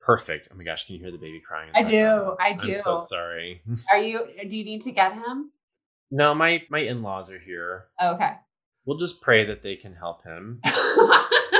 Perfect. 0.00 0.48
Oh 0.52 0.56
my 0.56 0.64
gosh, 0.64 0.86
can 0.86 0.94
you 0.94 1.02
hear 1.02 1.10
the 1.10 1.18
baby 1.18 1.40
crying? 1.46 1.70
I 1.74 1.82
do. 1.82 2.34
I 2.40 2.54
do. 2.54 2.70
I'm 2.70 2.76
so 2.76 2.96
sorry. 2.96 3.62
Are 3.92 3.98
you 3.98 4.26
do 4.40 4.56
you 4.56 4.64
need 4.64 4.80
to 4.82 4.90
get 4.92 5.12
him? 5.12 5.50
No, 6.10 6.34
my 6.34 6.62
my 6.70 6.78
in-laws 6.78 7.30
are 7.30 7.38
here. 7.38 7.88
okay. 8.02 8.36
We'll 8.88 8.96
just 8.96 9.20
pray 9.20 9.44
that 9.44 9.60
they 9.60 9.76
can 9.76 9.96
help 9.96 10.24
him. 10.24 10.62